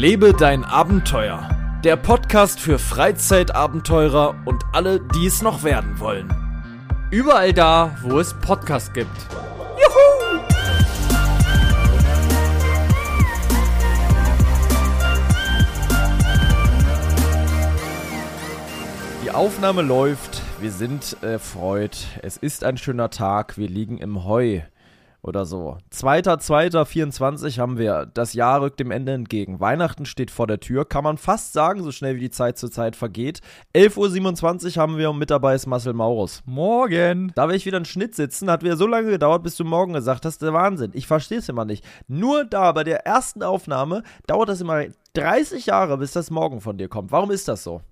Lebe 0.00 0.32
dein 0.32 0.64
Abenteuer. 0.64 1.46
Der 1.84 1.96
Podcast 1.96 2.58
für 2.58 2.78
Freizeitabenteurer 2.78 4.34
und 4.46 4.64
alle, 4.72 4.98
die 4.98 5.26
es 5.26 5.42
noch 5.42 5.62
werden 5.62 6.00
wollen. 6.00 6.32
Überall 7.10 7.52
da, 7.52 7.98
wo 8.00 8.18
es 8.18 8.32
Podcasts 8.32 8.94
gibt. 8.94 9.10
Juhu! 9.76 10.40
Die 19.22 19.30
Aufnahme 19.30 19.82
läuft. 19.82 20.40
Wir 20.62 20.72
sind 20.72 21.18
erfreut. 21.20 22.06
Es 22.22 22.38
ist 22.38 22.64
ein 22.64 22.78
schöner 22.78 23.10
Tag. 23.10 23.58
Wir 23.58 23.68
liegen 23.68 23.98
im 23.98 24.24
Heu 24.24 24.62
oder 25.22 25.44
so. 25.44 25.76
2.2.24 25.92 27.58
haben 27.58 27.78
wir. 27.78 28.06
Das 28.12 28.32
Jahr 28.32 28.62
rückt 28.62 28.80
dem 28.80 28.90
Ende 28.90 29.12
entgegen. 29.12 29.60
Weihnachten 29.60 30.06
steht 30.06 30.30
vor 30.30 30.46
der 30.46 30.60
Tür, 30.60 30.84
kann 30.84 31.04
man 31.04 31.18
fast 31.18 31.52
sagen, 31.52 31.82
so 31.82 31.92
schnell 31.92 32.16
wie 32.16 32.20
die 32.20 32.30
Zeit 32.30 32.58
zur 32.58 32.70
Zeit 32.70 32.96
vergeht. 32.96 33.40
11.27 33.74 34.76
Uhr 34.76 34.82
haben 34.82 34.98
wir 34.98 35.10
und 35.10 35.18
mit 35.18 35.30
dabei 35.30 35.54
ist 35.54 35.66
Marcel 35.66 35.92
Maurus. 35.92 36.42
Morgen. 36.46 37.32
Da 37.34 37.48
will 37.48 37.56
ich 37.56 37.66
wieder 37.66 37.76
einen 37.76 37.84
Schnitt 37.84 38.14
sitzen. 38.14 38.50
Hat 38.50 38.62
wieder 38.62 38.76
so 38.76 38.86
lange 38.86 39.10
gedauert, 39.10 39.42
bis 39.42 39.56
du 39.56 39.64
morgen 39.64 39.92
gesagt 39.92 40.24
hast. 40.24 40.42
Der 40.42 40.54
Wahnsinn. 40.54 40.92
Ich 40.94 41.06
verstehe 41.06 41.38
es 41.38 41.48
immer 41.48 41.64
nicht. 41.64 41.84
Nur 42.08 42.44
da, 42.44 42.72
bei 42.72 42.84
der 42.84 43.06
ersten 43.06 43.42
Aufnahme, 43.42 44.02
dauert 44.26 44.48
das 44.48 44.60
immer 44.60 44.84
30 45.14 45.66
Jahre, 45.66 45.98
bis 45.98 46.12
das 46.12 46.30
morgen 46.30 46.60
von 46.60 46.78
dir 46.78 46.88
kommt. 46.88 47.12
Warum 47.12 47.30
ist 47.30 47.48
das 47.48 47.62
so? 47.62 47.82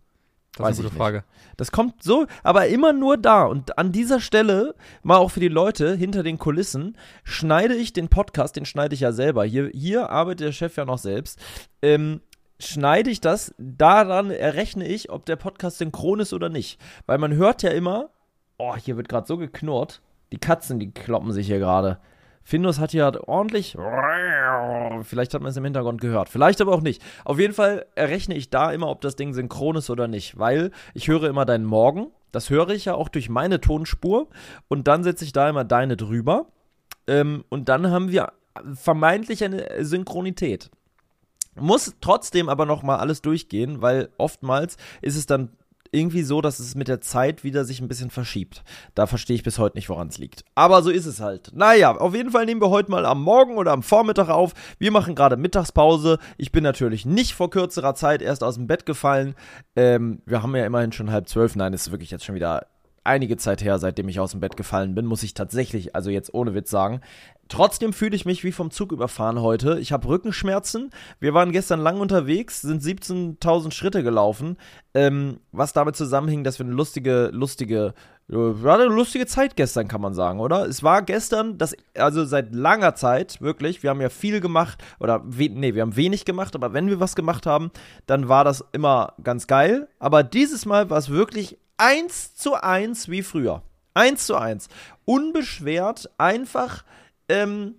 Das 0.58 0.66
Weiß 0.66 0.72
ist 0.74 0.80
eine 0.80 0.88
gute 0.88 0.98
Frage. 0.98 1.24
Das 1.56 1.70
kommt 1.70 2.02
so, 2.02 2.26
aber 2.42 2.66
immer 2.66 2.92
nur 2.92 3.16
da. 3.16 3.44
Und 3.44 3.78
an 3.78 3.92
dieser 3.92 4.20
Stelle, 4.20 4.74
mal 5.02 5.16
auch 5.16 5.30
für 5.30 5.40
die 5.40 5.48
Leute 5.48 5.94
hinter 5.94 6.24
den 6.24 6.38
Kulissen, 6.38 6.96
schneide 7.22 7.74
ich 7.76 7.92
den 7.92 8.08
Podcast, 8.08 8.56
den 8.56 8.64
schneide 8.64 8.94
ich 8.94 9.00
ja 9.00 9.12
selber. 9.12 9.44
Hier, 9.44 9.70
hier 9.72 10.10
arbeitet 10.10 10.48
der 10.48 10.52
Chef 10.52 10.76
ja 10.76 10.84
noch 10.84 10.98
selbst. 10.98 11.38
Ähm, 11.80 12.20
schneide 12.58 13.10
ich 13.10 13.20
das, 13.20 13.54
daran 13.56 14.32
errechne 14.32 14.86
ich, 14.86 15.10
ob 15.10 15.26
der 15.26 15.36
Podcast 15.36 15.78
synchron 15.78 16.18
ist 16.18 16.32
oder 16.32 16.48
nicht. 16.48 16.80
Weil 17.06 17.18
man 17.18 17.34
hört 17.34 17.62
ja 17.62 17.70
immer, 17.70 18.10
oh, 18.56 18.74
hier 18.74 18.96
wird 18.96 19.08
gerade 19.08 19.28
so 19.28 19.36
geknurrt. 19.36 20.02
Die 20.32 20.38
Katzen, 20.38 20.80
die 20.80 20.90
kloppen 20.90 21.32
sich 21.32 21.46
hier 21.46 21.60
gerade. 21.60 22.00
Findus 22.48 22.78
hat 22.78 22.92
hier 22.92 23.28
ordentlich. 23.28 23.76
Vielleicht 25.02 25.34
hat 25.34 25.42
man 25.42 25.50
es 25.50 25.56
im 25.58 25.64
Hintergrund 25.64 26.00
gehört. 26.00 26.30
Vielleicht 26.30 26.62
aber 26.62 26.72
auch 26.72 26.80
nicht. 26.80 27.02
Auf 27.26 27.38
jeden 27.38 27.52
Fall 27.52 27.84
errechne 27.94 28.34
ich 28.34 28.48
da 28.48 28.72
immer, 28.72 28.88
ob 28.88 29.02
das 29.02 29.16
Ding 29.16 29.34
synchron 29.34 29.76
ist 29.76 29.90
oder 29.90 30.08
nicht. 30.08 30.38
Weil 30.38 30.70
ich 30.94 31.08
höre 31.08 31.24
immer 31.24 31.44
deinen 31.44 31.66
Morgen. 31.66 32.06
Das 32.32 32.48
höre 32.48 32.70
ich 32.70 32.86
ja 32.86 32.94
auch 32.94 33.10
durch 33.10 33.28
meine 33.28 33.60
Tonspur. 33.60 34.28
Und 34.66 34.88
dann 34.88 35.04
setze 35.04 35.26
ich 35.26 35.34
da 35.34 35.50
immer 35.50 35.64
deine 35.64 35.98
drüber. 35.98 36.46
Ähm, 37.06 37.44
und 37.50 37.68
dann 37.68 37.90
haben 37.90 38.10
wir 38.10 38.32
vermeintlich 38.72 39.44
eine 39.44 39.84
Synchronität. 39.84 40.70
Muss 41.54 41.96
trotzdem 42.00 42.48
aber 42.48 42.64
noch 42.64 42.82
mal 42.82 42.96
alles 42.96 43.20
durchgehen, 43.20 43.82
weil 43.82 44.08
oftmals 44.16 44.78
ist 45.02 45.16
es 45.16 45.26
dann 45.26 45.50
irgendwie 45.92 46.22
so, 46.22 46.40
dass 46.40 46.58
es 46.58 46.74
mit 46.74 46.88
der 46.88 47.00
Zeit 47.00 47.44
wieder 47.44 47.64
sich 47.64 47.80
ein 47.80 47.88
bisschen 47.88 48.10
verschiebt. 48.10 48.62
Da 48.94 49.06
verstehe 49.06 49.36
ich 49.36 49.42
bis 49.42 49.58
heute 49.58 49.76
nicht, 49.76 49.88
woran 49.88 50.08
es 50.08 50.18
liegt. 50.18 50.44
Aber 50.54 50.82
so 50.82 50.90
ist 50.90 51.06
es 51.06 51.20
halt. 51.20 51.50
Naja, 51.54 51.96
auf 51.96 52.14
jeden 52.14 52.30
Fall 52.30 52.46
nehmen 52.46 52.60
wir 52.60 52.70
heute 52.70 52.90
mal 52.90 53.06
am 53.06 53.22
Morgen 53.22 53.56
oder 53.56 53.72
am 53.72 53.82
Vormittag 53.82 54.28
auf. 54.28 54.52
Wir 54.78 54.90
machen 54.90 55.14
gerade 55.14 55.36
Mittagspause. 55.36 56.18
Ich 56.36 56.52
bin 56.52 56.64
natürlich 56.64 57.06
nicht 57.06 57.34
vor 57.34 57.50
kürzerer 57.50 57.94
Zeit 57.94 58.22
erst 58.22 58.44
aus 58.44 58.56
dem 58.56 58.66
Bett 58.66 58.86
gefallen. 58.86 59.34
Ähm, 59.76 60.22
wir 60.26 60.42
haben 60.42 60.54
ja 60.56 60.66
immerhin 60.66 60.92
schon 60.92 61.10
halb 61.10 61.28
zwölf. 61.28 61.56
Nein, 61.56 61.74
es 61.74 61.86
ist 61.86 61.92
wirklich 61.92 62.10
jetzt 62.10 62.24
schon 62.24 62.34
wieder 62.34 62.66
einige 63.08 63.36
Zeit 63.36 63.64
her, 63.64 63.78
seitdem 63.78 64.08
ich 64.08 64.20
aus 64.20 64.32
dem 64.32 64.40
Bett 64.40 64.56
gefallen 64.56 64.94
bin, 64.94 65.06
muss 65.06 65.22
ich 65.22 65.34
tatsächlich, 65.34 65.96
also 65.96 66.10
jetzt 66.10 66.32
ohne 66.32 66.54
Witz 66.54 66.70
sagen. 66.70 67.00
Trotzdem 67.48 67.94
fühle 67.94 68.14
ich 68.14 68.26
mich 68.26 68.44
wie 68.44 68.52
vom 68.52 68.70
Zug 68.70 68.92
überfahren 68.92 69.40
heute. 69.40 69.78
Ich 69.80 69.90
habe 69.90 70.06
Rückenschmerzen. 70.06 70.90
Wir 71.18 71.32
waren 71.32 71.50
gestern 71.50 71.80
lang 71.80 71.98
unterwegs, 71.98 72.60
sind 72.60 72.82
17.000 72.82 73.72
Schritte 73.72 74.02
gelaufen, 74.02 74.58
ähm, 74.92 75.40
was 75.50 75.72
damit 75.72 75.96
zusammenhing, 75.96 76.44
dass 76.44 76.58
wir 76.58 76.66
eine 76.66 76.74
lustige, 76.74 77.30
lustige, 77.32 77.94
äh, 78.28 78.34
war 78.34 78.74
eine 78.74 78.84
lustige 78.84 79.24
Zeit 79.24 79.56
gestern, 79.56 79.88
kann 79.88 80.02
man 80.02 80.12
sagen, 80.12 80.40
oder? 80.40 80.66
Es 80.66 80.82
war 80.82 81.00
gestern, 81.00 81.56
das, 81.56 81.74
also 81.96 82.26
seit 82.26 82.54
langer 82.54 82.94
Zeit, 82.94 83.40
wirklich, 83.40 83.82
wir 83.82 83.90
haben 83.90 84.02
ja 84.02 84.10
viel 84.10 84.40
gemacht, 84.40 84.84
oder, 85.00 85.24
nee, 85.26 85.74
wir 85.74 85.80
haben 85.80 85.96
wenig 85.96 86.26
gemacht, 86.26 86.54
aber 86.54 86.74
wenn 86.74 86.88
wir 86.88 87.00
was 87.00 87.16
gemacht 87.16 87.46
haben, 87.46 87.70
dann 88.04 88.28
war 88.28 88.44
das 88.44 88.62
immer 88.72 89.14
ganz 89.24 89.46
geil. 89.46 89.88
Aber 89.98 90.22
dieses 90.22 90.66
Mal 90.66 90.90
war 90.90 90.98
es 90.98 91.08
wirklich 91.08 91.56
eins 91.78 92.34
zu 92.34 92.54
eins 92.54 93.08
wie 93.08 93.22
früher. 93.22 93.62
Eins 93.94 94.26
zu 94.26 94.36
eins. 94.36 94.68
Unbeschwert, 95.04 96.10
einfach. 96.18 96.84
Ähm, 97.28 97.76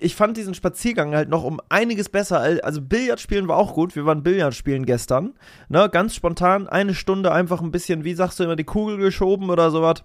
ich 0.00 0.14
fand 0.16 0.36
diesen 0.36 0.54
Spaziergang 0.54 1.14
halt 1.14 1.28
noch 1.28 1.44
um 1.44 1.60
einiges 1.68 2.08
besser. 2.08 2.40
Also 2.62 2.80
Billard 2.82 3.20
spielen 3.20 3.48
war 3.48 3.56
auch 3.56 3.74
gut. 3.74 3.96
Wir 3.96 4.04
waren 4.04 4.22
Billard 4.22 4.54
spielen 4.54 4.84
gestern. 4.84 5.34
Ne, 5.68 5.88
ganz 5.90 6.14
spontan, 6.14 6.68
eine 6.68 6.94
Stunde 6.94 7.32
einfach 7.32 7.60
ein 7.60 7.70
bisschen, 7.70 8.04
wie 8.04 8.14
sagst 8.14 8.38
du 8.38 8.44
immer, 8.44 8.56
die 8.56 8.64
Kugel 8.64 8.98
geschoben 8.98 9.50
oder 9.50 9.70
sowas. 9.70 10.02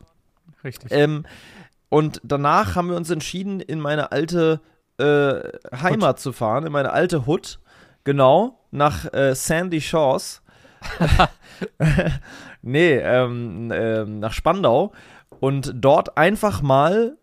Richtig. 0.64 0.92
Ähm, 0.92 1.26
und 1.90 2.22
danach 2.24 2.76
haben 2.76 2.90
wir 2.90 2.98
uns 2.98 3.10
entschieden, 3.10 3.60
in 3.60 3.80
meine 3.80 4.12
alte 4.12 4.62
äh, 4.98 5.40
Heimat 5.76 6.18
Hut. 6.18 6.20
zu 6.20 6.32
fahren, 6.34 6.66
in 6.66 6.72
meine 6.72 6.92
alte 6.92 7.26
Hut. 7.26 7.60
Genau, 8.04 8.60
nach 8.72 9.12
äh, 9.14 9.36
Sandy 9.36 9.82
Shores. 9.82 10.42
nee, 12.68 12.98
ähm, 12.98 13.72
ähm, 13.74 14.20
nach 14.20 14.34
Spandau 14.34 14.92
und 15.40 15.74
dort 15.76 16.18
einfach 16.18 16.62
mal 16.62 17.18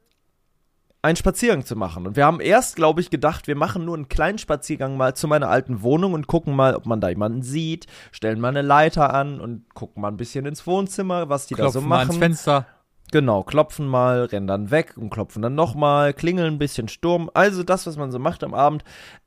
einen 1.04 1.16
Spaziergang 1.16 1.66
zu 1.66 1.76
machen. 1.76 2.06
Und 2.06 2.16
wir 2.16 2.24
haben 2.24 2.40
erst, 2.40 2.76
glaube 2.76 3.02
ich, 3.02 3.10
gedacht, 3.10 3.46
wir 3.46 3.56
machen 3.56 3.84
nur 3.84 3.94
einen 3.94 4.08
kleinen 4.08 4.38
Spaziergang 4.38 4.96
mal 4.96 5.14
zu 5.14 5.28
meiner 5.28 5.50
alten 5.50 5.82
Wohnung 5.82 6.14
und 6.14 6.26
gucken 6.26 6.56
mal, 6.56 6.74
ob 6.74 6.86
man 6.86 7.00
da 7.02 7.10
jemanden 7.10 7.42
sieht, 7.42 7.86
stellen 8.10 8.40
mal 8.40 8.48
eine 8.48 8.62
Leiter 8.62 9.12
an 9.12 9.38
und 9.38 9.74
gucken 9.74 10.00
mal 10.00 10.08
ein 10.08 10.16
bisschen 10.16 10.46
ins 10.46 10.66
Wohnzimmer, 10.66 11.28
was 11.28 11.46
die 11.46 11.54
klopfen 11.54 11.74
da 11.74 11.80
so 11.80 11.86
machen. 11.86 12.08
Mal 12.08 12.14
ins 12.14 12.18
Fenster. 12.18 12.66
Genau, 13.12 13.42
klopfen 13.42 13.86
mal, 13.86 14.24
rennen 14.24 14.46
dann 14.46 14.70
weg 14.70 14.94
und 14.96 15.10
klopfen 15.10 15.42
dann 15.42 15.54
nochmal, 15.54 16.14
klingeln 16.14 16.54
ein 16.54 16.58
bisschen 16.58 16.88
Sturm. 16.88 17.30
Also 17.34 17.62
das, 17.62 17.86
was 17.86 17.98
man 17.98 18.10
so 18.10 18.18
macht 18.18 18.42
am 18.42 18.54
Abend. 18.54 18.82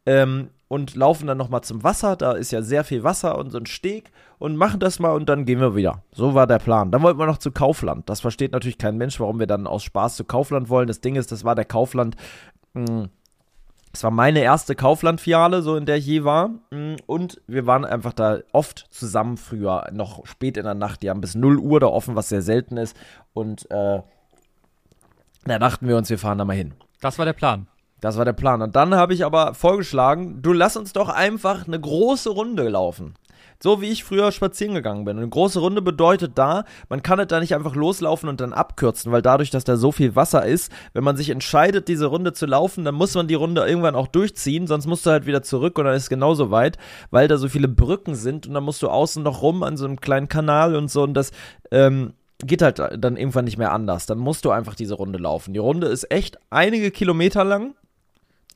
Ähm, 0.08 0.50
und 0.68 0.96
laufen 0.96 1.28
dann 1.28 1.38
nochmal 1.38 1.62
zum 1.62 1.84
Wasser. 1.84 2.16
Da 2.16 2.34
ist 2.34 2.52
ja 2.52 2.62
sehr 2.62 2.84
viel 2.84 3.04
Wasser 3.04 3.38
und 3.38 3.52
so 3.52 3.58
ein 3.58 3.66
Steg 3.66 4.12
und 4.40 4.58
machen 4.58 4.80
das 4.80 5.00
mal 5.00 5.12
und 5.12 5.30
dann 5.30 5.46
gehen 5.46 5.60
wir 5.60 5.76
wieder. 5.76 6.04
So 6.12 6.34
war 6.34 6.48
der 6.48 6.60
Plan. 6.60 6.92
Dann 6.92 7.02
wollten 7.02 7.20
wir 7.20 7.26
noch 7.26 7.38
zu 7.38 7.52
Kaufland. 7.52 8.10
Das 8.10 8.22
versteht 8.22 8.52
natürlich 8.52 8.78
kein 8.78 8.98
Mensch, 8.98 9.20
warum 9.20 9.40
wir 9.40 9.48
dann 9.48 9.68
aus 9.68 9.84
Spaß 9.84 10.16
zu 10.16 10.26
Kaufland 10.26 10.70
wollen. 10.70 10.88
Das 10.88 11.02
Ding 11.02 11.16
ist, 11.16 11.32
das 11.32 11.44
war 11.44 11.56
der 11.56 11.66
Kaufland. 11.66 12.16
Hm, 12.74 13.10
das 13.94 14.04
war 14.04 14.12
meine 14.12 14.42
erste 14.42 14.76
Kaufland-Filiale, 14.76 15.62
so 15.64 15.76
in 15.76 15.86
der 15.86 15.98
ich 15.98 16.06
je 16.06 16.24
war. 16.24 16.52
Hm, 16.72 16.98
und 17.08 17.42
wir 17.48 17.66
waren 17.66 17.86
einfach 17.86 18.14
da 18.14 18.40
oft 18.52 18.88
zusammen 18.92 19.38
früher, 19.38 19.90
noch 19.92 20.26
spät 20.26 20.58
in 20.58 20.66
der 20.66 20.76
Nacht. 20.76 21.02
Die 21.02 21.10
haben 21.10 21.22
bis 21.22 21.34
0 21.36 21.58
Uhr 21.58 21.80
da 21.80 21.88
offen, 21.88 22.16
was 22.16 22.30
sehr 22.30 22.42
selten 22.42 22.78
ist. 22.78 22.96
Und 23.34 23.72
äh, 23.72 24.02
da 25.46 25.60
dachten 25.60 25.88
wir 25.88 25.98
uns, 25.98 26.10
wir 26.10 26.20
fahren 26.20 26.38
da 26.38 26.46
mal 26.46 26.56
hin. 26.56 26.74
Das 27.00 27.18
war 27.18 27.26
der 27.26 27.34
Plan. 27.34 27.68
Das 28.00 28.18
war 28.18 28.26
der 28.26 28.34
Plan. 28.34 28.62
Und 28.62 28.76
dann 28.76 28.96
habe 28.96 29.14
ich 29.14 29.26
aber 29.26 29.54
vorgeschlagen, 29.54 30.42
du 30.42 30.54
lass 30.54 30.78
uns 30.78 30.94
doch 30.94 31.10
einfach 31.10 31.68
eine 31.68 31.80
große 31.80 32.30
Runde 32.30 32.68
laufen. 32.70 33.16
So 33.60 33.82
wie 33.82 33.88
ich 33.88 34.04
früher 34.04 34.32
spazieren 34.32 34.76
gegangen 34.76 35.04
bin. 35.04 35.18
Und 35.18 35.24
eine 35.24 35.30
große 35.30 35.60
Runde 35.60 35.82
bedeutet 35.82 36.34
da, 36.36 36.64
man 36.90 37.02
kann 37.02 37.18
halt 37.18 37.32
da 37.32 37.40
nicht 37.40 37.56
einfach 37.56 37.76
loslaufen 37.76 38.30
und 38.30 38.40
dann 38.40 38.54
abkürzen, 38.54 39.12
weil 39.12 39.24
dadurch, 39.24 39.50
dass 39.50 39.64
da 39.64 39.78
so 39.78 39.92
viel 39.92 40.16
Wasser 40.16 40.46
ist, 40.46 40.72
wenn 40.94 41.04
man 41.04 41.18
sich 41.18 41.32
entscheidet, 41.32 41.88
diese 41.88 42.06
Runde 42.06 42.34
zu 42.34 42.46
laufen, 42.46 42.86
dann 42.86 42.94
muss 42.94 43.16
man 43.16 43.28
die 43.28 43.34
Runde 43.34 43.68
irgendwann 43.68 43.96
auch 43.96 44.08
durchziehen, 44.08 44.68
sonst 44.68 44.86
musst 44.86 45.08
du 45.08 45.10
halt 45.10 45.26
wieder 45.26 45.42
zurück 45.42 45.80
und 45.80 45.86
dann 45.86 45.96
ist 45.96 46.04
es 46.04 46.10
genauso 46.10 46.52
weit, 46.52 46.78
weil 47.10 47.28
da 47.28 47.38
so 47.38 47.50
viele 47.50 47.68
Brücken 47.68 48.14
sind 48.14 48.46
und 48.46 48.54
dann 48.54 48.64
musst 48.64 48.84
du 48.84 48.90
außen 48.90 49.24
noch 49.24 49.42
rum 49.42 49.64
an 49.64 49.76
so 49.76 49.86
einem 49.86 50.00
kleinen 50.00 50.28
Kanal 50.28 50.76
und 50.76 50.92
so 50.92 51.02
und 51.02 51.16
das, 51.16 51.32
ähm, 51.72 52.14
geht 52.40 52.62
halt 52.62 52.80
dann 52.80 53.18
irgendwann 53.18 53.46
nicht 53.46 53.58
mehr 53.58 53.72
anders. 53.72 54.06
Dann 54.06 54.20
musst 54.20 54.46
du 54.46 54.52
einfach 54.52 54.76
diese 54.76 54.94
Runde 54.94 55.18
laufen. 55.18 55.54
Die 55.54 55.60
Runde 55.60 55.88
ist 55.88 56.12
echt 56.12 56.38
einige 56.52 56.92
Kilometer 56.92 57.44
lang. 57.44 57.74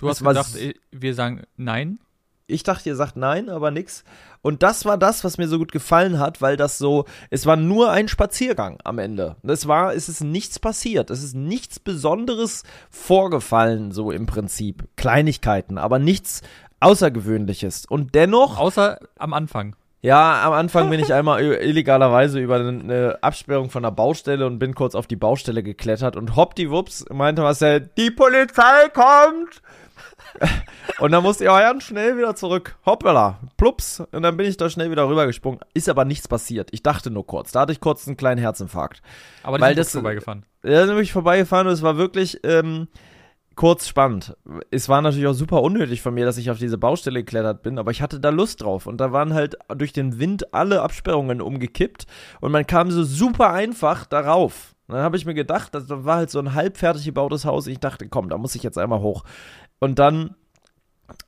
Du 0.01 0.09
hast 0.09 0.24
gedacht, 0.24 0.56
äh, 0.56 0.74
wir 0.92 1.13
sagen 1.13 1.44
nein? 1.57 2.00
Ich 2.48 2.63
dachte, 2.63 2.89
ihr 2.89 2.95
sagt 2.98 3.15
nein, 3.15 3.50
aber 3.50 3.71
nix. 3.71 4.03
Und 4.42 4.62
das 4.62 4.83
war 4.83 4.98
das, 4.98 5.24
was 5.24 5.38
mir 5.38 5.48
so 5.48 5.57
gut 5.57 5.71
gefallen 5.71 6.19
hat, 6.19 6.42
weil 6.42 6.57
das 6.57 6.77
so, 6.77 7.06
es 7.30 7.45
war 7.45 7.56
nur 7.56 7.92
ein 7.92 8.09
Spaziergang 8.09 8.80
am 8.83 8.98
Ende. 8.98 9.38
Es 9.44 9.68
war, 9.68 9.94
es 9.94 10.09
ist 10.09 10.21
nichts 10.21 10.59
passiert. 10.59 11.12
Es 11.12 11.24
ist 11.24 11.36
nichts 11.36 11.80
Besonderes 11.80 12.63
vorgefallen, 12.89 13.92
so 13.92 14.12
im 14.12 14.25
Prinzip. 14.25 14.83
Kleinigkeiten, 14.98 15.77
aber 15.77 16.00
nichts 16.00 16.42
Außergewöhnliches. 16.81 17.86
Und 17.86 18.15
dennoch. 18.15 18.59
Außer 18.59 19.00
am 19.18 19.33
Anfang. 19.33 19.75
Ja, 20.03 20.44
am 20.44 20.53
Anfang 20.53 20.89
bin 20.89 21.00
ich 21.00 21.13
einmal 21.13 21.44
illegalerweise 21.44 22.39
über 22.39 22.56
eine 22.56 23.19
Absperrung 23.21 23.69
von 23.69 23.83
der 23.83 23.92
Baustelle 23.92 24.48
und 24.48 24.57
bin 24.57 24.74
kurz 24.74 24.95
auf 24.95 25.06
die 25.06 25.15
Baustelle 25.15 25.62
geklettert 25.62 26.15
und 26.15 26.36
hoppdiwups 26.36 27.06
meinte 27.12 27.44
Marcel, 27.44 27.88
die 27.98 28.09
Polizei 28.09 28.89
kommt! 28.92 29.62
Und 30.99 31.11
dann 31.11 31.23
musste 31.23 31.43
ich 31.43 31.49
auch 31.49 31.57
ganz 31.57 31.83
schnell 31.83 32.17
wieder 32.17 32.35
zurück. 32.35 32.77
Hoppala, 32.85 33.39
plups. 33.57 34.01
Und 34.11 34.23
dann 34.23 34.37
bin 34.37 34.47
ich 34.47 34.57
da 34.57 34.69
schnell 34.69 34.91
wieder 34.91 35.07
rübergesprungen. 35.07 35.59
Ist 35.73 35.89
aber 35.89 36.05
nichts 36.05 36.27
passiert. 36.27 36.69
Ich 36.71 36.83
dachte 36.83 37.11
nur 37.11 37.25
kurz. 37.25 37.51
Da 37.51 37.61
hatte 37.61 37.71
ich 37.71 37.79
kurz 37.79 38.07
einen 38.07 38.17
kleinen 38.17 38.39
Herzinfarkt. 38.39 39.01
Aber 39.43 39.57
die 39.57 39.65
sind 39.65 39.77
das, 39.77 39.91
vorbeigefahren. 39.91 40.45
Ja, 40.63 40.85
sind 40.85 40.95
wirklich 40.95 41.13
vorbeigefahren 41.13 41.67
und 41.67 41.73
es 41.73 41.81
war 41.81 41.97
wirklich, 41.97 42.39
ähm, 42.43 42.87
kurz 43.55 43.87
spannend. 43.87 44.35
Es 44.71 44.89
war 44.89 45.01
natürlich 45.01 45.27
auch 45.27 45.33
super 45.33 45.61
unnötig 45.61 46.01
von 46.01 46.13
mir, 46.13 46.25
dass 46.25 46.37
ich 46.37 46.49
auf 46.49 46.57
diese 46.57 46.77
Baustelle 46.77 47.23
geklettert 47.23 47.61
bin, 47.63 47.77
aber 47.77 47.91
ich 47.91 48.01
hatte 48.01 48.19
da 48.19 48.29
Lust 48.29 48.61
drauf. 48.61 48.87
Und 48.87 48.97
da 48.97 49.11
waren 49.11 49.33
halt 49.33 49.57
durch 49.75 49.93
den 49.93 50.19
Wind 50.19 50.53
alle 50.53 50.81
Absperrungen 50.81 51.41
umgekippt 51.41 52.05
und 52.39 52.51
man 52.51 52.65
kam 52.65 52.91
so 52.91 53.03
super 53.03 53.51
einfach 53.51 54.05
darauf. 54.05 54.75
Dann 54.87 55.01
habe 55.01 55.15
ich 55.15 55.25
mir 55.25 55.33
gedacht, 55.33 55.73
das 55.73 55.85
war 55.87 56.17
halt 56.17 56.29
so 56.29 56.39
ein 56.39 56.53
halbfertig 56.53 57.05
gebautes 57.05 57.45
Haus. 57.45 57.67
Ich 57.67 57.79
dachte, 57.79 58.09
komm, 58.09 58.29
da 58.29 58.37
muss 58.37 58.55
ich 58.55 58.63
jetzt 58.63 58.77
einmal 58.77 58.99
hoch. 58.99 59.23
Und 59.81 59.99
dann 59.99 60.35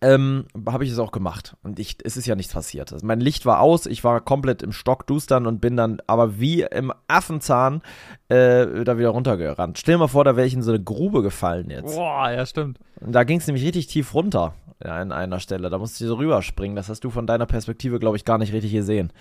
ähm, 0.02 0.46
habe 0.68 0.86
ich 0.86 0.92
es 0.92 1.00
auch 1.00 1.12
gemacht. 1.12 1.56
Und 1.64 1.80
ich, 1.80 1.98
es 2.04 2.18
ist 2.18 2.26
ja 2.26 2.36
nichts 2.36 2.54
passiert. 2.54 2.94
Also 2.94 3.06
mein 3.06 3.20
Licht 3.20 3.46
war 3.46 3.60
aus, 3.60 3.86
ich 3.86 4.04
war 4.04 4.22
komplett 4.22 4.62
im 4.62 4.72
Stockdustern 4.72 5.48
und 5.48 5.60
bin 5.60 5.76
dann 5.76 6.02
aber 6.08 6.40
wie 6.40 6.62
im 6.62 6.94
Affenzahn 7.08 7.82
äh, 8.30 8.84
da 8.84 8.98
wieder 8.98 9.10
runtergerannt. 9.10 9.80
Stell 9.80 9.96
dir 9.96 10.00
mal 10.00 10.08
vor, 10.08 10.24
da 10.24 10.36
wäre 10.36 10.48
ich 10.48 10.54
in 10.54 10.62
so 10.62 10.72
eine 10.72 10.84
Grube 10.84 11.24
gefallen 11.24 11.70
jetzt. 11.70 11.96
Boah, 11.96 12.30
ja, 12.30 12.46
stimmt. 12.46 12.80
Und 13.02 13.14
da 13.14 13.24
ging 13.24 13.40
es 13.40 13.48
nämlich 13.48 13.66
richtig 13.66 13.88
tief 13.88 14.14
runter 14.14 14.54
ja, 14.84 14.98
an 14.98 15.12
einer 15.12 15.40
Stelle. 15.40 15.70
Da 15.70 15.78
musste 15.80 16.04
ich 16.04 16.08
so 16.08 16.16
rüberspringen. 16.16 16.76
Das 16.76 16.90
hast 16.90 17.04
du 17.04 17.10
von 17.10 17.28
deiner 17.28 17.46
Perspektive, 17.46 18.00
glaube 18.00 18.18
ich, 18.18 18.26
gar 18.26 18.38
nicht 18.38 18.54
richtig 18.54 18.72
gesehen. 18.72 19.12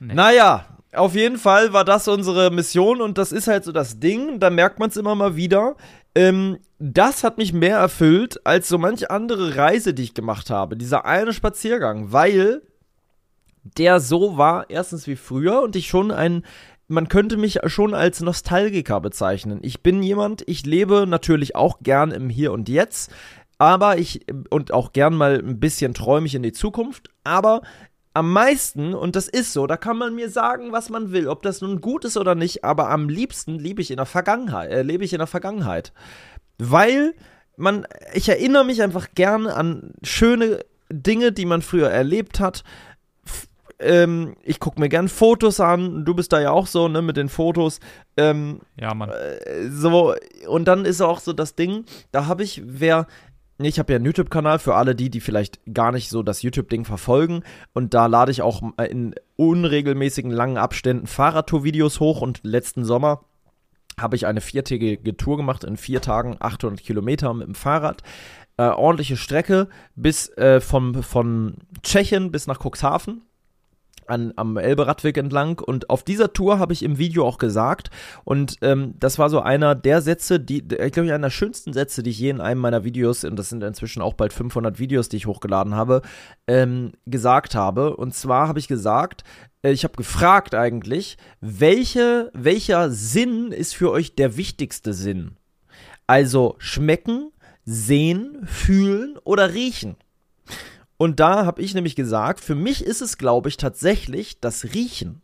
Nee. 0.00 0.14
Naja, 0.14 0.64
auf 0.94 1.14
jeden 1.14 1.38
Fall 1.38 1.72
war 1.72 1.84
das 1.84 2.06
unsere 2.08 2.50
Mission 2.50 3.00
und 3.00 3.18
das 3.18 3.32
ist 3.32 3.48
halt 3.48 3.64
so 3.64 3.72
das 3.72 3.98
Ding. 3.98 4.38
Da 4.38 4.48
merkt 4.48 4.78
man 4.78 4.90
es 4.90 4.96
immer 4.96 5.14
mal 5.14 5.34
wieder. 5.34 5.74
Ähm, 6.14 6.58
das 6.78 7.24
hat 7.24 7.38
mich 7.38 7.52
mehr 7.52 7.78
erfüllt 7.78 8.46
als 8.46 8.68
so 8.68 8.78
manche 8.78 9.10
andere 9.10 9.56
Reise, 9.56 9.94
die 9.94 10.04
ich 10.04 10.14
gemacht 10.14 10.50
habe. 10.50 10.76
Dieser 10.76 11.04
eine 11.04 11.32
Spaziergang, 11.32 12.12
weil 12.12 12.62
der 13.62 14.00
so 14.00 14.36
war, 14.36 14.70
erstens 14.70 15.06
wie 15.06 15.16
früher 15.16 15.62
und 15.62 15.76
ich 15.76 15.88
schon 15.88 16.10
ein 16.10 16.44
man 16.90 17.08
könnte 17.08 17.36
mich 17.36 17.58
schon 17.66 17.92
als 17.92 18.22
Nostalgiker 18.22 19.00
bezeichnen. 19.00 19.58
Ich 19.60 19.82
bin 19.82 20.02
jemand, 20.02 20.42
ich 20.46 20.64
lebe 20.64 21.06
natürlich 21.06 21.54
auch 21.54 21.80
gern 21.82 22.12
im 22.12 22.30
Hier 22.30 22.50
und 22.50 22.70
Jetzt, 22.70 23.12
aber 23.58 23.98
ich 23.98 24.24
und 24.48 24.72
auch 24.72 24.92
gern 24.92 25.14
mal 25.14 25.38
ein 25.38 25.60
bisschen 25.60 25.92
träume 25.92 26.26
ich 26.26 26.34
in 26.34 26.42
die 26.42 26.52
Zukunft, 26.52 27.10
aber 27.24 27.60
am 28.14 28.32
meisten, 28.32 28.94
und 28.94 29.16
das 29.16 29.28
ist 29.28 29.52
so, 29.52 29.66
da 29.66 29.76
kann 29.76 29.98
man 29.98 30.14
mir 30.14 30.30
sagen, 30.30 30.72
was 30.72 30.88
man 30.88 31.12
will, 31.12 31.28
ob 31.28 31.42
das 31.42 31.60
nun 31.60 31.80
gut 31.80 32.04
ist 32.04 32.16
oder 32.16 32.34
nicht, 32.34 32.64
aber 32.64 32.90
am 32.90 33.08
liebsten 33.08 33.58
lebe 33.58 33.82
ich 33.82 33.90
in 33.90 33.98
der 33.98 34.06
Vergangenheit, 34.06 34.70
äh, 34.70 34.82
lebe 34.82 35.04
ich 35.04 35.12
in 35.12 35.18
der 35.18 35.26
Vergangenheit. 35.26 35.92
Weil 36.58 37.14
man, 37.56 37.86
ich 38.14 38.28
erinnere 38.28 38.64
mich 38.64 38.82
einfach 38.82 39.08
gern 39.14 39.46
an 39.46 39.92
schöne 40.02 40.60
Dinge, 40.90 41.32
die 41.32 41.46
man 41.46 41.62
früher 41.62 41.90
erlebt 41.90 42.40
hat. 42.40 42.64
Ähm, 43.80 44.34
ich 44.42 44.58
gucke 44.58 44.80
mir 44.80 44.88
gern 44.88 45.08
Fotos 45.08 45.60
an. 45.60 46.04
Du 46.04 46.14
bist 46.14 46.32
da 46.32 46.40
ja 46.40 46.50
auch 46.50 46.66
so, 46.66 46.88
ne, 46.88 47.00
mit 47.02 47.16
den 47.16 47.28
Fotos. 47.28 47.78
Ähm, 48.16 48.60
ja, 48.80 48.92
Mann. 48.94 49.10
Äh, 49.10 49.70
so, 49.70 50.14
und 50.48 50.66
dann 50.66 50.84
ist 50.84 51.00
auch 51.00 51.20
so 51.20 51.32
das 51.32 51.54
Ding, 51.54 51.84
da 52.10 52.26
habe 52.26 52.42
ich, 52.42 52.62
wer 52.64 53.06
ich 53.60 53.80
habe 53.80 53.92
ja 53.92 53.96
einen 53.96 54.04
YouTube-Kanal 54.04 54.60
für 54.60 54.76
alle 54.76 54.94
die, 54.94 55.10
die 55.10 55.20
vielleicht 55.20 55.58
gar 55.74 55.90
nicht 55.90 56.10
so 56.10 56.22
das 56.22 56.42
YouTube-Ding 56.42 56.84
verfolgen. 56.84 57.42
Und 57.72 57.92
da 57.92 58.06
lade 58.06 58.30
ich 58.30 58.40
auch 58.40 58.62
in 58.88 59.16
unregelmäßigen 59.34 60.30
langen 60.30 60.58
Abständen 60.58 61.08
Fahrradtour-Videos 61.08 61.98
hoch. 61.98 62.20
Und 62.20 62.40
letzten 62.44 62.84
Sommer 62.84 63.24
habe 64.00 64.16
ich 64.16 64.26
eine 64.26 64.40
viertägige 64.40 65.16
Tour 65.16 65.36
gemacht, 65.36 65.64
in 65.64 65.76
vier 65.76 66.00
Tagen 66.00 66.36
800 66.38 66.84
Kilometer 66.84 67.32
mit 67.34 67.46
dem 67.46 67.54
Fahrrad. 67.54 68.02
Äh, 68.56 68.64
ordentliche 68.64 69.16
Strecke 69.16 69.68
bis 69.94 70.28
äh, 70.36 70.60
vom, 70.60 71.02
von 71.02 71.58
Tschechien 71.82 72.32
bis 72.32 72.46
nach 72.46 72.58
Cuxhaven 72.58 73.22
an, 74.08 74.32
am 74.36 74.56
Elbe-Radweg 74.56 75.16
entlang. 75.16 75.58
Und 75.58 75.90
auf 75.90 76.02
dieser 76.02 76.32
Tour 76.32 76.58
habe 76.58 76.72
ich 76.72 76.82
im 76.82 76.98
Video 76.98 77.26
auch 77.26 77.38
gesagt, 77.38 77.90
und 78.24 78.56
ähm, 78.62 78.94
das 78.98 79.18
war 79.18 79.30
so 79.30 79.40
einer 79.40 79.74
der 79.74 80.02
Sätze, 80.02 80.40
die, 80.40 80.58
ich 80.58 80.92
glaube, 80.92 81.12
einer 81.12 81.26
der 81.26 81.30
schönsten 81.30 81.72
Sätze, 81.72 82.02
die 82.02 82.10
ich 82.10 82.18
je 82.18 82.30
in 82.30 82.40
einem 82.40 82.60
meiner 82.60 82.84
Videos, 82.84 83.24
und 83.24 83.36
das 83.36 83.48
sind 83.48 83.62
inzwischen 83.62 84.02
auch 84.02 84.14
bald 84.14 84.32
500 84.32 84.78
Videos, 84.78 85.08
die 85.08 85.16
ich 85.16 85.26
hochgeladen 85.26 85.74
habe, 85.74 86.02
ähm, 86.46 86.92
gesagt 87.06 87.54
habe. 87.54 87.96
Und 87.96 88.14
zwar 88.14 88.48
habe 88.48 88.58
ich 88.58 88.68
gesagt, 88.68 89.24
äh, 89.62 89.72
ich 89.72 89.84
habe 89.84 89.96
gefragt 89.96 90.54
eigentlich, 90.54 91.16
welche, 91.40 92.30
welcher 92.34 92.90
Sinn 92.90 93.52
ist 93.52 93.74
für 93.74 93.90
euch 93.90 94.14
der 94.14 94.36
wichtigste 94.36 94.92
Sinn? 94.92 95.36
Also 96.06 96.56
schmecken, 96.58 97.32
sehen, 97.64 98.38
fühlen 98.46 99.18
oder 99.24 99.52
riechen? 99.52 99.96
Und 100.98 101.20
da 101.20 101.46
habe 101.46 101.62
ich 101.62 101.74
nämlich 101.74 101.96
gesagt, 101.96 102.40
für 102.40 102.56
mich 102.56 102.84
ist 102.84 103.00
es, 103.00 103.18
glaube 103.18 103.48
ich, 103.48 103.56
tatsächlich 103.56 104.40
das 104.40 104.74
Riechen. 104.74 105.22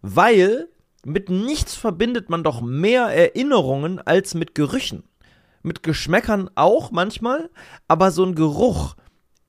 Weil 0.00 0.68
mit 1.04 1.28
nichts 1.28 1.74
verbindet 1.74 2.30
man 2.30 2.44
doch 2.44 2.60
mehr 2.60 3.06
Erinnerungen 3.06 3.98
als 3.98 4.34
mit 4.34 4.54
Gerüchen. 4.54 5.02
Mit 5.62 5.82
Geschmäckern 5.82 6.48
auch 6.54 6.92
manchmal, 6.92 7.50
aber 7.88 8.12
so 8.12 8.24
ein 8.24 8.36
Geruch. 8.36 8.94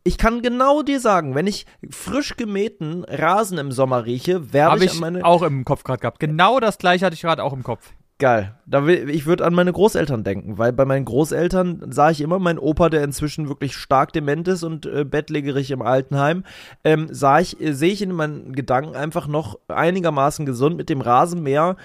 Ich 0.03 0.17
kann 0.17 0.41
genau 0.41 0.81
dir 0.81 0.99
sagen, 0.99 1.35
wenn 1.35 1.45
ich 1.45 1.67
frisch 1.91 2.35
gemähten 2.35 3.03
Rasen 3.03 3.59
im 3.59 3.71
Sommer 3.71 4.05
rieche, 4.05 4.51
werde 4.51 4.83
ich, 4.83 4.93
ich 4.93 4.99
meine. 4.99 5.23
auch 5.23 5.43
im 5.43 5.65
Kopf 5.65 5.83
gerade 5.83 5.99
gehabt. 5.99 6.19
Genau 6.19 6.59
das 6.59 6.79
gleiche 6.79 7.05
hatte 7.05 7.13
ich 7.13 7.21
gerade 7.21 7.43
auch 7.43 7.53
im 7.53 7.61
Kopf. 7.61 7.93
Geil. 8.19 8.53
Da 8.65 8.85
will, 8.85 9.09
ich 9.09 9.25
würde 9.25 9.45
an 9.45 9.53
meine 9.53 9.71
Großeltern 9.71 10.25
denken, 10.25 10.57
weil 10.57 10.73
bei 10.73 10.83
meinen 10.83 11.05
Großeltern 11.05 11.85
sah 11.89 12.11
ich 12.11 12.19
immer 12.19 12.37
meinen 12.37 12.59
Opa, 12.59 12.89
der 12.89 13.01
inzwischen 13.01 13.47
wirklich 13.47 13.77
stark 13.77 14.11
dement 14.11 14.45
ist 14.49 14.63
und 14.63 14.85
äh, 14.85 15.05
bettlägerig 15.05 15.71
im 15.71 15.81
Altenheim, 15.81 16.43
ähm, 16.83 17.07
sah 17.09 17.39
ich, 17.39 17.61
äh, 17.61 17.71
sehe 17.71 17.93
ich 17.93 18.01
in 18.01 18.11
meinen 18.11 18.51
Gedanken 18.51 18.97
einfach 18.97 19.27
noch 19.27 19.57
einigermaßen 19.69 20.45
gesund 20.45 20.75
mit 20.75 20.89
dem 20.89 20.99
Rasenmäher, 20.99 21.77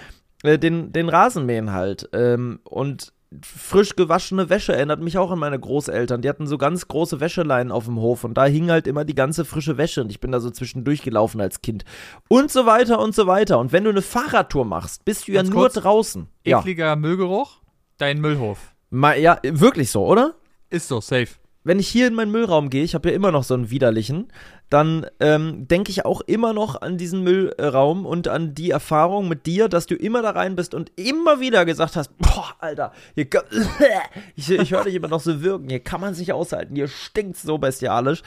äh, 0.42 0.58
den, 0.58 0.92
den 0.92 1.08
Rasenmähen 1.08 1.72
halt. 1.72 2.08
Ähm, 2.12 2.58
und 2.64 3.13
frisch 3.42 3.96
gewaschene 3.96 4.50
Wäsche 4.50 4.74
erinnert 4.74 5.00
mich 5.00 5.18
auch 5.18 5.30
an 5.30 5.38
meine 5.38 5.58
Großeltern. 5.58 6.22
Die 6.22 6.28
hatten 6.28 6.46
so 6.46 6.58
ganz 6.58 6.88
große 6.88 7.20
Wäscheleinen 7.20 7.72
auf 7.72 7.86
dem 7.86 7.98
Hof 7.98 8.24
und 8.24 8.34
da 8.34 8.44
hing 8.44 8.70
halt 8.70 8.86
immer 8.86 9.04
die 9.04 9.14
ganze 9.14 9.44
frische 9.44 9.76
Wäsche 9.76 10.02
und 10.02 10.10
ich 10.10 10.20
bin 10.20 10.32
da 10.32 10.40
so 10.40 10.50
zwischendurch 10.50 11.02
gelaufen 11.02 11.40
als 11.40 11.62
Kind. 11.62 11.84
Und 12.28 12.50
so 12.50 12.66
weiter 12.66 12.98
und 13.00 13.14
so 13.14 13.26
weiter. 13.26 13.58
Und 13.58 13.72
wenn 13.72 13.84
du 13.84 13.90
eine 13.90 14.02
Fahrradtour 14.02 14.64
machst, 14.64 15.04
bist 15.04 15.28
du 15.28 15.32
ja 15.32 15.42
nur 15.42 15.52
kurz, 15.52 15.74
draußen. 15.74 16.28
Ekliger 16.44 16.86
ja. 16.86 16.96
Müllgeruch, 16.96 17.60
dein 17.98 18.20
Müllhof. 18.20 18.58
Ma, 18.90 19.14
ja, 19.14 19.38
wirklich 19.42 19.90
so, 19.90 20.06
oder? 20.06 20.34
Ist 20.70 20.88
so, 20.88 21.00
safe 21.00 21.28
wenn 21.64 21.78
ich 21.78 21.88
hier 21.88 22.06
in 22.06 22.14
meinen 22.14 22.30
Müllraum 22.30 22.70
gehe, 22.70 22.84
ich 22.84 22.94
habe 22.94 23.08
ja 23.08 23.14
immer 23.14 23.32
noch 23.32 23.42
so 23.42 23.54
einen 23.54 23.70
widerlichen, 23.70 24.28
dann 24.74 25.06
ähm, 25.20 25.68
denke 25.68 25.92
ich 25.92 26.04
auch 26.04 26.20
immer 26.22 26.52
noch 26.52 26.82
an 26.82 26.98
diesen 26.98 27.22
Müllraum 27.22 28.04
und 28.04 28.26
an 28.26 28.56
die 28.56 28.70
Erfahrung 28.70 29.28
mit 29.28 29.46
dir, 29.46 29.68
dass 29.68 29.86
du 29.86 29.94
immer 29.94 30.20
da 30.20 30.30
rein 30.30 30.56
bist 30.56 30.74
und 30.74 30.90
immer 30.96 31.38
wieder 31.38 31.64
gesagt 31.64 31.94
hast, 31.94 32.18
boah, 32.18 32.56
Alter, 32.58 32.90
hier 33.14 33.26
kann, 33.26 33.44
ich, 34.34 34.50
ich 34.50 34.72
höre 34.72 34.82
dich 34.82 34.96
immer 34.96 35.06
noch 35.06 35.20
so 35.20 35.44
wirken, 35.44 35.68
hier 35.68 35.78
kann 35.78 36.00
man 36.00 36.14
sich 36.14 36.32
aushalten, 36.32 36.74
hier 36.74 36.88
stinkt 36.88 37.36
so 37.36 37.56
bestialisch. 37.56 38.24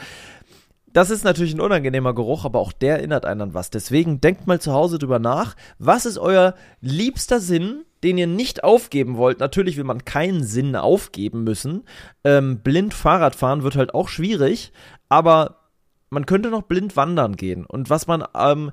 Das 0.94 1.10
ist 1.10 1.26
natürlich 1.26 1.54
ein 1.54 1.60
unangenehmer 1.60 2.16
Geruch, 2.16 2.46
aber 2.46 2.60
auch 2.60 2.72
der 2.72 2.96
erinnert 3.00 3.26
einen 3.26 3.42
an 3.42 3.54
was. 3.54 3.70
Deswegen 3.70 4.22
denkt 4.22 4.48
mal 4.48 4.62
zu 4.62 4.72
Hause 4.72 5.00
drüber 5.00 5.20
nach. 5.20 5.58
Was 5.80 6.06
ist 6.06 6.18
euer 6.18 6.56
liebster 6.80 7.42
Sinn, 7.42 7.84
den 8.06 8.18
ihr 8.18 8.26
nicht 8.26 8.64
aufgeben 8.64 9.18
wollt? 9.18 9.42
Natürlich 9.42 9.76
will 9.76 9.84
man 9.84 10.06
keinen 10.06 10.46
Sinn 10.46 10.78
aufgeben 10.78 11.44
müssen. 11.44 11.84
Ähm, 12.24 12.60
blind 12.60 12.94
Fahrradfahren 12.94 13.64
wird 13.64 13.76
halt 13.76 13.94
auch 13.94 14.08
schwierig, 14.08 14.72
aber 15.10 15.67
man 16.10 16.26
könnte 16.26 16.50
noch 16.50 16.64
blind 16.64 16.96
wandern 16.96 17.36
gehen. 17.36 17.66
Und 17.66 17.90
was 17.90 18.08
man 18.08 18.24
ähm, 18.36 18.72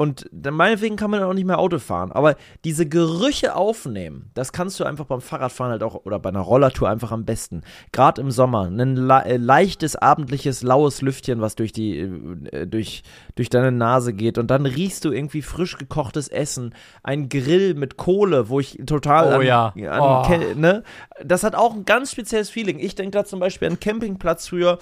und 0.00 0.30
meinetwegen 0.32 0.96
kann 0.96 1.10
man 1.10 1.22
auch 1.22 1.34
nicht 1.34 1.44
mehr 1.44 1.58
Auto 1.58 1.78
fahren. 1.78 2.10
Aber 2.10 2.36
diese 2.64 2.88
Gerüche 2.88 3.54
aufnehmen, 3.54 4.30
das 4.32 4.50
kannst 4.50 4.80
du 4.80 4.84
einfach 4.84 5.04
beim 5.04 5.20
Fahrradfahren 5.20 5.72
halt 5.72 5.82
auch 5.82 6.06
oder 6.06 6.18
bei 6.18 6.30
einer 6.30 6.40
Rollertour 6.40 6.88
einfach 6.88 7.12
am 7.12 7.26
besten. 7.26 7.60
Gerade 7.92 8.22
im 8.22 8.30
Sommer. 8.30 8.62
Ein 8.62 8.96
le 8.96 9.36
leichtes, 9.36 9.96
abendliches, 9.96 10.62
laues 10.62 11.02
Lüftchen, 11.02 11.42
was 11.42 11.54
durch 11.54 11.72
die, 11.72 11.98
äh, 11.98 12.66
durch, 12.66 13.02
durch 13.34 13.50
deine 13.50 13.72
Nase 13.72 14.14
geht. 14.14 14.38
Und 14.38 14.50
dann 14.50 14.64
riechst 14.64 15.04
du 15.04 15.12
irgendwie 15.12 15.42
frisch 15.42 15.76
gekochtes 15.76 16.28
Essen. 16.28 16.74
Ein 17.02 17.28
Grill 17.28 17.74
mit 17.74 17.98
Kohle, 17.98 18.48
wo 18.48 18.58
ich 18.58 18.78
total. 18.86 19.34
Oh 19.34 19.40
an, 19.40 19.42
ja. 19.42 19.74
An, 19.90 20.00
oh. 20.00 20.58
ne? 20.58 20.82
Das 21.22 21.44
hat 21.44 21.54
auch 21.54 21.74
ein 21.74 21.84
ganz 21.84 22.12
spezielles 22.12 22.48
Feeling. 22.48 22.78
Ich 22.78 22.94
denke 22.94 23.10
da 23.10 23.26
zum 23.26 23.38
Beispiel 23.38 23.68
an 23.68 23.78
Campingplatz 23.78 24.48
früher 24.48 24.78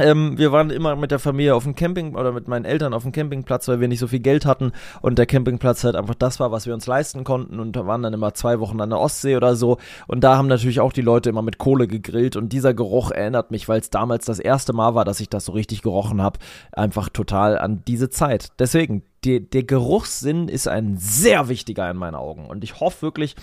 ähm, 0.00 0.38
wir 0.38 0.52
waren 0.52 0.70
immer 0.70 0.96
mit 0.96 1.10
der 1.10 1.18
Familie 1.18 1.54
auf 1.54 1.64
dem 1.64 1.74
Camping 1.74 2.14
oder 2.14 2.32
mit 2.32 2.48
meinen 2.48 2.64
Eltern 2.64 2.94
auf 2.94 3.02
dem 3.02 3.12
Campingplatz, 3.12 3.68
weil 3.68 3.80
wir 3.80 3.88
nicht 3.88 3.98
so 3.98 4.06
viel 4.06 4.20
Geld 4.20 4.46
hatten 4.46 4.72
und 5.02 5.18
der 5.18 5.26
Campingplatz 5.26 5.84
halt 5.84 5.96
einfach 5.96 6.14
das 6.14 6.40
war, 6.40 6.52
was 6.52 6.66
wir 6.66 6.74
uns 6.74 6.86
leisten 6.86 7.24
konnten 7.24 7.60
und 7.60 7.76
da 7.76 7.86
waren 7.86 8.02
dann 8.02 8.12
immer 8.12 8.34
zwei 8.34 8.60
Wochen 8.60 8.80
an 8.80 8.90
der 8.90 8.98
Ostsee 8.98 9.36
oder 9.36 9.56
so 9.56 9.78
und 10.06 10.22
da 10.22 10.36
haben 10.36 10.48
natürlich 10.48 10.80
auch 10.80 10.92
die 10.92 11.02
Leute 11.02 11.30
immer 11.30 11.42
mit 11.42 11.58
Kohle 11.58 11.86
gegrillt 11.86 12.36
und 12.36 12.52
dieser 12.52 12.74
Geruch 12.74 13.10
erinnert 13.10 13.50
mich, 13.50 13.68
weil 13.68 13.80
es 13.80 13.90
damals 13.90 14.24
das 14.24 14.38
erste 14.38 14.72
Mal 14.72 14.94
war, 14.94 15.04
dass 15.04 15.20
ich 15.20 15.28
das 15.28 15.44
so 15.44 15.52
richtig 15.52 15.82
gerochen 15.82 16.22
habe, 16.22 16.38
einfach 16.72 17.08
total 17.08 17.58
an 17.58 17.82
diese 17.86 18.10
Zeit. 18.10 18.52
Deswegen, 18.58 19.02
die, 19.24 19.48
der 19.48 19.64
Geruchssinn 19.64 20.48
ist 20.48 20.68
ein 20.68 20.96
sehr 20.96 21.48
wichtiger 21.48 21.90
in 21.90 21.96
meinen 21.96 22.14
Augen 22.14 22.46
und 22.46 22.64
ich 22.64 22.80
hoffe 22.80 23.02
wirklich, 23.02 23.36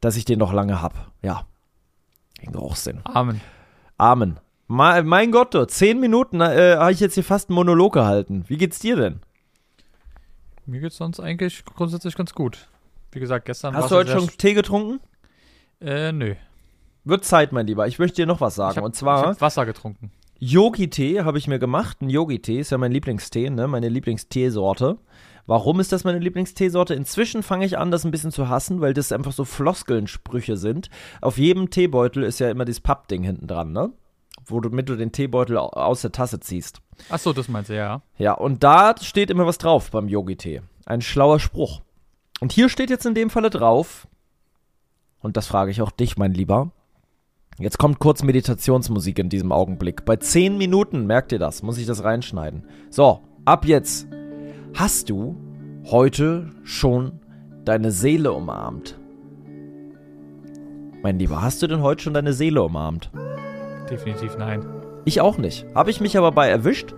dass 0.00 0.16
ich 0.16 0.24
den 0.24 0.38
noch 0.38 0.52
lange 0.52 0.80
habe. 0.80 0.96
Ja, 1.22 1.44
den 2.42 2.52
Geruchssinn. 2.52 3.00
Amen. 3.04 3.40
Amen. 3.98 4.40
Mein 4.70 5.32
Gott, 5.32 5.56
zehn 5.70 5.98
Minuten 5.98 6.40
äh, 6.40 6.76
habe 6.78 6.92
ich 6.92 7.00
jetzt 7.00 7.14
hier 7.14 7.24
fast 7.24 7.48
einen 7.48 7.56
Monolog 7.56 7.92
gehalten. 7.92 8.44
Wie 8.46 8.56
geht's 8.56 8.78
dir 8.78 8.96
denn? 8.96 9.20
Mir 10.66 10.80
geht's 10.80 10.96
sonst 10.96 11.18
eigentlich 11.18 11.64
grundsätzlich 11.64 12.14
ganz 12.14 12.34
gut. 12.34 12.68
Wie 13.10 13.18
gesagt, 13.18 13.46
gestern 13.46 13.74
Hast 13.74 13.90
du 13.90 13.96
heute 13.96 14.12
schon 14.12 14.28
Tee 14.28 14.54
getrunken? 14.54 15.00
Äh, 15.80 16.12
nö. 16.12 16.34
Wird 17.04 17.24
Zeit, 17.24 17.50
mein 17.50 17.66
Lieber. 17.66 17.88
Ich 17.88 17.98
möchte 17.98 18.16
dir 18.16 18.26
noch 18.26 18.40
was 18.40 18.52
Ich 18.52 18.58
sagen. 18.58 18.76
hab, 18.76 18.84
und 18.84 18.94
ich 18.94 18.98
zwar 19.00 19.26
hab 19.26 19.40
Wasser 19.40 19.66
getrunken. 19.66 20.12
Yogi-Tee 20.38 21.22
habe 21.22 21.38
ich 21.38 21.48
mir 21.48 21.58
gemacht. 21.58 22.00
Ein 22.00 22.08
Yogi-Tee 22.10 22.60
ist 22.60 22.70
ja 22.70 22.78
mein 22.78 22.92
Lieblingstee, 22.92 23.50
ne? 23.50 23.66
Meine 23.66 23.88
Lieblingsteesorte. 23.88 24.98
Warum 25.46 25.80
ist 25.80 25.90
das 25.90 26.04
meine 26.04 26.20
Lieblingsteesorte? 26.20 26.94
Inzwischen 26.94 27.42
fange 27.42 27.66
ich 27.66 27.76
an, 27.76 27.90
das 27.90 28.04
ein 28.04 28.12
bisschen 28.12 28.30
zu 28.30 28.48
hassen, 28.48 28.80
weil 28.80 28.94
das 28.94 29.10
einfach 29.10 29.32
so 29.32 29.44
Floskelsprüche 29.44 30.56
sind. 30.56 30.90
Auf 31.20 31.38
jedem 31.38 31.70
Teebeutel 31.70 32.22
ist 32.22 32.38
ja 32.38 32.50
immer 32.50 32.64
dieses 32.64 32.80
Pappding 32.80 33.24
hinten 33.24 33.48
dran, 33.48 33.72
ne? 33.72 33.92
Womit 34.46 34.88
du 34.88 34.96
den 34.96 35.12
Teebeutel 35.12 35.56
au- 35.58 35.68
aus 35.68 36.02
der 36.02 36.12
Tasse 36.12 36.40
ziehst. 36.40 36.80
Ach 37.08 37.18
so, 37.18 37.32
das 37.32 37.48
meinst 37.48 37.70
du, 37.70 37.76
ja. 37.76 38.02
Ja, 38.18 38.32
und 38.32 38.62
da 38.64 38.94
steht 39.00 39.30
immer 39.30 39.46
was 39.46 39.58
drauf 39.58 39.90
beim 39.90 40.08
Yogi-Tee. 40.08 40.62
Ein 40.86 41.00
schlauer 41.02 41.38
Spruch. 41.40 41.82
Und 42.40 42.52
hier 42.52 42.68
steht 42.68 42.90
jetzt 42.90 43.06
in 43.06 43.14
dem 43.14 43.30
Falle 43.30 43.50
drauf, 43.50 44.06
und 45.20 45.36
das 45.36 45.46
frage 45.46 45.70
ich 45.70 45.82
auch 45.82 45.90
dich, 45.90 46.16
mein 46.16 46.32
Lieber. 46.32 46.70
Jetzt 47.58 47.78
kommt 47.78 47.98
kurz 47.98 48.22
Meditationsmusik 48.22 49.18
in 49.18 49.28
diesem 49.28 49.52
Augenblick. 49.52 50.06
Bei 50.06 50.16
10 50.16 50.56
Minuten, 50.56 51.06
merkt 51.06 51.30
ihr 51.32 51.38
das, 51.38 51.62
muss 51.62 51.76
ich 51.76 51.86
das 51.86 52.02
reinschneiden. 52.02 52.64
So, 52.88 53.20
ab 53.44 53.66
jetzt. 53.66 54.08
Hast 54.74 55.10
du 55.10 55.36
heute 55.90 56.48
schon 56.64 57.20
deine 57.66 57.90
Seele 57.92 58.32
umarmt? 58.32 58.98
Mein 61.02 61.18
Lieber, 61.18 61.42
hast 61.42 61.62
du 61.62 61.66
denn 61.66 61.82
heute 61.82 62.02
schon 62.02 62.14
deine 62.14 62.32
Seele 62.32 62.62
umarmt? 62.62 63.10
Definitiv 63.90 64.36
nein. 64.38 64.64
Ich 65.04 65.20
auch 65.20 65.38
nicht. 65.38 65.66
Habe 65.74 65.90
ich 65.90 66.00
mich 66.00 66.16
aber 66.16 66.32
bei 66.32 66.48
erwischt. 66.48 66.94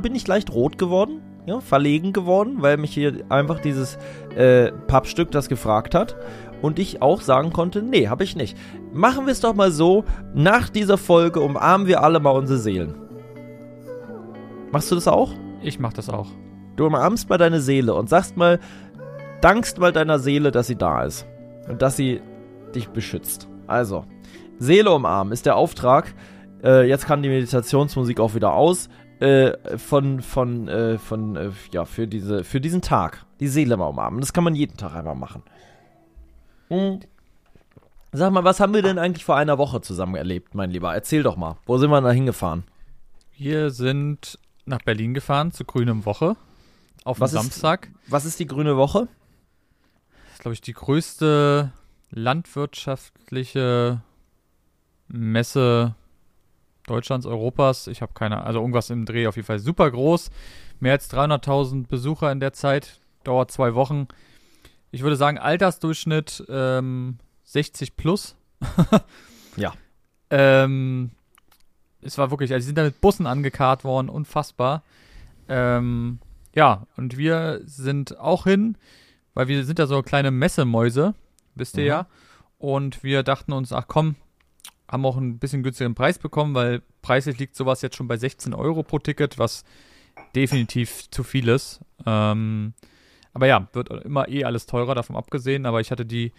Bin 0.00 0.14
ich 0.14 0.26
leicht 0.26 0.52
rot 0.52 0.78
geworden, 0.78 1.20
ja, 1.46 1.60
verlegen 1.60 2.12
geworden, 2.12 2.58
weil 2.60 2.76
mich 2.76 2.92
hier 2.92 3.24
einfach 3.30 3.58
dieses 3.58 3.98
äh, 4.36 4.70
Pappstück 4.86 5.30
das 5.30 5.48
gefragt 5.48 5.94
hat. 5.94 6.16
Und 6.60 6.78
ich 6.78 7.02
auch 7.02 7.20
sagen 7.20 7.52
konnte, 7.52 7.82
nee, 7.82 8.08
habe 8.08 8.22
ich 8.22 8.36
nicht. 8.36 8.56
Machen 8.92 9.26
wir 9.26 9.32
es 9.32 9.40
doch 9.40 9.54
mal 9.54 9.72
so, 9.72 10.04
nach 10.34 10.68
dieser 10.68 10.98
Folge 10.98 11.40
umarmen 11.40 11.88
wir 11.88 12.02
alle 12.02 12.20
mal 12.20 12.30
unsere 12.30 12.58
Seelen. 12.58 12.94
Machst 14.70 14.90
du 14.90 14.94
das 14.94 15.08
auch? 15.08 15.32
Ich 15.62 15.80
mach 15.80 15.92
das 15.92 16.08
auch. 16.08 16.28
Du 16.76 16.86
umarmst 16.86 17.28
mal 17.28 17.38
deine 17.38 17.60
Seele 17.60 17.94
und 17.94 18.08
sagst 18.08 18.36
mal, 18.36 18.60
dankst 19.40 19.78
mal 19.78 19.92
deiner 19.92 20.18
Seele, 20.18 20.52
dass 20.52 20.68
sie 20.68 20.76
da 20.76 21.02
ist. 21.02 21.26
Und 21.68 21.82
dass 21.82 21.96
sie 21.96 22.20
dich 22.74 22.88
beschützt. 22.88 23.48
Also, 23.66 24.04
Seele 24.62 24.92
umarmen 24.92 25.32
ist 25.32 25.44
der 25.46 25.56
Auftrag. 25.56 26.14
Äh, 26.62 26.88
jetzt 26.88 27.06
kann 27.06 27.22
die 27.22 27.28
Meditationsmusik 27.28 28.20
auch 28.20 28.34
wieder 28.34 28.52
aus. 28.52 28.88
Äh, 29.20 29.78
von, 29.78 30.20
von, 30.20 30.68
äh, 30.68 30.98
von, 30.98 31.36
äh, 31.36 31.50
ja, 31.72 31.84
für, 31.84 32.06
diese, 32.08 32.44
für 32.44 32.60
diesen 32.60 32.80
Tag. 32.82 33.24
Die 33.40 33.48
Seele 33.48 33.76
mal 33.76 33.86
umarmen. 33.86 34.20
Das 34.20 34.32
kann 34.32 34.44
man 34.44 34.54
jeden 34.54 34.76
Tag 34.76 34.94
einmal 34.94 35.14
machen. 35.14 35.42
Hm. 36.68 37.00
Sag 38.12 38.30
mal, 38.32 38.44
was 38.44 38.60
haben 38.60 38.74
wir 38.74 38.82
denn 38.82 38.98
eigentlich 38.98 39.24
vor 39.24 39.36
einer 39.36 39.58
Woche 39.58 39.80
zusammen 39.80 40.16
erlebt, 40.16 40.54
mein 40.54 40.70
Lieber? 40.70 40.92
Erzähl 40.94 41.22
doch 41.22 41.36
mal. 41.36 41.56
Wo 41.66 41.78
sind 41.78 41.90
wir 41.90 42.00
da 42.00 42.10
hingefahren? 42.10 42.64
Wir 43.36 43.70
sind 43.70 44.38
nach 44.66 44.82
Berlin 44.82 45.14
gefahren 45.14 45.50
zu 45.50 45.64
Grünem 45.64 46.04
Woche. 46.04 46.36
Auf 47.04 47.18
Was 47.20 47.30
dem 47.30 47.38
ist- 47.38 47.42
Samstag. 47.42 47.88
Was 48.08 48.24
ist 48.24 48.38
die 48.38 48.46
grüne 48.46 48.76
Woche? 48.76 49.08
Das 50.26 50.34
ist, 50.34 50.40
glaube 50.42 50.54
ich, 50.54 50.60
die 50.60 50.72
größte 50.74 51.72
landwirtschaftliche 52.10 54.02
Messe 55.12 55.94
Deutschlands, 56.86 57.26
Europas. 57.26 57.86
Ich 57.86 58.02
habe 58.02 58.12
keine, 58.14 58.42
also 58.42 58.58
irgendwas 58.58 58.90
im 58.90 59.04
Dreh 59.04 59.26
auf 59.26 59.36
jeden 59.36 59.46
Fall 59.46 59.58
super 59.58 59.90
groß. 59.90 60.30
Mehr 60.80 60.92
als 60.92 61.12
300.000 61.12 61.86
Besucher 61.86 62.32
in 62.32 62.40
der 62.40 62.52
Zeit. 62.52 63.00
Dauert 63.24 63.52
zwei 63.52 63.74
Wochen. 63.74 64.08
Ich 64.90 65.02
würde 65.02 65.16
sagen, 65.16 65.38
Altersdurchschnitt 65.38 66.44
ähm, 66.48 67.18
60 67.44 67.96
plus. 67.96 68.36
Ja. 69.56 69.74
Ähm, 70.30 71.10
es 72.00 72.16
war 72.16 72.30
wirklich, 72.30 72.54
also 72.54 72.62
sie 72.62 72.68
sind 72.68 72.78
da 72.78 72.84
mit 72.84 73.02
Bussen 73.02 73.26
angekarrt 73.26 73.84
worden, 73.84 74.08
unfassbar. 74.08 74.82
Ähm, 75.46 76.20
ja, 76.54 76.86
und 76.96 77.18
wir 77.18 77.60
sind 77.66 78.18
auch 78.18 78.44
hin, 78.44 78.78
weil 79.34 79.48
wir 79.48 79.62
sind 79.66 79.78
ja 79.78 79.86
so 79.86 80.02
kleine 80.02 80.30
Messemäuse, 80.30 81.14
wisst 81.54 81.76
ihr 81.76 81.82
Mhm. 81.82 81.88
ja. 81.88 82.06
Und 82.58 83.02
wir 83.04 83.22
dachten 83.22 83.52
uns, 83.52 83.72
ach 83.74 83.84
komm, 83.88 84.14
haben 84.92 85.06
auch 85.06 85.16
ein 85.16 85.38
bisschen 85.38 85.62
günstigeren 85.62 85.94
Preis 85.94 86.18
bekommen, 86.18 86.54
weil 86.54 86.82
preislich 87.00 87.38
liegt 87.38 87.56
sowas 87.56 87.80
jetzt 87.80 87.96
schon 87.96 88.08
bei 88.08 88.18
16 88.18 88.52
Euro 88.52 88.82
pro 88.82 88.98
Ticket, 88.98 89.38
was 89.38 89.64
definitiv 90.36 91.10
zu 91.10 91.24
viel 91.24 91.48
ist. 91.48 91.80
Ähm, 92.04 92.74
aber 93.32 93.46
ja, 93.46 93.68
wird 93.72 93.88
immer 94.04 94.28
eh 94.28 94.44
alles 94.44 94.66
teurer, 94.66 94.94
davon 94.94 95.16
abgesehen. 95.16 95.64
Aber 95.64 95.80
ich 95.80 95.90
hatte 95.90 96.04
die 96.04 96.32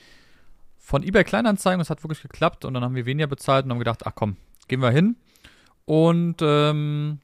von 0.77 1.01
eBay 1.01 1.23
Kleinanzeigen, 1.23 1.79
das 1.79 1.89
hat 1.89 2.03
wirklich 2.03 2.21
geklappt. 2.21 2.63
Und 2.63 2.75
dann 2.75 2.83
haben 2.83 2.93
wir 2.93 3.07
weniger 3.07 3.25
bezahlt 3.25 3.65
und 3.65 3.71
haben 3.71 3.79
gedacht, 3.79 4.05
ach 4.05 4.13
komm, 4.13 4.37
gehen 4.67 4.81
wir 4.81 4.91
hin. 4.91 5.15
Und 5.85 6.37
ähm, 6.41 7.19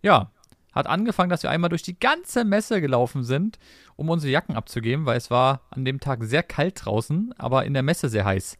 ja, 0.00 0.30
hat 0.72 0.86
angefangen, 0.86 1.28
dass 1.30 1.42
wir 1.42 1.50
einmal 1.50 1.70
durch 1.70 1.82
die 1.82 1.98
ganze 1.98 2.44
Messe 2.44 2.80
gelaufen 2.80 3.24
sind, 3.24 3.58
um 3.96 4.10
unsere 4.10 4.30
Jacken 4.30 4.54
abzugeben, 4.54 5.06
weil 5.06 5.16
es 5.16 5.28
war 5.28 5.62
an 5.70 5.84
dem 5.84 5.98
Tag 5.98 6.22
sehr 6.22 6.44
kalt 6.44 6.84
draußen, 6.84 7.34
aber 7.36 7.64
in 7.64 7.74
der 7.74 7.82
Messe 7.82 8.08
sehr 8.08 8.24
heiß. 8.24 8.58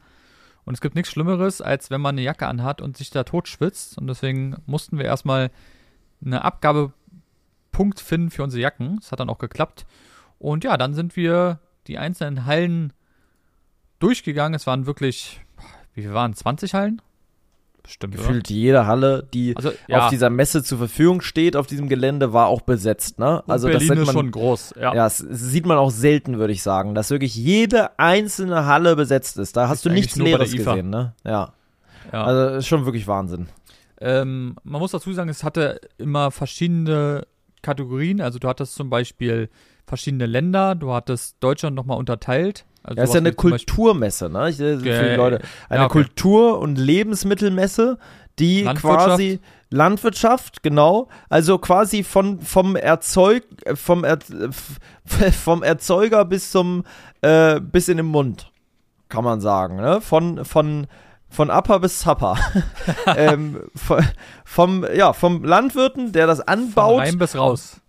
Und 0.69 0.75
es 0.75 0.83
gibt 0.83 0.97
nichts 0.97 1.11
Schlimmeres, 1.11 1.63
als 1.63 1.91
wenn 1.91 2.03
man 2.03 2.15
eine 2.15 2.21
Jacke 2.21 2.47
anhat 2.47 2.83
und 2.83 2.95
sich 2.95 3.09
da 3.09 3.25
tot 3.25 3.49
schwitzt. 3.49 3.97
Und 3.97 4.07
deswegen 4.07 4.55
mussten 4.67 4.99
wir 4.99 5.07
erstmal 5.07 5.51
eine 6.23 6.45
Abgabepunkt 6.45 8.01
finden 8.01 8.29
für 8.31 8.43
unsere 8.43 8.61
Jacken. 8.61 8.97
Das 8.97 9.11
hat 9.11 9.19
dann 9.19 9.31
auch 9.31 9.39
geklappt. 9.39 9.87
Und 10.39 10.65
ja, 10.65 10.77
dann 10.77 10.93
sind 10.93 11.17
wir 11.17 11.59
die 11.87 11.97
einzelnen 11.97 12.45
Hallen 12.45 12.93
durchgegangen. 13.99 14.53
Es 14.53 14.67
waren 14.67 14.85
wirklich, 14.85 15.41
wie 15.95 16.03
viel 16.03 16.13
waren 16.13 16.35
20 16.35 16.75
Hallen? 16.75 17.01
Bestimmt, 17.89 18.15
oder? 18.15 18.23
Gefühlt 18.23 18.51
jede 18.51 18.87
Halle, 18.87 19.27
die 19.33 19.57
Also, 19.57 19.73
ja, 19.89 20.05
auf 20.05 20.11
dieser 20.11 20.29
Messe 20.29 20.63
zur 20.63 20.77
Verfügung 20.77 21.23
steht, 21.23 21.57
auf 21.57 21.67
diesem 21.67 21.89
Gelände, 21.89 22.35
war 22.35 22.49
auch 22.49 22.61
besetzt, 22.61 23.19
ne? 23.19 23.41
und 23.41 23.51
Also 23.51 23.67
das 23.67 23.79
Berlin 23.79 24.03
ist 24.03 24.07
man, 24.09 24.13
schon 24.15 24.31
groß. 24.31 24.75
Ja, 24.77 24.95
ja, 24.95 25.05
das 25.05 25.17
sieht 25.19 25.65
man 25.65 25.79
auch 25.79 25.91
selten, 25.91 26.39
würde 26.39 26.53
ich 26.53 26.63
sagen, 26.63 26.95
dass 26.95 27.11
wirklich 27.11 27.35
jede 27.35 27.99
einzelne 27.99 28.67
Halle 28.67 28.95
besetzt 28.95 29.39
ist. 29.39 29.57
Da 29.57 29.69
hast 29.69 29.79
Ist 29.79 29.87
du 29.87 29.91
nichts 29.91 30.17
Leeres 30.17 30.53
gesehen, 30.53 30.91
ne? 30.91 31.15
Ja. 31.25 31.55
ja. 32.13 32.25
Also 32.25 32.57
ist 32.57 32.67
schon 32.67 32.85
wirklich 32.85 33.07
Wahnsinn. 33.07 33.49
Ähm, 34.03 34.57
man 34.65 34.83
muss 34.83 34.91
dazu 34.91 35.11
sagen, 35.15 35.31
es 35.31 35.43
hatte 35.43 35.81
immer 35.97 36.31
verschiedene 36.31 37.27
Kategorien. 37.63 38.21
Also 38.21 38.39
du 38.39 38.49
hattest 38.49 38.75
zum 38.75 38.91
Beispiel 38.91 39.49
verschiedene 39.87 40.27
Länder, 40.27 40.75
du 40.75 40.93
hattest 40.93 41.37
Deutschland 41.41 41.75
nochmal 41.75 41.97
unterteilt. 41.97 42.67
Also 42.83 42.97
Ja, 42.99 43.05
ist 43.05 43.15
ja 43.15 43.21
eine 43.21 43.33
Kulturmesse, 43.33 44.29
ne? 44.31 44.49
Ich, 44.51 44.61
äh, 44.61 44.77
die 44.77 44.89
Leute. 45.17 45.41
Eine 45.69 45.81
ja, 45.81 45.85
okay. 45.87 45.93
Kultur- 45.93 46.59
und 46.61 46.77
Lebensmittelmesse, 46.79 47.99
die 48.39 48.65
quasi 48.65 49.41
Landwirtschaft, 49.71 50.63
genau. 50.63 51.09
Also 51.29 51.59
quasi 51.59 52.03
von 52.03 52.41
vom 52.41 52.77
Erzeug 52.77 53.45
äh, 53.65 53.77
vom 53.77 54.05
er, 54.05 54.19
f- 54.49 54.79
vom 55.45 55.63
Erzeuger 55.63 56.25
bis 56.25 56.51
zum 56.51 56.85
äh, 57.21 57.61
bis 57.61 57.89
in 57.89 57.99
den 57.99 58.07
Mund, 58.07 58.51
kann 59.09 59.25
man 59.25 59.41
sagen, 59.41 59.77
ne? 59.77 60.01
Von 60.01 60.45
von 60.45 60.87
von 61.29 61.51
Upper 61.51 61.81
bis 61.81 61.99
Zapper. 61.99 62.39
ähm, 63.17 63.61
von, 63.75 64.03
vom 64.45 64.87
ja 64.95 65.13
vom 65.13 65.45
Landwirten, 65.45 66.13
der 66.13 66.27
das 66.27 66.39
Von 66.39 66.49
anbaut, 66.49 67.01
rein 67.01 67.19
bis 67.19 67.37
raus. 67.37 67.81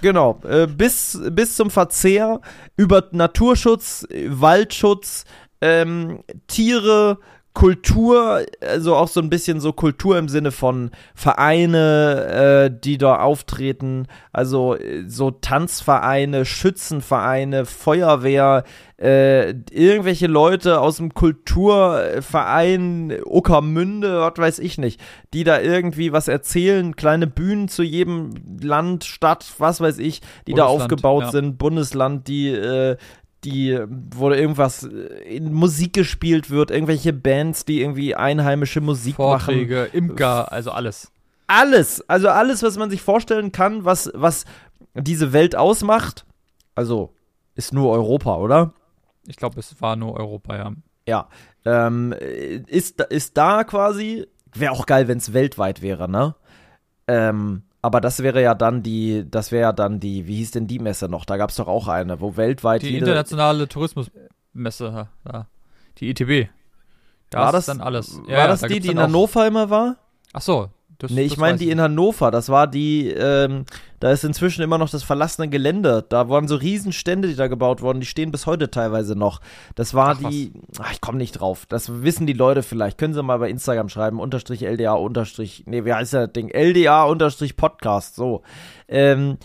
Genau, 0.00 0.40
äh, 0.48 0.66
bis, 0.66 1.20
bis 1.30 1.56
zum 1.56 1.70
Verzehr 1.70 2.40
über 2.76 3.08
Naturschutz, 3.12 4.06
Waldschutz, 4.28 5.24
ähm, 5.60 6.22
Tiere, 6.46 7.18
Kultur, 7.54 8.44
also 8.60 8.96
auch 8.96 9.06
so 9.06 9.20
ein 9.20 9.30
bisschen 9.30 9.60
so 9.60 9.72
Kultur 9.72 10.18
im 10.18 10.28
Sinne 10.28 10.50
von 10.50 10.90
Vereine, 11.14 12.68
äh, 12.72 12.80
die 12.82 12.98
da 12.98 13.20
auftreten, 13.20 14.08
also 14.32 14.74
äh, 14.74 15.04
so 15.06 15.30
Tanzvereine, 15.30 16.44
Schützenvereine, 16.44 17.64
Feuerwehr, 17.64 18.64
äh, 19.04 19.50
irgendwelche 19.70 20.26
Leute 20.28 20.80
aus 20.80 20.96
dem 20.96 21.12
Kulturverein 21.12 23.18
Uckermünde, 23.26 24.20
was 24.20 24.38
weiß 24.38 24.58
ich 24.60 24.78
nicht, 24.78 24.98
die 25.34 25.44
da 25.44 25.60
irgendwie 25.60 26.12
was 26.12 26.26
erzählen, 26.26 26.96
kleine 26.96 27.26
Bühnen 27.26 27.68
zu 27.68 27.82
jedem 27.82 28.30
Land, 28.62 29.04
Stadt, 29.04 29.44
was 29.58 29.82
weiß 29.82 29.98
ich, 29.98 30.22
die 30.46 30.54
da 30.54 30.64
Bundesland, 30.64 30.92
aufgebaut 30.92 31.24
ja. 31.24 31.32
sind, 31.32 31.58
Bundesland, 31.58 32.28
die, 32.28 32.48
äh, 32.48 32.96
die, 33.44 33.78
wo 34.14 34.30
irgendwas 34.30 34.88
in 35.28 35.52
Musik 35.52 35.92
gespielt 35.92 36.48
wird, 36.48 36.70
irgendwelche 36.70 37.12
Bands, 37.12 37.66
die 37.66 37.82
irgendwie 37.82 38.14
einheimische 38.14 38.80
Musik 38.80 39.18
machen. 39.18 39.54
Vorträge, 39.54 39.90
Imker, 39.92 40.50
also 40.50 40.70
alles. 40.70 41.12
Alles, 41.46 42.08
also 42.08 42.30
alles, 42.30 42.62
was 42.62 42.78
man 42.78 42.88
sich 42.88 43.02
vorstellen 43.02 43.52
kann, 43.52 43.84
was, 43.84 44.10
was 44.14 44.46
diese 44.94 45.34
Welt 45.34 45.56
ausmacht, 45.56 46.24
also 46.74 47.12
ist 47.54 47.74
nur 47.74 47.92
Europa, 47.92 48.38
oder? 48.38 48.72
Ich 49.26 49.36
glaube, 49.36 49.58
es 49.60 49.80
war 49.80 49.96
nur 49.96 50.14
Europa, 50.14 50.56
ja. 50.56 50.72
Ja, 51.06 51.28
ähm, 51.64 52.12
ist, 52.12 53.00
ist 53.00 53.36
da 53.36 53.64
quasi, 53.64 54.26
wäre 54.54 54.72
auch 54.72 54.86
geil, 54.86 55.08
wenn 55.08 55.18
es 55.18 55.32
weltweit 55.32 55.82
wäre, 55.82 56.08
ne? 56.08 56.34
Ähm, 57.06 57.62
aber 57.82 58.00
das 58.00 58.22
wäre 58.22 58.40
ja 58.40 58.54
dann 58.54 58.82
die, 58.82 59.26
das 59.30 59.52
wäre 59.52 59.62
ja 59.62 59.72
dann 59.72 60.00
die, 60.00 60.26
wie 60.26 60.36
hieß 60.36 60.52
denn 60.52 60.66
die 60.66 60.78
Messe 60.78 61.08
noch? 61.08 61.26
Da 61.26 61.36
gab 61.36 61.50
es 61.50 61.56
doch 61.56 61.68
auch 61.68 61.88
eine, 61.88 62.20
wo 62.20 62.36
weltweit 62.38 62.80
Die 62.80 62.96
internationale 62.96 63.68
Tourismusmesse, 63.68 65.08
ja. 65.30 65.46
die 65.98 66.08
ITB. 66.08 66.48
Da 67.28 67.40
war 67.40 67.46
ist 67.48 67.52
das 67.52 67.66
dann 67.66 67.80
alles. 67.82 68.16
War 68.16 68.28
Ja, 68.30 68.38
ja, 68.38 68.46
das 68.46 68.60
da 68.60 68.68
die, 68.68 68.80
die 68.80 68.88
in 68.88 68.98
Hannover 68.98 69.46
immer 69.46 69.68
war? 69.68 69.96
Ach 70.32 70.40
so. 70.40 70.70
Das, 71.04 71.12
Nee, 71.12 71.22
ich 71.22 71.36
meine 71.36 71.58
die 71.58 71.70
in 71.70 71.80
Hannover. 71.80 72.30
Das 72.30 72.48
war 72.48 72.66
die, 72.66 73.08
ähm, 73.08 73.64
da 74.00 74.10
ist 74.10 74.24
inzwischen 74.24 74.62
immer 74.62 74.78
noch 74.78 74.90
das 74.90 75.02
verlassene 75.02 75.48
Gelände. 75.48 76.04
Da 76.08 76.28
waren 76.28 76.48
so 76.48 76.56
Riesenstände, 76.56 77.28
die 77.28 77.36
da 77.36 77.46
gebaut 77.46 77.82
wurden. 77.82 78.00
Die 78.00 78.06
stehen 78.06 78.30
bis 78.30 78.46
heute 78.46 78.70
teilweise 78.70 79.16
noch. 79.16 79.40
Das 79.74 79.94
war 79.94 80.18
Ach, 80.22 80.30
die, 80.30 80.52
ach, 80.78 80.92
ich 80.92 81.00
komme 81.00 81.18
nicht 81.18 81.32
drauf. 81.32 81.66
Das 81.68 82.02
wissen 82.02 82.26
die 82.26 82.32
Leute 82.32 82.62
vielleicht. 82.62 82.98
Können 82.98 83.14
sie 83.14 83.22
mal 83.22 83.38
bei 83.38 83.50
Instagram 83.50 83.88
schreiben. 83.88 84.20
Unterstrich 84.20 84.62
LDA 84.62 84.94
unterstrich, 84.94 85.64
nee, 85.66 85.84
wie 85.84 85.92
heißt 85.92 86.14
das 86.14 86.32
Ding? 86.32 86.48
LDA 86.48 87.04
unterstrich 87.04 87.56
Podcast. 87.56 88.16
So. 88.16 88.42
Ähm, 88.88 89.38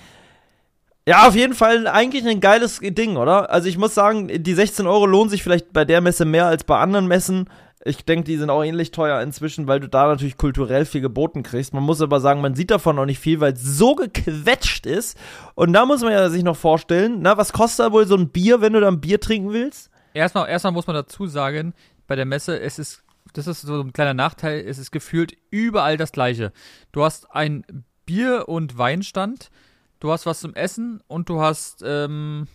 ja, 1.08 1.28
auf 1.28 1.36
jeden 1.36 1.56
Fall 1.56 1.88
eigentlich 1.88 2.28
ein 2.28 2.40
geiles 2.40 2.82
Ding, 2.82 3.18
oder? 3.18 3.50
Also 3.50 3.68
ich 3.68 3.78
muss 3.78 3.96
sagen, 3.96 4.28
die 4.44 4.54
16 4.54 4.86
Euro 4.86 5.06
lohnen 5.06 5.30
sich 5.30 5.42
vielleicht 5.42 5.74
bei 5.74 5.84
der 5.84 6.02
Messe 6.02 6.24
mehr 6.24 6.46
als 6.46 6.64
bei 6.64 6.78
anderen 6.78 7.08
Messen. 7.08 7.50
Ich 7.86 8.04
denke, 8.04 8.26
die 8.26 8.36
sind 8.36 8.50
auch 8.50 8.64
ähnlich 8.64 8.92
teuer 8.92 9.22
inzwischen, 9.22 9.68
weil 9.68 9.80
du 9.80 9.88
da 9.88 10.08
natürlich 10.08 10.36
kulturell 10.36 10.86
viel 10.86 11.00
geboten 11.00 11.44
kriegst. 11.44 11.74
Man 11.74 11.84
muss 11.84 12.02
aber 12.02 12.20
sagen, 12.20 12.42
man 12.42 12.54
sieht 12.54 12.72
davon 12.72 12.98
noch 12.98 13.06
nicht 13.06 13.20
viel, 13.20 13.40
weil 13.40 13.54
es 13.54 13.64
so 13.64 13.96
gequetscht 13.96 14.86
ist. 14.86 15.18
Und 15.56 15.72
da 15.72 15.86
muss 15.86 16.02
man 16.02 16.12
ja 16.12 16.30
sich 16.30 16.44
noch 16.44 16.58
vorstellen, 16.58 17.20
na, 17.22 17.38
was 17.38 17.54
kostet 17.54 17.86
da 17.86 17.92
wohl 17.94 18.06
so 18.06 18.16
ein 18.16 18.30
Bier, 18.30 18.60
wenn 18.60 18.74
du 18.74 18.82
da 18.82 18.90
ein 18.90 19.00
Bier 19.00 19.22
trinken 19.22 19.54
willst? 19.54 19.90
Erstmal, 20.14 20.50
erstmal 20.50 20.74
muss 20.74 20.88
man 20.88 20.96
dazu 20.96 21.28
sagen, 21.28 21.74
bei 22.06 22.18
der 22.18 22.26
Messe, 22.26 22.60
es 22.60 22.80
ist, 22.80 23.04
das 23.34 23.48
ist 23.48 23.62
so 23.62 23.82
ein 23.82 23.94
kleiner 23.94 24.14
Nachteil, 24.14 24.66
es 24.68 24.78
ist 24.78 24.92
gefühlt 24.92 25.38
überall 25.50 25.96
das 25.96 26.12
Gleiche. 26.12 26.52
Du 26.92 27.04
hast 27.06 27.32
ein 27.32 27.64
Bier- 28.06 28.50
und 28.50 28.78
Weinstand, 28.78 29.52
du 30.00 30.12
hast 30.12 30.26
was 30.26 30.42
zum 30.42 30.54
Essen 30.56 31.02
und 31.08 31.30
du 31.30 31.40
hast 31.40 31.84
ähm, 31.86 32.48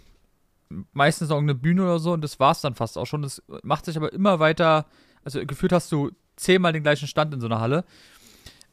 meistens 0.92 1.28
noch 1.28 1.36
irgendeine 1.36 1.60
Bühne 1.60 1.84
oder 1.84 1.98
so 1.98 2.12
und 2.12 2.22
das 2.22 2.40
war's 2.40 2.60
dann 2.60 2.74
fast 2.74 2.98
auch 2.98 3.06
schon. 3.06 3.22
Das 3.22 3.42
macht 3.62 3.84
sich 3.84 3.96
aber 3.96 4.12
immer 4.12 4.40
weiter, 4.40 4.86
also 5.24 5.44
gefühlt 5.44 5.72
hast 5.72 5.90
du 5.92 6.10
zehnmal 6.36 6.72
den 6.72 6.82
gleichen 6.82 7.08
Stand 7.08 7.34
in 7.34 7.40
so 7.40 7.46
einer 7.46 7.60
Halle. 7.60 7.84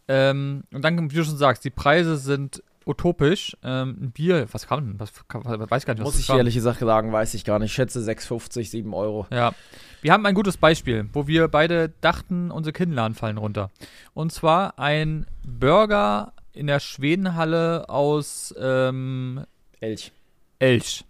Ähm, 0.08 0.64
und 0.74 0.84
dann, 0.84 1.12
wie 1.12 1.16
du 1.16 1.24
schon 1.24 1.38
sagst, 1.38 1.64
die 1.64 1.70
Preise 1.70 2.18
sind 2.18 2.64
utopisch. 2.86 3.56
Ähm, 3.64 3.98
ein 4.02 4.12
Bier, 4.12 4.48
was 4.52 4.68
kann 4.68 4.86
denn, 4.86 5.00
was, 5.00 5.12
kann, 5.28 5.44
weiß 5.44 5.86
gar 5.86 5.94
nicht, 5.94 6.04
was 6.04 6.14
Muss 6.14 6.20
ich 6.20 6.30
war. 6.30 6.38
ehrlich 6.38 6.56
gesagt 6.56 6.80
sagen, 6.80 7.12
weiß 7.12 7.34
ich 7.34 7.46
gar 7.46 7.60
nicht. 7.60 7.68
Ich 7.68 7.74
schätze 7.74 8.00
6,50, 8.00 8.70
7 8.70 8.94
Euro. 8.94 9.28
Ja. 9.32 9.54
Wir 10.02 10.14
haben 10.14 10.26
ein 10.26 10.34
gutes 10.34 10.58
Beispiel, 10.58 11.08
wo 11.14 11.28
wir 11.28 11.48
beide 11.48 11.90
dachten, 12.02 12.50
unsere 12.50 12.74
Kinnladen 12.74 13.14
fallen 13.16 13.38
runter. 13.38 13.70
Und 14.14 14.32
zwar 14.32 14.80
ein 14.80 15.28
Burger 15.44 16.34
in 16.54 16.68
der 16.68 16.80
Schwedenhalle 16.80 17.88
aus 17.88 18.54
ähm, 18.60 19.46
Elch. 19.80 20.12
Elch. 20.60 21.06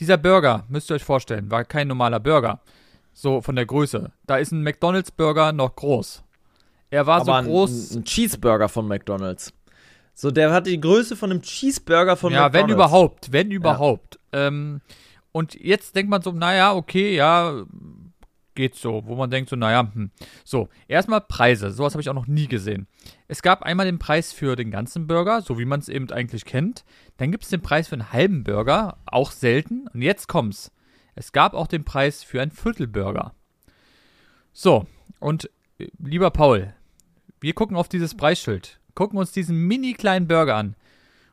Dieser 0.00 0.18
Burger, 0.18 0.64
müsst 0.68 0.90
ihr 0.90 0.94
euch 0.96 1.04
vorstellen, 1.04 1.50
war 1.50 1.64
kein 1.64 1.88
normaler 1.88 2.20
Burger. 2.20 2.60
So 3.18 3.40
von 3.40 3.56
der 3.56 3.64
Größe. 3.64 4.12
Da 4.26 4.36
ist 4.36 4.52
ein 4.52 4.62
McDonalds-Burger 4.62 5.52
noch 5.52 5.74
groß. 5.74 6.22
Er 6.90 7.06
war 7.06 7.22
Aber 7.22 7.42
so 7.42 7.48
groß. 7.48 7.92
Ein, 7.92 8.00
ein 8.00 8.04
Cheeseburger 8.04 8.68
von 8.68 8.86
McDonalds. 8.86 9.54
So, 10.12 10.30
der 10.30 10.52
hat 10.52 10.66
die 10.66 10.78
Größe 10.78 11.16
von 11.16 11.30
einem 11.30 11.40
Cheeseburger 11.40 12.18
von 12.18 12.30
ja, 12.30 12.42
McDonalds. 12.42 12.68
wenn 12.68 12.74
überhaupt, 12.74 13.32
wenn 13.32 13.50
überhaupt. 13.50 14.18
Ähm, 14.34 14.82
und 15.32 15.54
jetzt 15.54 15.96
denkt 15.96 16.10
man 16.10 16.20
so, 16.20 16.30
naja, 16.30 16.74
okay, 16.74 17.16
ja, 17.16 17.64
geht 18.54 18.74
so, 18.74 19.02
wo 19.06 19.14
man 19.14 19.30
denkt 19.30 19.48
so, 19.48 19.56
naja, 19.56 19.90
hm. 19.94 20.10
So, 20.44 20.68
erstmal 20.86 21.22
Preise, 21.22 21.70
sowas 21.70 21.94
habe 21.94 22.02
ich 22.02 22.10
auch 22.10 22.14
noch 22.14 22.26
nie 22.26 22.48
gesehen. 22.48 22.86
Es 23.28 23.40
gab 23.40 23.62
einmal 23.62 23.86
den 23.86 23.98
Preis 23.98 24.34
für 24.34 24.56
den 24.56 24.70
ganzen 24.70 25.06
Burger, 25.06 25.40
so 25.40 25.58
wie 25.58 25.64
man 25.64 25.80
es 25.80 25.88
eben 25.88 26.10
eigentlich 26.10 26.44
kennt. 26.44 26.84
Dann 27.16 27.30
gibt 27.32 27.44
es 27.44 27.50
den 27.50 27.62
Preis 27.62 27.88
für 27.88 27.94
einen 27.94 28.12
halben 28.12 28.44
Burger, 28.44 28.98
auch 29.06 29.30
selten. 29.30 29.88
Und 29.94 30.02
jetzt 30.02 30.28
kommt's. 30.28 30.70
Es 31.16 31.32
gab 31.32 31.54
auch 31.54 31.66
den 31.66 31.84
Preis 31.84 32.22
für 32.22 32.40
einen 32.42 32.50
Viertelburger. 32.50 33.34
So, 34.52 34.86
und 35.18 35.50
äh, 35.78 35.88
lieber 35.98 36.30
Paul, 36.30 36.74
wir 37.40 37.54
gucken 37.54 37.76
auf 37.76 37.88
dieses 37.88 38.14
Preisschild, 38.14 38.78
gucken 38.94 39.18
uns 39.18 39.32
diesen 39.32 39.56
mini 39.56 39.94
kleinen 39.94 40.28
Burger 40.28 40.56
an 40.56 40.76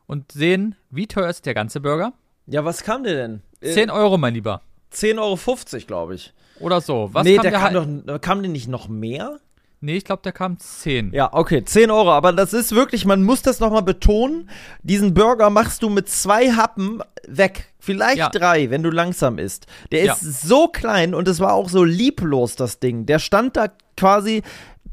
und 0.08 0.32
sehen, 0.32 0.76
wie 0.90 1.08
teuer 1.08 1.30
ist 1.30 1.46
der 1.46 1.54
ganze 1.54 1.82
Burger? 1.82 2.14
Ja, 2.48 2.64
was 2.64 2.84
kam 2.84 3.04
der 3.04 3.16
denn? 3.16 3.42
Äh, 3.60 3.74
10 3.74 3.90
Euro, 3.90 4.18
mein 4.18 4.34
Lieber. 4.34 4.62
10,50 4.94 5.20
Euro, 5.20 5.86
glaube 5.86 6.16
ich. 6.16 6.34
Oder 6.60 6.80
so. 6.82 7.10
Was 7.14 7.26
nee, 7.26 7.36
kam 7.36 7.44
der 7.44 7.52
der 7.52 7.60
kam 7.60 7.74
halt- 7.74 8.10
doch, 8.10 8.22
kam 8.22 8.42
der 8.42 8.52
nicht 8.52 8.68
noch 8.70 8.88
mehr? 8.88 9.40
Nee, 9.86 9.98
ich 9.98 10.06
glaube, 10.06 10.22
der 10.22 10.32
kam 10.32 10.58
10. 10.58 11.12
Ja, 11.12 11.34
okay, 11.34 11.66
10 11.66 11.92
Euro, 11.92 12.10
aber 12.14 12.32
das 12.32 12.54
ist 12.54 12.74
wirklich, 12.74 13.04
man 13.04 13.22
muss 13.22 13.42
das 13.42 13.60
nochmal 13.60 13.82
betonen, 13.82 14.50
diesen 14.82 15.14
Burger 15.14 15.50
machst 15.50 15.84
du 15.84 15.90
mit 15.90 16.08
zwei 16.08 16.52
Happen 16.54 17.02
weg. 17.28 17.66
Vielleicht 17.80 18.18
Ja. 18.18 18.30
drei, 18.30 18.70
wenn 18.70 18.82
du 18.82 18.90
langsam 18.92 19.38
isst. 19.38 19.68
Der 19.92 20.06
Ja. 20.06 20.14
ist 20.14 20.44
so 20.44 20.70
klein 20.70 21.14
und 21.14 21.28
es 21.28 21.42
war 21.42 21.52
auch 21.52 21.68
so 21.68 21.84
lieblos, 21.84 22.56
das 22.56 22.80
Ding. 22.80 23.06
Der 23.06 23.20
stand 23.20 23.58
da 23.58 23.68
quasi, 23.98 24.42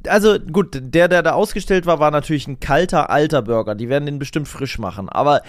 also 0.09 0.41
gut, 0.41 0.77
der, 0.81 1.07
der 1.07 1.23
da 1.23 1.35
ausgestellt 1.35 1.87
war, 1.87 2.01
war 2.01 2.11
natürlich 2.11 2.49
ein 2.49 2.59
kalter, 2.59 3.11
alter 3.11 3.43
Burger. 3.43 3.77
Die 3.77 3.89
werden 3.89 4.07
den 4.07 4.19
bestimmt 4.19 4.49
frisch 4.49 4.81
machen. 4.81 5.09
Aber 5.09 5.43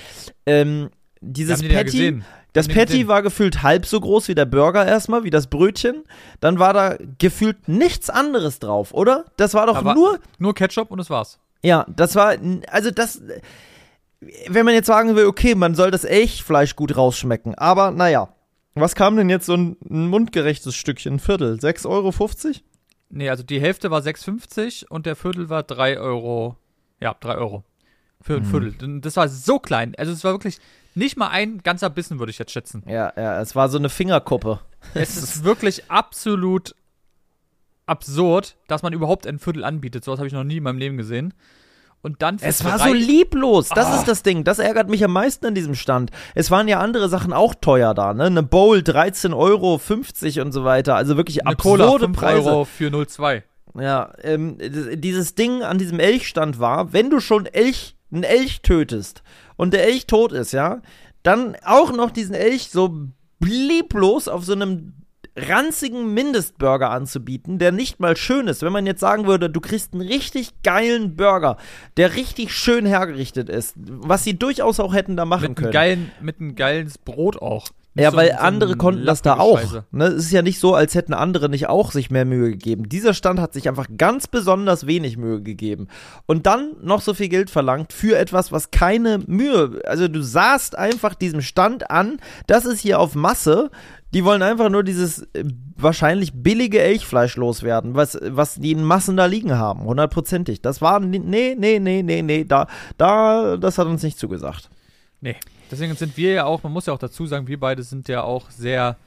ähm, 0.45 0.91
dieses 1.21 1.61
ja 1.61 1.69
Patty, 1.69 1.83
gesehen. 1.85 2.25
das 2.53 2.67
haben 2.67 2.75
Patty 2.75 3.07
war 3.07 3.21
gefühlt 3.21 3.63
halb 3.63 3.85
so 3.85 3.99
groß 3.99 4.27
wie 4.27 4.35
der 4.35 4.45
Burger 4.45 4.85
erstmal, 4.85 5.23
wie 5.23 5.29
das 5.29 5.47
Brötchen. 5.47 6.03
Dann 6.39 6.59
war 6.59 6.73
da 6.73 6.97
gefühlt 7.19 7.67
nichts 7.67 8.09
anderes 8.09 8.59
drauf, 8.59 8.93
oder? 8.93 9.25
Das 9.37 9.53
war 9.53 9.67
doch 9.67 9.77
Aber 9.77 9.93
nur 9.93 10.19
Nur 10.39 10.53
Ketchup 10.53 10.91
und 10.91 10.97
das 10.97 11.09
war's. 11.09 11.39
ja, 11.63 11.85
das 11.95 12.15
war, 12.15 12.35
also 12.67 12.91
das, 12.91 13.21
wenn 14.47 14.65
man 14.65 14.73
jetzt 14.73 14.87
sagen 14.87 15.15
will, 15.15 15.25
okay, 15.25 15.55
man 15.55 15.75
soll 15.75 15.91
das 15.91 16.03
Elchfleisch 16.03 16.75
gut 16.75 16.95
rausschmecken, 16.97 17.55
aber 17.55 17.91
naja. 17.91 18.29
Was 18.73 18.95
kam 18.95 19.17
denn 19.17 19.29
jetzt 19.29 19.47
so 19.47 19.53
ein, 19.53 19.75
ein 19.89 20.07
mundgerechtes 20.07 20.75
Stückchen? 20.75 21.15
Ein 21.15 21.19
Viertel? 21.19 21.55
6,50 21.55 21.87
Euro? 21.89 22.13
Nee, 23.09 23.29
also 23.29 23.43
die 23.43 23.59
Hälfte 23.59 23.91
war 23.91 23.99
6,50 23.99 24.87
und 24.87 25.05
der 25.05 25.17
Viertel 25.17 25.49
war 25.49 25.63
3 25.63 25.99
Euro. 25.99 26.55
Ja, 27.01 27.13
3 27.19 27.35
Euro. 27.35 27.65
Für 28.21 28.33
Mhm. 28.33 28.39
ein 28.39 28.45
Viertel. 28.45 28.71
Denn 28.73 29.01
Das 29.01 29.15
war 29.17 29.27
so 29.27 29.59
klein. 29.59 29.93
Also 29.97 30.11
es 30.11 30.23
war 30.23 30.33
wirklich 30.33 30.59
nicht 30.95 31.17
mal 31.17 31.29
ein 31.29 31.59
ganzer 31.63 31.89
Bissen, 31.89 32.19
würde 32.19 32.31
ich 32.31 32.39
jetzt 32.39 32.51
schätzen. 32.51 32.83
Ja, 32.87 33.13
ja, 33.15 33.41
es 33.41 33.55
war 33.55 33.69
so 33.69 33.77
eine 33.77 33.89
Fingerkuppe. 33.89 34.59
Es 34.93 35.15
ist 35.17 35.43
wirklich 35.43 35.89
absolut 35.89 36.75
absurd, 37.85 38.55
dass 38.67 38.83
man 38.83 38.93
überhaupt 38.93 39.27
ein 39.27 39.39
Viertel 39.39 39.63
anbietet. 39.63 40.03
Sowas 40.03 40.19
habe 40.19 40.27
ich 40.27 40.33
noch 40.33 40.43
nie 40.43 40.57
in 40.57 40.63
meinem 40.63 40.77
Leben 40.77 40.97
gesehen. 40.97 41.33
Und 42.03 42.21
dann 42.23 42.37
Es 42.41 42.63
war 42.63 42.79
so 42.79 42.93
lieblos. 42.93 43.69
Das 43.69 43.85
Ah. 43.85 43.95
ist 43.97 44.07
das 44.07 44.23
Ding. 44.23 44.43
Das 44.43 44.57
ärgert 44.57 44.89
mich 44.89 45.03
am 45.03 45.13
meisten 45.13 45.45
an 45.45 45.53
diesem 45.53 45.75
Stand. 45.75 46.09
Es 46.33 46.49
waren 46.49 46.67
ja 46.67 46.79
andere 46.79 47.09
Sachen 47.09 47.31
auch 47.31 47.53
teuer 47.53 47.93
da, 47.93 48.13
ne? 48.15 48.23
Eine 48.23 48.41
Bowl 48.41 48.79
13,50 48.81 49.35
Euro 49.35 50.45
und 50.45 50.51
so 50.51 50.63
weiter. 50.63 50.95
Also 50.95 51.15
wirklich 51.15 51.45
eine 51.45 51.55
Cola, 51.57 51.83
absurde 51.85 52.05
5 52.05 52.17
Preise. 52.17 52.49
Euro 52.49 52.65
für 52.65 52.89
0,2. 52.89 53.43
Ja, 53.79 54.11
ähm, 54.23 54.57
dieses 54.59 55.35
Ding 55.35 55.61
an 55.61 55.77
diesem 55.77 55.99
Elchstand 55.99 56.59
war, 56.59 56.91
wenn 56.91 57.09
du 57.11 57.19
schon 57.19 57.45
Elch, 57.45 57.95
einen 58.11 58.23
Elch 58.23 58.61
tötest 58.61 59.23
und 59.57 59.73
der 59.73 59.85
Elch 59.85 60.07
tot 60.07 60.31
ist, 60.31 60.51
ja, 60.51 60.81
dann 61.23 61.55
auch 61.63 61.91
noch 61.91 62.11
diesen 62.11 62.35
Elch 62.35 62.69
so 62.69 63.07
lieblos 63.43 64.27
auf 64.27 64.45
so 64.45 64.53
einem 64.53 64.93
ranzigen 65.35 66.13
Mindestburger 66.13 66.89
anzubieten, 66.91 67.57
der 67.57 67.71
nicht 67.71 67.99
mal 67.99 68.17
schön 68.17 68.47
ist. 68.47 68.63
Wenn 68.63 68.73
man 68.73 68.85
jetzt 68.85 68.99
sagen 68.99 69.27
würde, 69.27 69.49
du 69.49 69.61
kriegst 69.61 69.93
einen 69.93 70.05
richtig 70.05 70.51
geilen 70.63 71.15
Burger, 71.15 71.57
der 71.97 72.15
richtig 72.15 72.53
schön 72.53 72.85
hergerichtet 72.85 73.47
ist, 73.49 73.75
was 73.77 74.23
sie 74.23 74.37
durchaus 74.37 74.79
auch 74.79 74.93
hätten 74.93 75.15
da 75.15 75.25
machen 75.25 75.49
Mit 75.49 75.57
können. 75.57 75.71
geilen, 75.71 76.11
mit 76.21 76.39
einem 76.39 76.55
geiles 76.55 76.97
Brot 76.97 77.41
auch. 77.41 77.69
Ja, 77.93 78.11
so- 78.11 78.17
weil 78.17 78.29
so 78.31 78.37
andere 78.37 78.75
konnten 78.77 79.05
das 79.05 79.21
da 79.21 79.37
auch. 79.37 79.59
Scheiße. 79.59 79.83
Ne? 79.91 80.05
Es 80.05 80.25
ist 80.25 80.31
ja 80.31 80.41
nicht 80.41 80.59
so, 80.59 80.75
als 80.75 80.95
hätten 80.95 81.13
andere 81.13 81.49
nicht 81.49 81.67
auch 81.67 81.91
sich 81.91 82.09
mehr 82.09 82.23
Mühe 82.23 82.51
gegeben. 82.51 82.87
Dieser 82.87 83.13
Stand 83.13 83.39
hat 83.39 83.51
sich 83.53 83.67
einfach 83.67 83.87
ganz 83.97 84.27
besonders 84.27 84.87
wenig 84.87 85.17
Mühe 85.17 85.41
gegeben. 85.41 85.87
Und 86.25 86.45
dann 86.45 86.71
noch 86.81 87.01
so 87.01 87.13
viel 87.13 87.27
Geld 87.27 87.49
verlangt 87.49 87.91
für 87.91 88.17
etwas, 88.17 88.51
was 88.53 88.71
keine 88.71 89.19
Mühe. 89.27 89.81
Also 89.85 90.07
du 90.07 90.21
sahst 90.21 90.77
einfach 90.77 91.15
diesem 91.15 91.41
Stand 91.41 91.91
an, 91.91 92.19
das 92.47 92.65
ist 92.65 92.79
hier 92.79 92.99
auf 92.99 93.13
Masse. 93.15 93.69
Die 94.13 94.23
wollen 94.25 94.41
einfach 94.41 94.69
nur 94.69 94.83
dieses 94.83 95.23
äh, 95.33 95.43
wahrscheinlich 95.77 96.31
billige 96.33 96.81
Elchfleisch 96.81 97.35
loswerden, 97.37 97.95
was, 97.95 98.17
was 98.25 98.55
die 98.55 98.71
in 98.71 98.83
Massen 98.83 99.15
da 99.17 99.25
liegen 99.25 99.57
haben. 99.57 99.83
Hundertprozentig. 99.85 100.61
Das 100.61 100.81
war, 100.81 100.99
nee, 101.01 101.19
nee, 101.19 101.55
nee, 101.57 101.79
nee, 101.79 102.21
nee, 102.21 102.43
da, 102.45 102.67
da, 102.97 103.57
das 103.57 103.77
hat 103.77 103.87
uns 103.87 104.03
nicht 104.03 104.19
zugesagt. 104.19 104.69
Nee. 105.21 105.35
Deswegen 105.69 105.95
sind 105.95 106.17
wir 106.17 106.33
ja 106.33 106.45
auch, 106.45 106.63
man 106.63 106.73
muss 106.73 106.87
ja 106.87 106.93
auch 106.93 106.99
dazu 106.99 107.25
sagen, 107.27 107.47
wir 107.47 107.59
beide 107.59 107.83
sind 107.83 108.07
ja 108.07 108.23
auch 108.23 108.49
sehr 108.49 108.97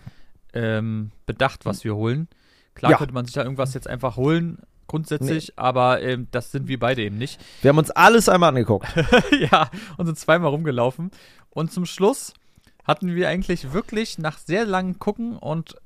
ähm, 0.53 1.11
bedacht, 1.27 1.67
was 1.67 1.85
wir 1.85 1.95
holen. 1.97 2.29
Klar 2.75 2.93
Ja. 2.93 2.99
könnte 2.99 3.13
man 3.15 3.25
sich 3.27 3.35
da 3.35 3.43
irgendwas 3.43 3.75
jetzt 3.75 3.89
einfach 3.89 4.17
holen, 4.17 4.59
grundsätzlich, 4.87 5.59
aber 5.59 6.03
ähm, 6.03 6.29
das 6.31 6.53
sind 6.53 6.69
wir 6.69 6.79
beide 6.79 7.03
eben 7.03 7.19
nicht. 7.19 7.41
Wir 7.63 7.71
haben 7.71 7.79
uns 7.79 7.91
alles 7.91 8.29
einmal 8.29 8.51
angeguckt. 8.51 8.87
ja, 9.51 9.69
und 9.97 10.07
sind 10.07 10.19
zweimal 10.19 10.51
rumgelaufen. 10.51 11.11
Und 11.51 11.73
zum 11.73 11.87
Schluss 11.87 12.33
hatten 12.85 13.15
wir 13.15 13.29
eigentlich 13.29 13.73
wirklich 13.73 14.19
nach 14.19 14.39
sehr 14.39 14.65
langem 14.65 14.99
Gucken 14.99 15.37
und 15.37 15.77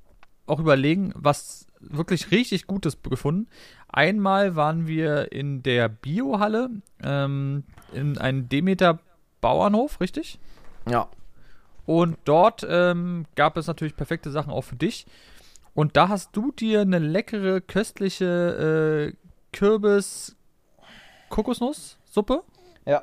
auch 0.47 0.61
überlegen, 0.61 1.13
was 1.15 1.67
wirklich 1.81 2.31
richtig 2.31 2.67
Gutes 2.67 2.99
gefunden. 3.03 3.49
Einmal 3.89 4.57
waren 4.57 4.87
wir 4.87 5.33
in 5.33 5.63
der 5.63 5.89
Biohalle, 5.89 6.71
ähm, 7.03 7.65
in 7.93 8.19
einem 8.19 8.49
Demeter 8.49 8.99
Bauernhof, 9.41 10.01
richtig? 10.01 10.39
Ja. 10.89 11.09
Und 11.87 12.19
dort 12.25 12.67
ähm, 12.69 13.25
gab 13.35 13.57
es 13.57 13.67
natürlich 13.67 13.97
perfekte 13.97 14.31
Sachen 14.31 14.53
auch 14.53 14.63
für 14.63 14.77
dich. 14.77 15.07
Und 15.75 15.97
da 15.97 16.09
hast 16.09 16.37
du 16.37 16.53
dir 16.53 16.81
eine 16.83 16.99
leckere, 16.99 17.61
köstliche 17.61 19.13
äh, 19.13 19.17
Kürbis-Kokosnuss-Suppe 21.29 22.43
Ja. 22.87 23.03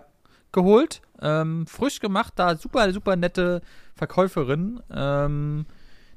geholt. 0.52 1.02
Ähm, 1.22 1.66
frisch 1.68 2.00
gemacht, 2.02 2.34
da 2.36 2.56
super, 2.56 2.92
super 2.92 3.16
nette 3.16 3.62
Verkäuferin, 3.96 4.82
ähm, 4.94 5.66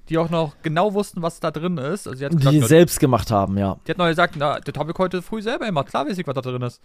die 0.08 0.18
auch 0.18 0.28
noch 0.30 0.56
genau 0.62 0.92
wussten, 0.94 1.22
was 1.22 1.38
da 1.38 1.50
drin 1.52 1.78
ist. 1.78 2.08
Also 2.08 2.28
Die 2.28 2.36
gesagt, 2.36 2.66
selbst 2.68 2.98
gemacht 2.98 3.30
haben, 3.30 3.56
ja. 3.58 3.78
die 3.86 3.92
hat 3.92 3.98
noch 3.98 4.06
gesagt, 4.08 4.34
na, 4.36 4.58
das 4.58 4.74
habe 4.76 4.90
ich 4.90 4.98
heute 4.98 5.22
früh 5.22 5.40
selber 5.42 5.66
gemacht. 5.66 5.86
Klar 5.88 6.06
weiß 6.08 6.18
ich, 6.18 6.26
was 6.26 6.34
da 6.34 6.40
drin 6.40 6.62
ist. 6.62 6.82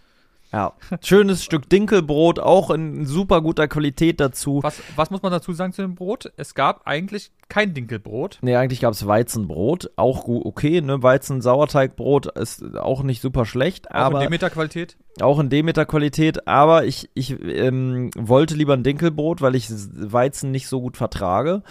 Ja. 0.52 0.74
Schönes 1.02 1.42
Stück 1.42 1.68
Dinkelbrot, 1.68 2.38
auch 2.38 2.70
in 2.70 3.06
super 3.06 3.40
guter 3.42 3.66
Qualität 3.66 4.20
dazu. 4.20 4.60
Was, 4.62 4.80
was 4.94 5.10
muss 5.10 5.22
man 5.22 5.32
dazu 5.32 5.52
sagen 5.52 5.72
zu 5.72 5.82
dem 5.82 5.96
Brot? 5.96 6.32
Es 6.36 6.54
gab 6.54 6.86
eigentlich 6.86 7.32
kein 7.48 7.74
Dinkelbrot. 7.74 8.38
Nee, 8.40 8.54
eigentlich 8.54 8.80
gab 8.80 8.92
es 8.92 9.04
Weizenbrot. 9.04 9.90
Auch 9.96 10.24
gut, 10.24 10.46
okay, 10.46 10.80
ne? 10.80 11.02
Weizen-Sauerteigbrot 11.02 12.26
ist 12.38 12.76
auch 12.76 13.02
nicht 13.02 13.20
super 13.20 13.46
schlecht, 13.46 13.90
Auch 13.90 13.96
aber 13.96 14.18
in 14.20 14.26
Demeter-Qualität. 14.26 14.96
auch 15.20 15.40
in 15.40 15.50
Demeter-Qualität. 15.50 16.46
Aber 16.46 16.84
ich, 16.84 17.10
ich 17.14 17.38
ähm, 17.42 18.10
wollte 18.16 18.54
lieber 18.54 18.74
ein 18.74 18.84
Dinkelbrot, 18.84 19.42
weil 19.42 19.56
ich 19.56 19.68
Weizen 19.70 20.52
nicht 20.52 20.68
so 20.68 20.80
gut 20.80 20.96
vertrage. 20.96 21.62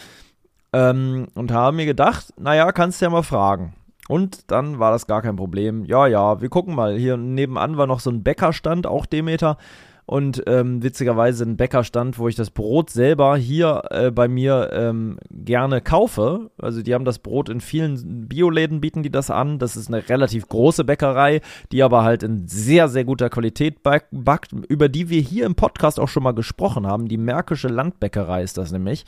Ähm, 0.74 1.28
und 1.36 1.52
habe 1.52 1.76
mir 1.76 1.86
gedacht, 1.86 2.34
naja, 2.38 2.72
kannst 2.72 3.02
ja 3.02 3.10
mal 3.10 3.24
fragen. 3.24 3.76
Und 4.10 4.52
dann 4.52 4.80
war 4.80 4.92
das 4.92 5.08
gar 5.08 5.22
kein 5.22 5.36
Problem. 5.36 5.86
Ja, 5.86 6.08
ja, 6.08 6.42
wir 6.42 6.50
gucken 6.50 6.76
mal. 6.76 6.98
Hier 6.98 7.18
nebenan 7.18 7.78
war 7.78 7.88
noch 7.88 8.00
so 8.00 8.10
ein 8.10 8.24
Bäckerstand, 8.24 8.86
auch 8.86 9.06
Demeter. 9.06 9.58
Und 10.06 10.44
ähm, 10.48 10.84
witzigerweise 10.84 11.46
ein 11.46 11.56
Bäckerstand, 11.56 12.20
wo 12.20 12.28
ich 12.28 12.36
das 12.36 12.50
Brot 12.50 12.90
selber 12.90 13.38
hier 13.38 13.84
äh, 13.90 14.12
bei 14.12 14.28
mir 14.28 14.70
ähm, 14.74 15.18
gerne 15.32 15.80
kaufe. 15.80 16.52
Also 16.62 16.82
die 16.82 16.94
haben 16.94 17.06
das 17.06 17.20
Brot 17.20 17.48
in 17.48 17.62
vielen 17.62 18.28
Bioläden, 18.28 18.82
bieten 18.82 19.02
die 19.02 19.10
das 19.10 19.30
an. 19.30 19.60
Das 19.60 19.78
ist 19.78 19.88
eine 19.88 20.10
relativ 20.10 20.50
große 20.50 20.84
Bäckerei, 20.84 21.40
die 21.72 21.84
aber 21.84 22.04
halt 22.04 22.22
in 22.22 22.50
sehr, 22.50 22.90
sehr 22.90 23.06
guter 23.06 23.30
Qualität 23.30 23.82
back 23.82 24.08
backt, 24.12 24.52
über 24.68 24.90
die 24.90 25.08
wir 25.08 25.22
hier 25.22 25.46
im 25.46 25.56
Podcast 25.56 26.02
auch 26.02 26.10
schon 26.10 26.24
mal 26.24 26.34
gesprochen 26.34 26.86
haben. 26.86 27.08
Die 27.08 27.18
Märkische 27.18 27.70
Landbäckerei 27.70 28.44
ist 28.44 28.58
das 28.58 28.74
nämlich. 28.74 29.06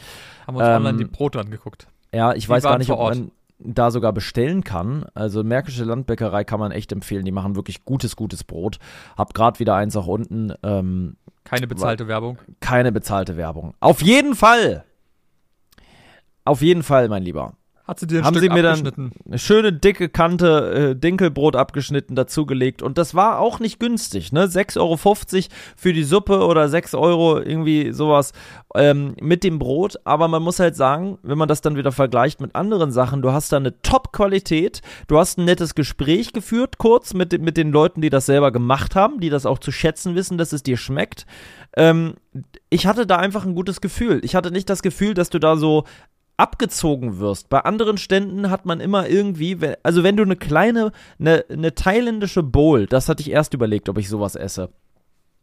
Haben 0.47 0.55
uns 0.55 0.65
Ähm, 0.65 0.75
online 0.77 0.97
die 0.99 1.05
Brote 1.05 1.41
angeguckt. 1.41 1.87
Ja, 2.13 2.33
ich 2.33 2.45
Die 2.45 2.49
weiß 2.49 2.63
gar 2.63 2.77
nicht, 2.77 2.89
ob 2.89 2.99
man 2.99 3.31
da 3.59 3.91
sogar 3.91 4.11
bestellen 4.13 4.63
kann. 4.63 5.05
Also 5.13 5.43
Märkische 5.43 5.83
Landbäckerei 5.83 6.43
kann 6.43 6.59
man 6.59 6.71
echt 6.71 6.91
empfehlen. 6.91 7.25
Die 7.25 7.31
machen 7.31 7.55
wirklich 7.55 7.85
gutes, 7.85 8.15
gutes 8.15 8.43
Brot. 8.43 8.79
Hab 9.17 9.33
gerade 9.33 9.59
wieder 9.59 9.75
eins 9.75 9.95
auch 9.95 10.07
unten. 10.07 10.53
Ähm, 10.63 11.15
Keine 11.43 11.67
bezahlte 11.67 12.07
Werbung. 12.07 12.37
keine 12.59 12.91
bezahlte 12.91 13.37
Werbung. 13.37 13.73
Auf 13.79 14.01
jeden 14.01 14.35
Fall. 14.35 14.83
Auf 16.43 16.61
jeden 16.61 16.83
Fall, 16.83 17.07
mein 17.09 17.23
Lieber. 17.23 17.53
Hat 17.87 17.99
sie 17.99 18.07
dir 18.07 18.19
ein 18.19 18.25
Haben 18.25 18.33
Stück 18.33 18.43
sie 18.43 18.49
mir 18.49 18.63
dann- 18.63 18.71
abgeschnitten? 18.73 19.11
Eine 19.27 19.37
schöne 19.37 19.71
dicke 19.71 20.09
Kante 20.09 20.91
äh, 20.91 20.95
Dinkelbrot 20.95 21.55
abgeschnitten, 21.55 22.15
dazugelegt. 22.15 22.81
Und 22.81 22.97
das 22.97 23.13
war 23.13 23.37
auch 23.39 23.59
nicht 23.59 23.79
günstig, 23.79 24.31
ne? 24.31 24.47
6,50 24.47 24.79
Euro 24.79 24.97
für 25.77 25.93
die 25.93 26.03
Suppe 26.03 26.45
oder 26.45 26.67
6 26.67 26.95
Euro, 26.95 27.39
irgendwie 27.39 27.91
sowas 27.93 28.33
ähm, 28.73 29.15
mit 29.21 29.43
dem 29.43 29.59
Brot. 29.59 29.97
Aber 30.03 30.27
man 30.27 30.41
muss 30.41 30.59
halt 30.59 30.75
sagen, 30.75 31.19
wenn 31.21 31.37
man 31.37 31.47
das 31.47 31.61
dann 31.61 31.75
wieder 31.75 31.91
vergleicht 31.91 32.41
mit 32.41 32.55
anderen 32.55 32.91
Sachen, 32.91 33.21
du 33.21 33.31
hast 33.31 33.51
da 33.51 33.57
eine 33.57 33.79
Top-Qualität, 33.83 34.81
du 35.07 35.19
hast 35.19 35.37
ein 35.37 35.45
nettes 35.45 35.75
Gespräch 35.75 36.33
geführt, 36.33 36.79
kurz 36.79 37.13
mit, 37.13 37.31
den- 37.33 37.43
mit 37.43 37.55
den 37.55 37.71
Leuten, 37.71 38.01
die 38.01 38.09
das 38.09 38.25
selber 38.25 38.51
gemacht 38.51 38.95
haben, 38.95 39.19
die 39.19 39.29
das 39.29 39.45
auch 39.45 39.59
zu 39.59 39.71
schätzen 39.71 40.15
wissen, 40.15 40.37
dass 40.39 40.53
es 40.53 40.63
dir 40.63 40.77
schmeckt. 40.77 41.25
Ähm, 41.77 42.15
ich 42.69 42.87
hatte 42.87 43.05
da 43.05 43.17
einfach 43.17 43.45
ein 43.45 43.53
gutes 43.53 43.79
Gefühl. 43.79 44.21
Ich 44.23 44.33
hatte 44.35 44.49
nicht 44.51 44.69
das 44.69 44.81
Gefühl, 44.81 45.13
dass 45.13 45.29
du 45.29 45.39
da 45.39 45.55
so 45.55 45.83
abgezogen 46.37 47.19
wirst. 47.19 47.49
Bei 47.49 47.59
anderen 47.61 47.97
Ständen 47.97 48.49
hat 48.49 48.65
man 48.65 48.79
immer 48.79 49.07
irgendwie, 49.07 49.57
also 49.83 50.03
wenn 50.03 50.17
du 50.17 50.23
eine 50.23 50.35
kleine, 50.35 50.91
eine, 51.19 51.45
eine 51.49 51.75
thailändische 51.75 52.43
Bowl, 52.43 52.85
das 52.87 53.09
hatte 53.09 53.21
ich 53.21 53.31
erst 53.31 53.53
überlegt, 53.53 53.89
ob 53.89 53.97
ich 53.97 54.09
sowas 54.09 54.35
esse. 54.35 54.69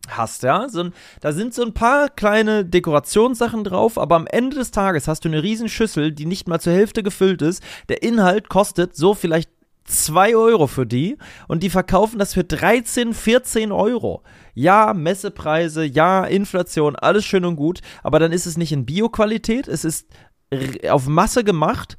Hast, 0.08 0.42
ja, 0.42 0.68
so 0.68 0.90
da 1.20 1.32
sind 1.32 1.54
so 1.54 1.62
ein 1.62 1.74
paar 1.74 2.08
kleine 2.08 2.64
Dekorationssachen 2.64 3.62
drauf, 3.62 3.98
aber 3.98 4.16
am 4.16 4.26
Ende 4.26 4.56
des 4.56 4.72
Tages 4.72 5.06
hast 5.06 5.24
du 5.24 5.28
eine 5.28 5.44
riesen 5.44 5.68
Schüssel, 5.68 6.10
die 6.10 6.26
nicht 6.26 6.48
mal 6.48 6.60
zur 6.60 6.72
Hälfte 6.72 7.04
gefüllt 7.04 7.40
ist. 7.40 7.62
Der 7.88 8.02
Inhalt 8.02 8.48
kostet 8.48 8.96
so 8.96 9.14
vielleicht 9.14 9.48
2 9.84 10.36
Euro 10.36 10.66
für 10.66 10.86
die 10.86 11.18
und 11.46 11.62
die 11.62 11.70
verkaufen 11.70 12.18
das 12.18 12.34
für 12.34 12.44
13, 12.44 13.14
14 13.14 13.70
Euro. 13.70 14.22
Ja, 14.54 14.92
Messepreise, 14.92 15.84
ja, 15.84 16.24
Inflation, 16.24 16.96
alles 16.96 17.24
schön 17.24 17.44
und 17.44 17.56
gut, 17.56 17.80
aber 18.02 18.18
dann 18.18 18.32
ist 18.32 18.46
es 18.46 18.56
nicht 18.56 18.72
in 18.72 18.84
Bio-Qualität, 18.86 19.68
es 19.68 19.84
ist 19.84 20.08
auf 20.88 21.06
Masse 21.06 21.44
gemacht 21.44 21.96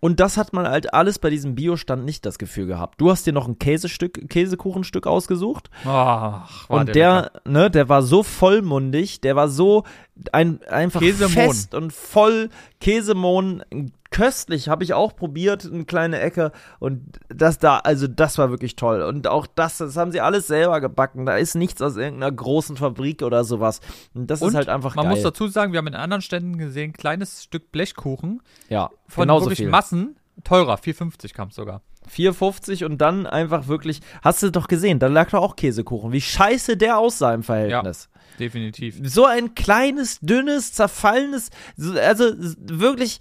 und 0.00 0.20
das 0.20 0.36
hat 0.36 0.52
man 0.52 0.68
halt 0.68 0.94
alles 0.94 1.18
bei 1.18 1.30
diesem 1.30 1.54
Biostand 1.54 2.04
nicht 2.04 2.24
das 2.24 2.38
Gefühl 2.38 2.66
gehabt. 2.66 3.00
Du 3.00 3.10
hast 3.10 3.26
dir 3.26 3.32
noch 3.32 3.48
ein 3.48 3.58
Käsestück, 3.58 4.28
Käsekuchenstück 4.28 5.06
ausgesucht 5.06 5.70
Ach, 5.84 6.68
war 6.68 6.80
und 6.80 6.94
der, 6.94 7.32
ne, 7.44 7.70
der 7.70 7.88
war 7.88 8.02
so 8.02 8.22
vollmundig, 8.22 9.20
der 9.20 9.34
war 9.34 9.48
so 9.48 9.84
ein, 10.32 10.62
einfach 10.64 11.00
Käsemohn. 11.00 11.32
fest 11.32 11.74
und 11.74 11.92
voll 11.92 12.50
Käsemohn. 12.80 13.64
Köstlich, 14.10 14.68
habe 14.68 14.84
ich 14.84 14.94
auch 14.94 15.14
probiert, 15.14 15.66
eine 15.66 15.84
kleine 15.84 16.18
Ecke. 16.20 16.52
Und 16.78 17.20
das 17.28 17.58
da, 17.58 17.78
also 17.78 18.06
das 18.06 18.38
war 18.38 18.50
wirklich 18.50 18.74
toll. 18.76 19.02
Und 19.02 19.26
auch 19.26 19.46
das, 19.46 19.78
das 19.78 19.96
haben 19.96 20.12
sie 20.12 20.20
alles 20.20 20.46
selber 20.46 20.80
gebacken. 20.80 21.26
Da 21.26 21.36
ist 21.36 21.54
nichts 21.54 21.82
aus 21.82 21.96
irgendeiner 21.96 22.32
großen 22.32 22.76
Fabrik 22.76 23.22
oder 23.22 23.44
sowas. 23.44 23.80
Und 24.14 24.30
das 24.30 24.40
Und 24.40 24.48
ist 24.50 24.54
halt 24.54 24.68
einfach 24.70 24.94
Man 24.94 25.04
geil. 25.06 25.14
muss 25.14 25.22
dazu 25.22 25.48
sagen, 25.48 25.72
wir 25.72 25.78
haben 25.78 25.86
in 25.88 25.94
anderen 25.94 26.22
Ständen 26.22 26.56
gesehen, 26.58 26.92
kleines 26.94 27.42
Stück 27.44 27.70
Blechkuchen 27.70 28.40
ja, 28.68 28.90
von 29.06 29.28
wirklich 29.28 29.58
viel. 29.58 29.68
Massen. 29.68 30.16
Teurer, 30.44 30.76
4,50 30.76 31.34
kam 31.34 31.48
es 31.48 31.56
sogar. 31.56 31.82
4,50 32.14 32.84
und 32.86 32.98
dann 32.98 33.26
einfach 33.26 33.66
wirklich, 33.66 34.00
hast 34.22 34.42
du 34.42 34.50
doch 34.50 34.68
gesehen, 34.68 34.98
da 35.00 35.08
lag 35.08 35.30
doch 35.30 35.42
auch 35.42 35.56
Käsekuchen. 35.56 36.12
Wie 36.12 36.20
scheiße 36.20 36.76
der 36.76 36.96
aussah 36.98 37.34
im 37.34 37.42
Verhältnis. 37.42 38.08
Definitiv. 38.38 38.98
so 39.02 39.24
ein 39.26 39.54
kleines, 39.56 40.20
dünnes, 40.20 40.72
zerfallenes, 40.72 41.50
so- 41.76 41.98
also 41.98 42.26
wirklich, 42.58 43.18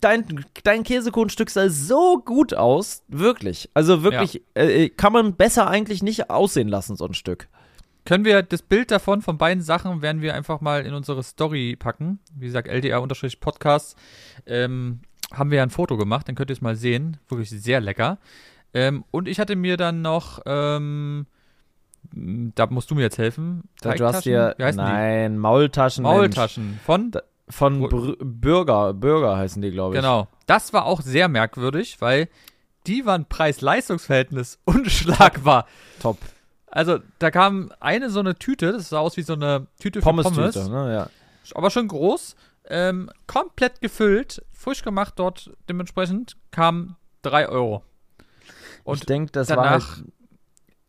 dein, 0.00 0.44
dein 0.64 0.82
Käsekuchenstück 0.82 1.50
sah 1.50 1.68
so 1.68 2.18
gut 2.24 2.54
aus, 2.54 3.02
wirklich. 3.08 3.70
Also 3.74 4.02
wirklich, 4.02 4.42
äh, 4.54 4.88
kann 4.88 5.12
man 5.12 5.34
besser 5.34 5.68
eigentlich 5.68 6.02
nicht 6.02 6.30
aussehen 6.30 6.68
lassen, 6.68 6.96
so 6.96 7.06
ein 7.06 7.14
Stück. 7.14 7.48
Können 8.04 8.24
wir 8.24 8.42
das 8.42 8.62
Bild 8.62 8.90
davon, 8.90 9.20
von 9.20 9.36
beiden 9.36 9.62
Sachen, 9.62 10.00
werden 10.00 10.22
wir 10.22 10.34
einfach 10.34 10.60
mal 10.60 10.86
in 10.86 10.94
unsere 10.94 11.22
Story 11.22 11.76
packen. 11.76 12.20
Wie 12.34 12.46
gesagt, 12.46 12.68
LDR-Podcast. 12.68 13.96
Ähm, 14.46 15.00
haben 15.32 15.50
wir 15.50 15.58
ja 15.58 15.64
ein 15.64 15.70
Foto 15.70 15.96
gemacht, 15.96 16.28
dann 16.28 16.36
könnt 16.36 16.50
ihr 16.50 16.54
es 16.54 16.60
mal 16.60 16.76
sehen. 16.76 17.16
Wirklich 17.28 17.50
sehr 17.50 17.80
lecker. 17.80 18.18
Ähm, 18.72 19.04
und 19.10 19.26
ich 19.26 19.40
hatte 19.40 19.56
mir 19.56 19.76
dann 19.76 20.02
noch, 20.02 20.40
ähm, 20.46 21.26
da 22.12 22.66
musst 22.66 22.90
du 22.90 22.94
mir 22.94 23.02
jetzt 23.02 23.18
helfen. 23.18 23.64
Da, 23.80 23.94
du 23.94 24.04
hast 24.06 24.24
dir, 24.24 24.54
nein, 24.58 25.38
Maultaschen. 25.38 26.04
die? 26.04 26.10
Maultaschen. 26.10 26.80
Von, 26.84 27.02
Mensch. 27.02 27.14
Von 27.14 27.22
Wo- 27.48 27.88
Br 27.88 28.16
Bürger, 28.24 28.94
Bürger 28.94 29.36
heißen 29.36 29.62
die, 29.62 29.70
glaube 29.70 29.94
ich. 29.94 30.00
genau. 30.00 30.28
Das 30.46 30.72
war 30.72 30.84
auch 30.86 31.00
sehr 31.00 31.28
merkwürdig, 31.28 32.00
weil 32.00 32.28
die 32.86 33.04
waren 33.06 33.26
Preis-Leistungs-Verhältnis 33.26 34.58
unschlagbar. 34.64 35.66
Top. 36.00 36.18
Also, 36.66 36.98
da 37.18 37.30
kam 37.30 37.72
eine 37.80 38.10
so 38.10 38.20
eine 38.20 38.34
Tüte, 38.36 38.72
das 38.72 38.90
sah 38.90 38.98
aus 38.98 39.16
wie 39.16 39.22
so 39.22 39.32
eine 39.34 39.66
Tüte 39.80 40.00
für 40.00 40.04
Pommes. 40.04 40.24
Pommes-Tüte, 40.24 40.70
ne, 40.70 40.94
ja. 40.94 41.10
aber 41.54 41.70
schon 41.70 41.88
groß, 41.88 42.36
ähm, 42.68 43.10
komplett 43.26 43.80
gefüllt, 43.80 44.44
frisch 44.52 44.82
gemacht 44.82 45.14
dort 45.16 45.50
dementsprechend, 45.68 46.36
kam 46.50 46.96
3 47.22 47.48
Euro. 47.48 47.82
Und 48.84 48.98
ich 48.98 49.06
denke, 49.06 49.32
das 49.32 49.48
war 49.48 49.56
danach, 49.56 49.96
halt, 49.96 50.04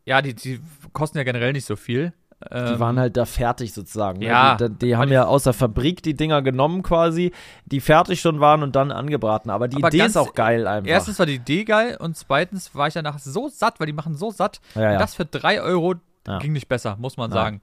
ja, 0.04 0.22
die, 0.22 0.34
die 0.34 0.60
kosten 0.92 1.18
ja 1.18 1.24
generell 1.24 1.52
nicht 1.52 1.66
so 1.66 1.76
viel. 1.76 2.12
Die 2.40 2.54
Ähm, 2.54 2.78
waren 2.78 2.98
halt 3.00 3.16
da 3.16 3.24
fertig 3.24 3.72
sozusagen. 3.74 4.20
Ne? 4.20 4.26
ja, 4.26 4.56
Die, 4.56 4.68
die, 4.68 4.74
die 4.86 4.96
haben 4.96 5.10
ja 5.10 5.24
aus 5.26 5.42
der 5.44 5.52
Fabrik 5.52 6.02
die 6.04 6.14
Dinger 6.14 6.40
genommen 6.42 6.82
quasi, 6.84 7.32
die 7.66 7.80
fertig 7.80 8.20
schon 8.20 8.38
waren 8.38 8.62
und 8.62 8.76
dann 8.76 8.92
angebraten. 8.92 9.50
Aber 9.50 9.66
die 9.66 9.76
Aber 9.78 9.88
Idee 9.88 10.04
ist 10.04 10.16
auch 10.16 10.34
geil 10.34 10.66
einfach. 10.68 10.88
Erstens 10.88 11.18
war 11.18 11.26
die 11.26 11.34
Idee 11.34 11.64
geil 11.64 11.96
und 12.00 12.16
zweitens 12.16 12.74
war 12.76 12.86
ich 12.86 12.94
danach 12.94 13.18
so 13.18 13.48
satt, 13.48 13.80
weil 13.80 13.86
die 13.88 13.92
machen 13.92 14.14
so 14.14 14.30
satt. 14.30 14.60
ja, 14.76 14.92
ja. 14.92 14.98
Das 14.98 15.14
für 15.16 15.24
3 15.24 15.60
Euro 15.62 15.94
Ja. 16.28 16.38
ging 16.38 16.52
nicht 16.52 16.68
besser, 16.68 16.96
muss 17.00 17.16
man 17.16 17.32
sagen. 17.32 17.60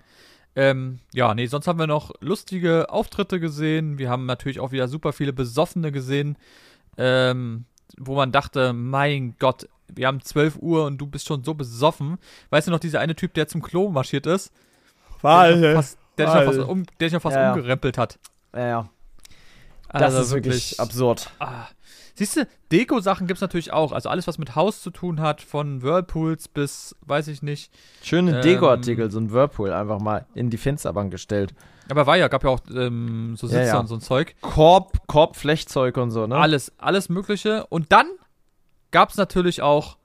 Ähm, 0.57 0.99
ja, 1.13 1.33
nee, 1.33 1.45
sonst 1.47 1.67
haben 1.67 1.79
wir 1.79 1.87
noch 1.87 2.11
lustige 2.21 2.89
Auftritte 2.89 3.39
gesehen. 3.39 3.97
Wir 3.97 4.09
haben 4.09 4.25
natürlich 4.25 4.59
auch 4.59 4.71
wieder 4.71 4.87
super 4.87 5.11
viele 5.13 5.33
Besoffene 5.33 5.91
gesehen, 5.91 6.37
ähm, 6.97 7.65
wo 7.97 8.15
man 8.15 8.31
dachte, 8.31 8.73
mein 8.73 9.35
Gott, 9.39 9.67
wir 9.93 10.07
haben 10.07 10.21
12 10.21 10.57
Uhr 10.57 10.85
und 10.85 10.97
du 10.97 11.07
bist 11.07 11.27
schon 11.27 11.43
so 11.43 11.53
besoffen. 11.53 12.17
Weißt 12.49 12.67
du 12.67 12.71
noch, 12.71 12.79
dieser 12.79 12.99
eine 12.99 13.15
Typ, 13.15 13.33
der 13.33 13.47
zum 13.47 13.61
Klo 13.61 13.89
marschiert 13.89 14.25
ist? 14.27 14.51
Fast, 15.21 15.97
der, 16.17 16.25
dich 16.27 16.35
noch 16.35 16.43
fast, 16.45 16.59
um, 16.59 16.85
der 16.99 17.07
dich 17.07 17.13
noch 17.13 17.21
fast 17.21 17.35
Ja, 17.35 17.41
ja. 17.43 17.53
umgerempelt 17.53 17.97
hat. 17.97 18.19
ja, 18.53 18.67
ja. 18.67 18.89
Das 19.91 20.01
Also 20.15 20.19
ist 20.21 20.33
wirklich, 20.33 20.79
absurd. 20.79 21.29
Ah. 21.39 21.67
Siehst 22.15 22.35
du, 22.35 22.47
Deko-Sachen 22.71 23.27
gibt 23.27 23.37
es 23.37 23.41
natürlich 23.41 23.71
auch. 23.71 23.91
Also 23.93 24.09
alles, 24.09 24.27
was 24.27 24.37
mit 24.37 24.55
Haus 24.55 24.81
zu 24.81 24.89
tun 24.89 25.21
hat, 25.21 25.41
von 25.41 25.83
Whirlpools 25.83 26.47
bis, 26.49 26.95
weiß 27.05 27.27
ich 27.29 27.41
nicht. 27.41 27.71
Schöne 28.03 28.37
Ähm, 28.37 28.41
Dekoartikel, 28.41 29.09
so 29.11 29.19
ein 29.19 29.31
Whirlpool 29.31 29.71
einfach 29.71 29.99
mal 29.99 30.25
in 30.33 30.49
die 30.49 30.57
Fensterbank 30.57 31.11
gestellt. 31.11 31.53
Aber 31.89 32.07
war 32.07 32.17
ja, 32.17 32.27
gab 32.27 32.43
ja 32.43 32.49
auch 32.49 32.59
ähm, 32.73 33.35
so 33.37 33.47
Ja, 33.47 33.53
Sitze 33.53 33.67
ja. 33.67 33.79
und 33.79 33.87
so 33.87 33.95
ein 33.95 34.01
Zeug. 34.01 34.35
Korb, 34.41 35.07
Korb, 35.07 35.35
Flechtzeug 35.37 35.95
und 35.97 36.11
so, 36.11 36.25
ne? 36.27 36.35
Alles, 36.35 36.73
alles 36.77 37.07
Mögliche. 37.09 37.65
Und 37.67 37.91
dann 37.91 38.07
gab 38.95 39.09
es 39.09 39.17
natürlich 39.17 39.61
auch 39.61 39.97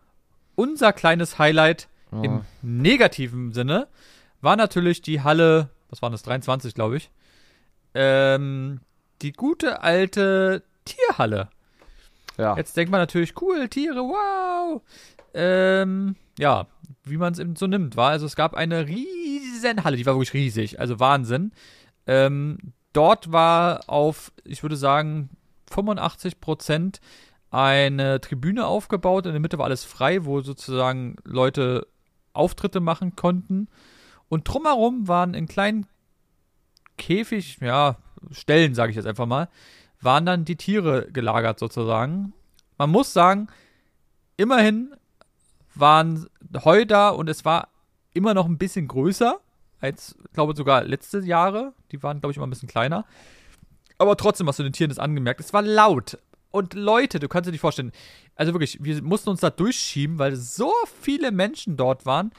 unser 0.56 0.92
kleines 0.92 1.38
Highlight 1.38 1.86
Oh. 2.12 2.22
im 2.22 2.40
negativen 2.60 3.52
Sinne, 3.52 3.86
war 4.40 4.56
natürlich 4.56 5.00
die 5.00 5.20
Halle, 5.20 5.68
was 5.90 6.02
waren 6.02 6.10
das, 6.10 6.24
23, 6.24 6.74
glaube 6.74 6.96
ich. 6.96 7.08
Ähm, 7.94 8.80
die 9.22 9.32
gute 9.32 9.82
alte 9.82 10.64
Tierhalle. 10.84 11.50
Ja. 12.36 12.56
Jetzt 12.56 12.76
denkt 12.76 12.90
man 12.90 13.00
natürlich, 13.00 13.40
cool, 13.40 13.68
Tiere, 13.68 14.00
wow. 14.00 14.82
Ähm, 15.34 16.16
ja, 16.36 16.66
wie 17.04 17.16
man 17.16 17.32
es 17.32 17.38
eben 17.38 17.54
so 17.54 17.68
nimmt, 17.68 17.96
war. 17.96 18.10
Also 18.10 18.26
es 18.26 18.34
gab 18.34 18.54
eine 18.54 18.88
riesen 18.88 19.84
Halle, 19.84 19.96
die 19.96 20.04
war 20.06 20.14
wirklich 20.14 20.34
riesig, 20.34 20.80
also 20.80 20.98
Wahnsinn. 20.98 21.52
Ähm, 22.08 22.58
dort 22.92 23.30
war 23.30 23.82
auf, 23.86 24.32
ich 24.42 24.62
würde 24.64 24.76
sagen, 24.76 25.30
85 25.70 26.40
Prozent 26.40 27.00
eine 27.50 28.20
Tribüne 28.20 28.66
aufgebaut. 28.66 29.26
In 29.26 29.32
der 29.32 29.40
Mitte 29.40 29.58
war 29.58 29.66
alles 29.66 29.84
frei, 29.84 30.24
wo 30.24 30.40
sozusagen 30.40 31.16
Leute 31.24 31.86
Auftritte 32.32 32.80
machen 32.80 33.16
konnten. 33.16 33.68
Und 34.28 34.46
drumherum 34.46 35.08
waren 35.08 35.34
in 35.34 35.46
kleinen 35.46 35.86
Käfig, 36.96 37.58
ja, 37.60 37.96
Stellen, 38.30 38.74
sage 38.74 38.90
ich 38.90 38.96
jetzt 38.96 39.06
einfach 39.06 39.26
mal, 39.26 39.48
waren 40.00 40.26
dann 40.26 40.44
die 40.44 40.56
Tiere 40.56 41.10
gelagert 41.10 41.58
sozusagen. 41.58 42.32
Man 42.78 42.90
muss 42.90 43.12
sagen, 43.12 43.48
immerhin 44.36 44.94
waren 45.74 46.26
Heu 46.64 46.84
da 46.84 47.08
und 47.08 47.28
es 47.28 47.44
war 47.44 47.68
immer 48.12 48.34
noch 48.34 48.46
ein 48.46 48.58
bisschen 48.58 48.88
größer 48.88 49.40
als, 49.80 50.16
glaube 50.32 50.54
sogar 50.54 50.84
letzte 50.84 51.20
Jahre. 51.20 51.72
Die 51.90 52.02
waren, 52.02 52.20
glaube 52.20 52.32
ich, 52.32 52.36
immer 52.36 52.46
ein 52.46 52.50
bisschen 52.50 52.68
kleiner. 52.68 53.04
Aber 53.98 54.16
trotzdem 54.16 54.46
hast 54.48 54.58
du 54.58 54.62
den 54.62 54.72
Tieren 54.72 54.90
das 54.90 54.98
angemerkt. 54.98 55.40
Es 55.40 55.52
war 55.52 55.62
laut. 55.62 56.18
Und 56.50 56.74
Leute, 56.74 57.20
du 57.20 57.28
kannst 57.28 57.46
dir 57.46 57.52
nicht 57.52 57.60
vorstellen, 57.60 57.92
also 58.34 58.52
wirklich, 58.52 58.78
wir 58.82 59.02
mussten 59.02 59.30
uns 59.30 59.40
da 59.40 59.50
durchschieben, 59.50 60.18
weil 60.18 60.34
so 60.36 60.72
viele 61.00 61.30
Menschen 61.30 61.76
dort 61.76 62.06
waren. 62.06 62.32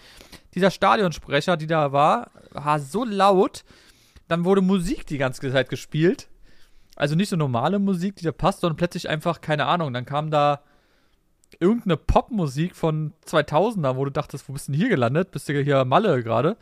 Dieser 0.53 0.71
Stadionsprecher, 0.71 1.57
die 1.57 1.67
da 1.67 1.91
war, 1.91 2.31
war 2.51 2.79
so 2.79 3.05
laut. 3.05 3.63
Dann 4.27 4.43
wurde 4.43 4.61
Musik 4.61 5.05
die 5.07 5.17
ganze 5.17 5.51
Zeit 5.51 5.69
gespielt. 5.69 6.27
Also 6.95 7.15
nicht 7.15 7.29
so 7.29 7.37
normale 7.37 7.79
Musik, 7.79 8.17
die 8.17 8.25
da 8.25 8.31
passt, 8.31 8.61
sondern 8.61 8.77
plötzlich 8.77 9.09
einfach, 9.09 9.41
keine 9.41 9.65
Ahnung, 9.65 9.93
dann 9.93 10.05
kam 10.05 10.29
da 10.29 10.61
irgendeine 11.59 11.97
Popmusik 11.97 12.75
von 12.75 13.13
2000er, 13.27 13.95
wo 13.95 14.05
du 14.05 14.11
dachtest, 14.11 14.47
wo 14.47 14.53
bist 14.53 14.67
du 14.67 14.73
denn 14.73 14.81
hier 14.81 14.89
gelandet? 14.89 15.31
Bist 15.31 15.47
du 15.49 15.61
hier 15.61 15.85
Malle 15.85 16.23
gerade? 16.23 16.57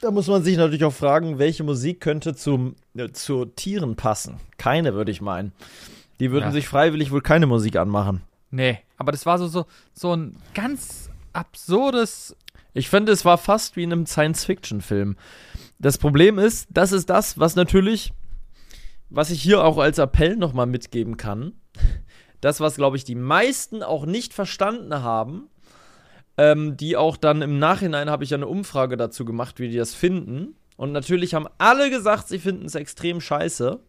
Da 0.00 0.10
muss 0.10 0.26
man 0.26 0.42
sich 0.42 0.56
natürlich 0.56 0.84
auch 0.84 0.92
fragen, 0.92 1.38
welche 1.38 1.62
Musik 1.62 2.00
könnte 2.00 2.34
zum, 2.34 2.74
äh, 2.96 3.10
zu 3.10 3.44
Tieren 3.44 3.94
passen. 3.94 4.36
Keine, 4.56 4.94
würde 4.94 5.12
ich 5.12 5.20
meinen. 5.20 5.52
Die 6.20 6.30
würden 6.30 6.44
Ja. 6.46 6.50
sich 6.52 6.68
freiwillig 6.68 7.10
wohl 7.10 7.22
keine 7.22 7.46
Musik 7.46 7.76
anmachen. 7.76 8.22
Nee, 8.50 8.78
aber 8.96 9.12
das 9.12 9.24
war 9.26 9.38
so, 9.38 9.46
so, 9.48 9.66
so 9.92 10.14
ein 10.14 10.36
ganz 10.54 11.10
absurdes. 11.32 12.36
Ich 12.74 12.88
finde, 12.88 13.12
es 13.12 13.24
war 13.24 13.38
fast 13.38 13.76
wie 13.76 13.82
in 13.82 13.92
einem 13.92 14.06
Science-Fiction-Film. 14.06 15.16
Das 15.78 15.98
Problem 15.98 16.38
ist, 16.38 16.68
das 16.70 16.92
ist 16.92 17.10
das, 17.10 17.38
was 17.38 17.56
natürlich, 17.56 18.12
was 19.10 19.30
ich 19.30 19.42
hier 19.42 19.64
auch 19.64 19.78
als 19.78 19.98
Appell 19.98 20.36
nochmal 20.36 20.66
mitgeben 20.66 21.16
kann. 21.16 21.52
Das, 22.40 22.60
was, 22.60 22.76
glaube 22.76 22.96
ich, 22.96 23.04
die 23.04 23.14
meisten 23.14 23.82
auch 23.82 24.04
nicht 24.06 24.34
verstanden 24.34 25.02
haben, 25.02 25.48
ähm, 26.36 26.76
die 26.76 26.96
auch 26.96 27.16
dann 27.16 27.42
im 27.42 27.58
Nachhinein 27.58 28.10
habe 28.10 28.24
ich 28.24 28.30
ja 28.30 28.36
eine 28.36 28.46
Umfrage 28.48 28.96
dazu 28.96 29.24
gemacht, 29.24 29.60
wie 29.60 29.68
die 29.68 29.76
das 29.76 29.94
finden. 29.94 30.54
Und 30.76 30.92
natürlich 30.92 31.34
haben 31.34 31.46
alle 31.58 31.90
gesagt, 31.90 32.28
sie 32.28 32.38
finden 32.38 32.66
es 32.66 32.74
extrem 32.74 33.20
scheiße. 33.20 33.80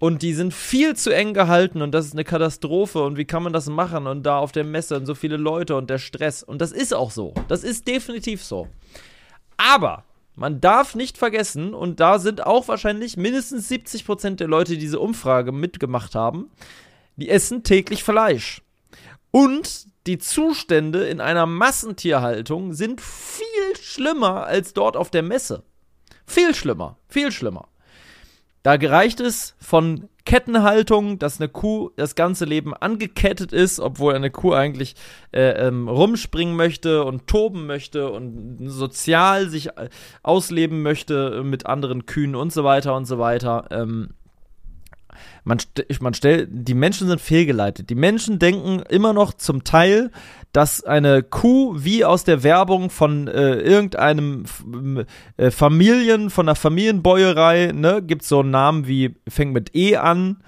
Und 0.00 0.22
die 0.22 0.32
sind 0.32 0.54
viel 0.54 0.96
zu 0.96 1.14
eng 1.14 1.34
gehalten 1.34 1.82
und 1.82 1.92
das 1.92 2.06
ist 2.06 2.14
eine 2.14 2.24
Katastrophe. 2.24 3.02
Und 3.02 3.18
wie 3.18 3.26
kann 3.26 3.42
man 3.42 3.52
das 3.52 3.68
machen? 3.68 4.06
Und 4.06 4.24
da 4.24 4.38
auf 4.38 4.50
der 4.50 4.64
Messe 4.64 4.96
und 4.96 5.04
so 5.04 5.14
viele 5.14 5.36
Leute 5.36 5.76
und 5.76 5.90
der 5.90 5.98
Stress. 5.98 6.42
Und 6.42 6.62
das 6.62 6.72
ist 6.72 6.94
auch 6.94 7.10
so. 7.10 7.34
Das 7.48 7.62
ist 7.62 7.86
definitiv 7.86 8.42
so. 8.42 8.66
Aber 9.58 10.04
man 10.36 10.58
darf 10.58 10.94
nicht 10.94 11.18
vergessen, 11.18 11.74
und 11.74 12.00
da 12.00 12.18
sind 12.18 12.46
auch 12.46 12.66
wahrscheinlich 12.66 13.18
mindestens 13.18 13.70
70% 13.70 14.36
der 14.36 14.48
Leute, 14.48 14.72
die 14.72 14.78
diese 14.78 15.00
Umfrage 15.00 15.52
mitgemacht 15.52 16.14
haben, 16.14 16.50
die 17.16 17.28
essen 17.28 17.62
täglich 17.62 18.02
Fleisch. 18.02 18.62
Und 19.30 19.86
die 20.06 20.16
Zustände 20.16 21.06
in 21.06 21.20
einer 21.20 21.44
Massentierhaltung 21.44 22.72
sind 22.72 23.02
viel 23.02 23.76
schlimmer 23.82 24.46
als 24.46 24.72
dort 24.72 24.96
auf 24.96 25.10
der 25.10 25.22
Messe. 25.22 25.62
Viel 26.24 26.54
schlimmer, 26.54 26.96
viel 27.06 27.30
schlimmer. 27.32 27.68
Da 28.62 28.76
gereicht 28.76 29.20
es 29.20 29.54
von 29.58 30.08
Kettenhaltung, 30.24 31.18
dass 31.18 31.40
eine 31.40 31.48
Kuh 31.48 31.90
das 31.96 32.14
ganze 32.14 32.44
Leben 32.44 32.74
angekettet 32.74 33.52
ist, 33.52 33.80
obwohl 33.80 34.14
eine 34.14 34.30
Kuh 34.30 34.52
eigentlich 34.52 34.94
äh, 35.32 35.66
ähm, 35.66 35.88
rumspringen 35.88 36.56
möchte 36.56 37.04
und 37.04 37.26
toben 37.26 37.66
möchte 37.66 38.10
und 38.10 38.58
sozial 38.68 39.48
sich 39.48 39.68
äh, 39.68 39.88
ausleben 40.22 40.82
möchte 40.82 41.42
mit 41.42 41.66
anderen 41.66 42.04
Kühen 42.04 42.36
und 42.36 42.52
so 42.52 42.62
weiter 42.64 42.94
und 42.96 43.06
so 43.06 43.18
weiter. 43.18 43.66
Ähm, 43.70 44.10
man, 45.44 45.58
st 45.58 45.84
man 46.00 46.14
stellt, 46.14 46.48
die 46.50 46.74
Menschen 46.74 47.08
sind 47.08 47.20
fehlgeleitet. 47.20 47.90
Die 47.90 47.94
Menschen 47.94 48.38
denken 48.38 48.82
immer 48.88 49.12
noch 49.12 49.32
zum 49.32 49.64
Teil, 49.64 50.10
dass 50.52 50.82
eine 50.82 51.22
Kuh 51.22 51.74
wie 51.76 52.04
aus 52.04 52.24
der 52.24 52.42
Werbung 52.42 52.90
von 52.90 53.28
äh, 53.28 53.54
irgendeinem 53.54 54.44
äh, 55.36 55.50
Familien, 55.50 56.30
von 56.30 56.48
einer 56.48 56.56
Familienbäuerei, 56.56 57.72
ne, 57.72 58.02
gibt's 58.02 58.28
so 58.28 58.40
einen 58.40 58.50
Namen 58.50 58.86
wie, 58.86 59.14
fängt 59.28 59.52
mit 59.52 59.74
E 59.76 59.96
an, 59.96 60.42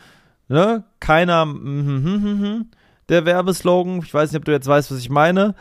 ne, 0.48 0.84
keiner, 0.98 1.46
mm, 1.46 1.58
mm, 1.58 2.42
mm, 2.42 2.70
der 3.08 3.24
Werbeslogan, 3.26 3.98
ich 3.98 4.12
weiß 4.12 4.32
nicht, 4.32 4.38
ob 4.38 4.44
du 4.44 4.52
jetzt 4.52 4.66
weißt, 4.66 4.90
was 4.90 4.98
ich 4.98 5.10
meine. 5.10 5.54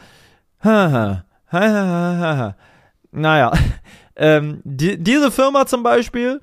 Naja, 3.12 3.51
ähm, 4.15 4.62
die, 4.63 4.97
diese 4.97 5.32
Firma 5.32 5.65
zum 5.65 5.84
Beispiel, 5.84 6.41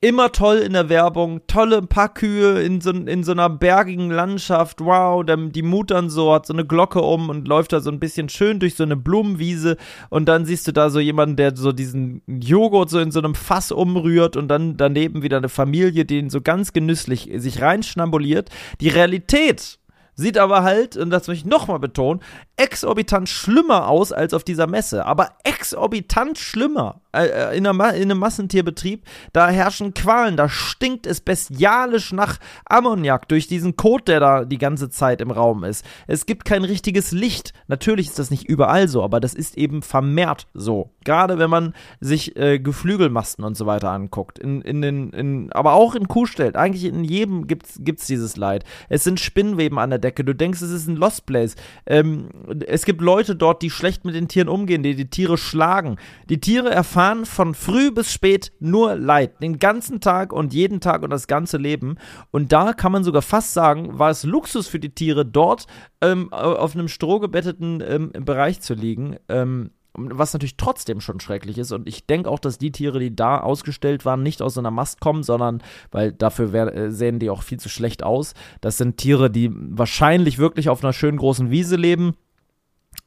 immer 0.00 0.32
toll 0.32 0.58
in 0.58 0.72
der 0.72 0.88
Werbung, 0.88 1.42
tolle 1.46 1.82
paar 1.82 2.12
Kühe 2.12 2.62
in 2.62 2.80
so, 2.80 2.90
in 2.90 3.22
so 3.22 3.32
einer 3.32 3.50
bergigen 3.50 4.10
Landschaft, 4.10 4.80
wow, 4.80 5.24
dann, 5.24 5.52
die 5.52 5.62
muttern 5.62 6.08
so, 6.08 6.32
hat 6.32 6.46
so 6.46 6.54
eine 6.54 6.64
Glocke 6.64 7.02
um 7.02 7.28
und 7.28 7.46
läuft 7.46 7.72
da 7.72 7.80
so 7.80 7.90
ein 7.90 8.00
bisschen 8.00 8.28
schön 8.30 8.60
durch 8.60 8.76
so 8.76 8.84
eine 8.84 8.96
Blumenwiese. 8.96 9.76
Und 10.08 10.26
dann 10.26 10.46
siehst 10.46 10.66
du 10.66 10.72
da 10.72 10.88
so 10.88 11.00
jemanden, 11.00 11.36
der 11.36 11.54
so 11.54 11.72
diesen 11.72 12.22
Joghurt 12.26 12.88
so 12.88 12.98
in 12.98 13.10
so 13.10 13.18
einem 13.18 13.34
Fass 13.34 13.72
umrührt 13.72 14.36
und 14.36 14.48
dann 14.48 14.76
daneben 14.76 15.22
wieder 15.22 15.36
eine 15.36 15.50
Familie, 15.50 16.06
die 16.06 16.18
ihn 16.18 16.30
so 16.30 16.40
ganz 16.40 16.72
genüsslich 16.72 17.30
sich 17.36 17.60
reinschnabuliert. 17.60 18.48
Die 18.80 18.88
Realität 18.88 19.79
Sieht 20.20 20.36
aber 20.36 20.64
halt, 20.64 20.98
und 20.98 21.08
das 21.08 21.28
möchte 21.28 21.46
ich 21.46 21.50
nochmal 21.50 21.78
betonen, 21.78 22.20
exorbitant 22.58 23.26
schlimmer 23.26 23.88
aus 23.88 24.12
als 24.12 24.34
auf 24.34 24.44
dieser 24.44 24.66
Messe. 24.66 25.06
Aber 25.06 25.30
exorbitant 25.44 26.36
schlimmer. 26.36 27.00
Äh, 27.12 27.56
in, 27.56 27.66
einer 27.66 27.94
in 27.94 28.02
einem 28.02 28.18
Massentierbetrieb, 28.18 29.04
da 29.32 29.48
herrschen 29.48 29.94
Qualen, 29.94 30.36
da 30.36 30.48
stinkt 30.48 31.06
es 31.06 31.22
bestialisch 31.22 32.12
nach 32.12 32.38
Ammoniak 32.66 33.28
durch 33.28 33.48
diesen 33.48 33.76
Kot, 33.76 34.08
der 34.08 34.20
da 34.20 34.44
die 34.44 34.58
ganze 34.58 34.90
Zeit 34.90 35.22
im 35.22 35.30
Raum 35.30 35.64
ist. 35.64 35.86
Es 36.06 36.26
gibt 36.26 36.44
kein 36.44 36.64
richtiges 36.64 37.12
Licht. 37.12 37.54
Natürlich 37.66 38.08
ist 38.08 38.18
das 38.18 38.30
nicht 38.30 38.44
überall 38.44 38.88
so, 38.88 39.02
aber 39.02 39.20
das 39.20 39.32
ist 39.32 39.56
eben 39.56 39.80
vermehrt 39.80 40.46
so. 40.52 40.90
Gerade 41.04 41.38
wenn 41.38 41.50
man 41.50 41.74
sich 41.98 42.36
äh, 42.36 42.58
Geflügelmasten 42.58 43.42
und 43.42 43.56
so 43.56 43.64
weiter 43.64 43.90
anguckt. 43.90 44.38
In, 44.38 44.60
in 44.60 44.82
den, 44.82 45.10
in, 45.10 45.52
aber 45.52 45.72
auch 45.72 45.94
in 45.94 46.08
Kuhstellen. 46.08 46.56
Eigentlich 46.56 46.84
in 46.84 47.04
jedem 47.04 47.46
gibt's, 47.46 47.78
gibt's 47.80 48.06
dieses 48.06 48.36
Leid. 48.36 48.64
Es 48.90 49.02
sind 49.02 49.18
Spinnweben 49.18 49.78
an 49.78 49.90
der 49.90 49.98
Decke. 49.98 50.09
Du 50.16 50.34
denkst, 50.34 50.62
es 50.62 50.70
ist 50.70 50.88
ein 50.88 50.96
Lost 50.96 51.26
Place. 51.26 51.56
Ähm, 51.86 52.28
es 52.66 52.84
gibt 52.84 53.00
Leute 53.00 53.36
dort, 53.36 53.62
die 53.62 53.70
schlecht 53.70 54.04
mit 54.04 54.14
den 54.14 54.28
Tieren 54.28 54.48
umgehen, 54.48 54.82
die 54.82 54.94
die 54.94 55.10
Tiere 55.10 55.38
schlagen. 55.38 55.96
Die 56.28 56.40
Tiere 56.40 56.70
erfahren 56.70 57.24
von 57.24 57.54
früh 57.54 57.90
bis 57.90 58.12
spät 58.12 58.52
nur 58.60 58.96
Leid. 58.96 59.42
Den 59.42 59.58
ganzen 59.58 60.00
Tag 60.00 60.32
und 60.32 60.52
jeden 60.52 60.80
Tag 60.80 61.02
und 61.02 61.10
das 61.10 61.26
ganze 61.26 61.56
Leben. 61.56 61.96
Und 62.30 62.52
da 62.52 62.72
kann 62.72 62.92
man 62.92 63.04
sogar 63.04 63.22
fast 63.22 63.54
sagen, 63.54 63.98
war 63.98 64.10
es 64.10 64.24
Luxus 64.24 64.68
für 64.68 64.80
die 64.80 64.94
Tiere, 64.94 65.24
dort 65.24 65.66
ähm, 66.00 66.32
auf 66.32 66.74
einem 66.74 66.88
strohgebetteten 66.88 67.82
ähm, 67.86 68.12
Bereich 68.12 68.60
zu 68.60 68.74
liegen. 68.74 69.16
Ähm, 69.28 69.70
was 69.94 70.32
natürlich 70.32 70.56
trotzdem 70.56 71.00
schon 71.00 71.20
schrecklich 71.20 71.58
ist. 71.58 71.72
Und 71.72 71.88
ich 71.88 72.06
denke 72.06 72.30
auch, 72.30 72.38
dass 72.38 72.58
die 72.58 72.72
Tiere, 72.72 73.00
die 73.00 73.14
da 73.14 73.38
ausgestellt 73.38 74.04
waren, 74.04 74.22
nicht 74.22 74.42
aus 74.42 74.54
so 74.54 74.60
einer 74.60 74.70
Mast 74.70 75.00
kommen, 75.00 75.22
sondern, 75.22 75.62
weil 75.90 76.12
dafür 76.12 76.52
wär, 76.52 76.74
äh, 76.74 76.90
sehen 76.90 77.18
die 77.18 77.30
auch 77.30 77.42
viel 77.42 77.58
zu 77.58 77.68
schlecht 77.68 78.02
aus. 78.02 78.34
Das 78.60 78.78
sind 78.78 78.96
Tiere, 78.96 79.30
die 79.30 79.50
wahrscheinlich 79.52 80.38
wirklich 80.38 80.68
auf 80.68 80.82
einer 80.84 80.92
schönen 80.92 81.18
großen 81.18 81.50
Wiese 81.50 81.76
leben. 81.76 82.14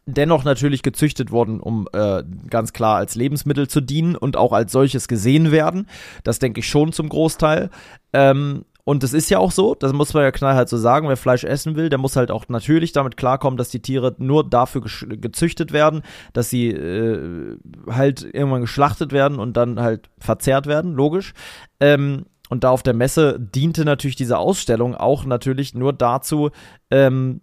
Dennoch 0.06 0.44
natürlich 0.44 0.84
gezüchtet 0.84 1.32
wurden, 1.32 1.62
um 1.62 1.88
äh, 1.94 2.24
ganz 2.50 2.74
klar 2.74 2.98
als 2.98 3.16
Lebensmittel 3.16 3.70
zu 3.70 3.80
dienen 3.80 4.16
und 4.18 4.36
auch 4.36 4.52
als 4.52 4.72
solches 4.74 5.08
gesehen 5.08 5.52
werden. 5.52 5.88
Das 6.24 6.40
denke 6.40 6.60
ich 6.60 6.68
schon 6.68 6.92
zum 6.92 7.08
Großteil. 7.08 7.70
Ähm, 8.12 8.66
und 8.86 9.04
es 9.04 9.14
ist 9.14 9.30
ja 9.30 9.40
auch 9.40 9.52
so, 9.52 9.76
das 9.76 9.94
muss 9.94 10.14
man 10.14 10.24
ja 10.24 10.32
knallhart 10.32 10.68
so 10.68 10.78
sagen, 10.78 11.08
wer 11.08 11.16
Fleisch 11.16 11.46
essen 11.46 11.76
will, 11.76 11.90
der 11.90 12.00
muss 12.00 12.18
halt 12.18 12.32
auch 12.32 12.50
natürlich 12.50 12.92
damit 12.92 13.16
klarkommen, 13.16 13.58
dass 13.58 13.70
die 13.70 13.82
Tiere 13.82 14.14
nur 14.18 14.48
dafür 14.50 14.82
gezüchtet 14.82 15.72
werden, 15.72 16.02
dass 16.34 16.50
sie 16.50 16.70
äh, 16.70 17.58
halt 17.90 18.24
irgendwann 18.24 18.62
geschlachtet 18.62 19.14
werden 19.14 19.40
und 19.40 19.56
dann 19.56 19.80
halt 19.80 20.10
verzehrt 20.18 20.68
werden, 20.68 20.94
logisch. 20.94 21.34
Ähm, 21.80 22.26
und 22.50 22.66
da 22.66 22.72
auf 22.72 22.84
der 22.84 22.94
Messe 22.94 23.40
diente 23.40 23.86
natürlich 23.86 24.18
diese 24.18 24.38
Ausstellung 24.38 24.96
auch 24.96 25.26
natürlich 25.26 25.74
nur 25.74 25.94
dazu, 25.94 26.52
ähm, 26.92 27.40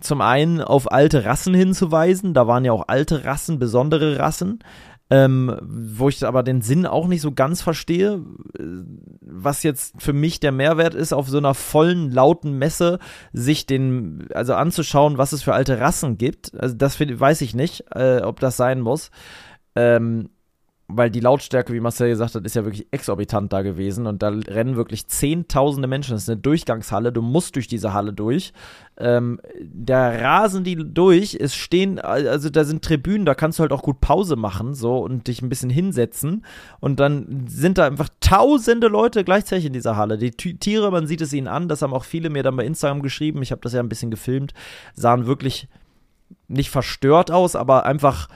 zum 0.00 0.20
einen 0.20 0.60
auf 0.60 0.92
alte 0.92 1.24
Rassen 1.24 1.54
hinzuweisen. 1.54 2.32
Da 2.32 2.46
waren 2.46 2.64
ja 2.64 2.72
auch 2.72 2.84
alte 2.86 3.24
Rassen, 3.24 3.58
besondere 3.58 4.18
Rassen. 4.18 4.60
Ähm, 5.08 5.56
wo 5.62 6.08
ich 6.08 6.26
aber 6.26 6.42
den 6.42 6.62
Sinn 6.62 6.84
auch 6.84 7.06
nicht 7.06 7.20
so 7.20 7.30
ganz 7.30 7.62
verstehe, 7.62 8.24
was 9.20 9.62
jetzt 9.62 9.94
für 10.02 10.12
mich 10.12 10.40
der 10.40 10.50
Mehrwert 10.50 10.96
ist, 10.96 11.12
auf 11.12 11.28
so 11.28 11.38
einer 11.38 11.54
vollen, 11.54 12.10
lauten 12.10 12.58
Messe 12.58 12.98
sich 13.32 13.66
den, 13.66 14.26
also 14.34 14.54
anzuschauen, 14.54 15.16
was 15.16 15.32
es 15.32 15.44
für 15.44 15.54
alte 15.54 15.78
Rassen 15.78 16.18
gibt. 16.18 16.58
Also 16.58 16.74
das 16.74 16.98
weiß 16.98 17.40
ich 17.42 17.54
nicht, 17.54 17.84
äh, 17.94 18.20
ob 18.22 18.40
das 18.40 18.56
sein 18.56 18.80
muss. 18.80 19.12
Ähm, 19.76 20.30
weil 20.88 21.10
die 21.10 21.20
Lautstärke, 21.20 21.72
wie 21.72 21.80
Marcel 21.80 22.10
gesagt 22.10 22.36
hat, 22.36 22.44
ist 22.44 22.54
ja 22.54 22.64
wirklich 22.64 22.86
exorbitant 22.92 23.52
da 23.52 23.62
gewesen 23.62 24.06
und 24.06 24.22
da 24.22 24.28
rennen 24.28 24.76
wirklich 24.76 25.08
zehntausende 25.08 25.88
Menschen. 25.88 26.12
Das 26.12 26.22
ist 26.22 26.30
eine 26.30 26.40
Durchgangshalle, 26.40 27.12
du 27.12 27.22
musst 27.22 27.56
durch 27.56 27.66
diese 27.66 27.92
Halle 27.92 28.12
durch. 28.12 28.52
Ähm, 28.96 29.40
da 29.60 30.10
rasen 30.10 30.62
die 30.62 30.76
durch, 30.76 31.34
es 31.34 31.56
stehen, 31.56 31.98
also 31.98 32.50
da 32.50 32.64
sind 32.64 32.84
Tribünen, 32.84 33.26
da 33.26 33.34
kannst 33.34 33.58
du 33.58 33.62
halt 33.62 33.72
auch 33.72 33.82
gut 33.82 34.00
Pause 34.00 34.36
machen, 34.36 34.74
so 34.74 34.98
und 34.98 35.26
dich 35.26 35.42
ein 35.42 35.48
bisschen 35.48 35.70
hinsetzen. 35.70 36.44
Und 36.78 37.00
dann 37.00 37.46
sind 37.48 37.78
da 37.78 37.86
einfach 37.86 38.08
tausende 38.20 38.86
Leute 38.86 39.24
gleichzeitig 39.24 39.66
in 39.66 39.72
dieser 39.72 39.96
Halle. 39.96 40.18
Die 40.18 40.30
Tiere, 40.30 40.92
man 40.92 41.08
sieht 41.08 41.20
es 41.20 41.32
ihnen 41.32 41.48
an, 41.48 41.68
das 41.68 41.82
haben 41.82 41.94
auch 41.94 42.04
viele 42.04 42.30
mir 42.30 42.44
dann 42.44 42.56
bei 42.56 42.64
Instagram 42.64 43.02
geschrieben, 43.02 43.42
ich 43.42 43.50
habe 43.50 43.60
das 43.60 43.72
ja 43.72 43.80
ein 43.80 43.88
bisschen 43.88 44.12
gefilmt, 44.12 44.54
sahen 44.94 45.26
wirklich 45.26 45.66
nicht 46.46 46.70
verstört 46.70 47.32
aus, 47.32 47.56
aber 47.56 47.86
einfach 47.86 48.28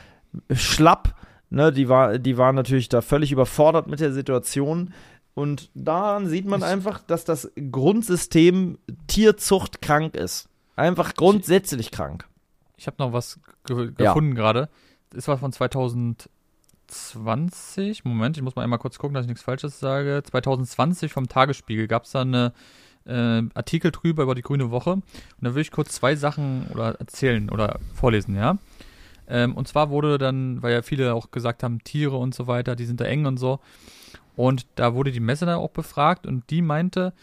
schlapp 0.52 1.14
Ne, 1.52 1.72
die, 1.72 1.88
war, 1.88 2.18
die 2.18 2.38
waren 2.38 2.54
natürlich 2.54 2.88
da 2.88 3.00
völlig 3.00 3.32
überfordert 3.32 3.88
mit 3.88 3.98
der 3.98 4.12
Situation. 4.12 4.94
Und 5.34 5.68
daran 5.74 6.28
sieht 6.28 6.46
man 6.46 6.62
einfach, 6.62 7.00
dass 7.00 7.24
das 7.24 7.50
Grundsystem 7.70 8.78
Tierzucht 9.08 9.82
krank 9.82 10.14
ist. 10.14 10.48
Einfach 10.76 11.14
grundsätzlich 11.14 11.90
krank. 11.90 12.28
Ich 12.76 12.86
habe 12.86 12.96
noch 12.98 13.12
was 13.12 13.40
ge 13.66 13.90
gefunden 13.96 14.36
ja. 14.36 14.42
gerade. 14.42 14.68
Das 15.10 15.26
war 15.28 15.38
von 15.38 15.52
2020. 15.52 18.04
Moment, 18.04 18.36
ich 18.36 18.42
muss 18.42 18.54
mal 18.54 18.62
einmal 18.62 18.78
kurz 18.78 18.98
gucken, 18.98 19.14
dass 19.14 19.24
ich 19.24 19.28
nichts 19.28 19.42
Falsches 19.42 19.80
sage. 19.80 20.22
2020 20.24 21.12
vom 21.12 21.28
Tagesspiegel 21.28 21.88
gab 21.88 22.04
es 22.04 22.12
da 22.12 22.20
eine 22.22 22.52
äh, 23.06 23.42
Artikel 23.54 23.90
drüber 23.90 24.22
über 24.22 24.34
die 24.34 24.42
Grüne 24.42 24.70
Woche. 24.70 24.92
Und 24.92 25.04
da 25.40 25.54
will 25.54 25.62
ich 25.62 25.72
kurz 25.72 25.92
zwei 25.92 26.16
Sachen 26.16 26.66
oder 26.72 27.00
erzählen 27.00 27.50
oder 27.50 27.78
vorlesen, 27.94 28.36
ja. 28.36 28.58
Ähm, 29.30 29.54
und 29.54 29.68
zwar 29.68 29.90
wurde 29.90 30.18
dann, 30.18 30.62
weil 30.62 30.72
ja 30.72 30.82
viele 30.82 31.14
auch 31.14 31.30
gesagt 31.30 31.62
haben, 31.62 31.82
Tiere 31.84 32.16
und 32.16 32.34
so 32.34 32.46
weiter, 32.46 32.76
die 32.76 32.84
sind 32.84 33.00
da 33.00 33.04
eng 33.04 33.26
und 33.26 33.38
so. 33.38 33.60
Und 34.36 34.66
da 34.74 34.94
wurde 34.94 35.12
die 35.12 35.20
Messe 35.20 35.46
dann 35.46 35.58
auch 35.58 35.70
befragt 35.70 36.26
und 36.26 36.50
die 36.50 36.62
meinte, 36.62 37.14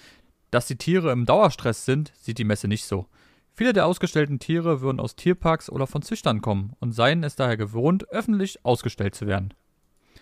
dass 0.52 0.68
die 0.68 0.78
Tiere 0.78 1.12
im 1.12 1.26
Dauerstress 1.26 1.86
sind, 1.86 2.14
sieht 2.16 2.38
die 2.38 2.46
Messe 2.46 2.68
nicht 2.68 2.86
so. 2.86 3.08
Viele 3.54 3.74
der 3.74 3.88
ausgestellten 3.88 4.40
Tiere 4.40 4.82
würden 4.82 5.00
aus 5.00 5.16
Tierparks 5.16 5.70
oder 5.70 5.88
von 5.88 6.02
Züchtern 6.04 6.42
kommen 6.42 6.74
und 6.80 6.94
seien 6.94 7.24
es 7.24 7.36
daher 7.36 7.58
gewohnt, 7.58 8.10
öffentlich 8.10 8.64
ausgestellt 8.64 9.16
zu 9.16 9.28
werden. 9.28 9.54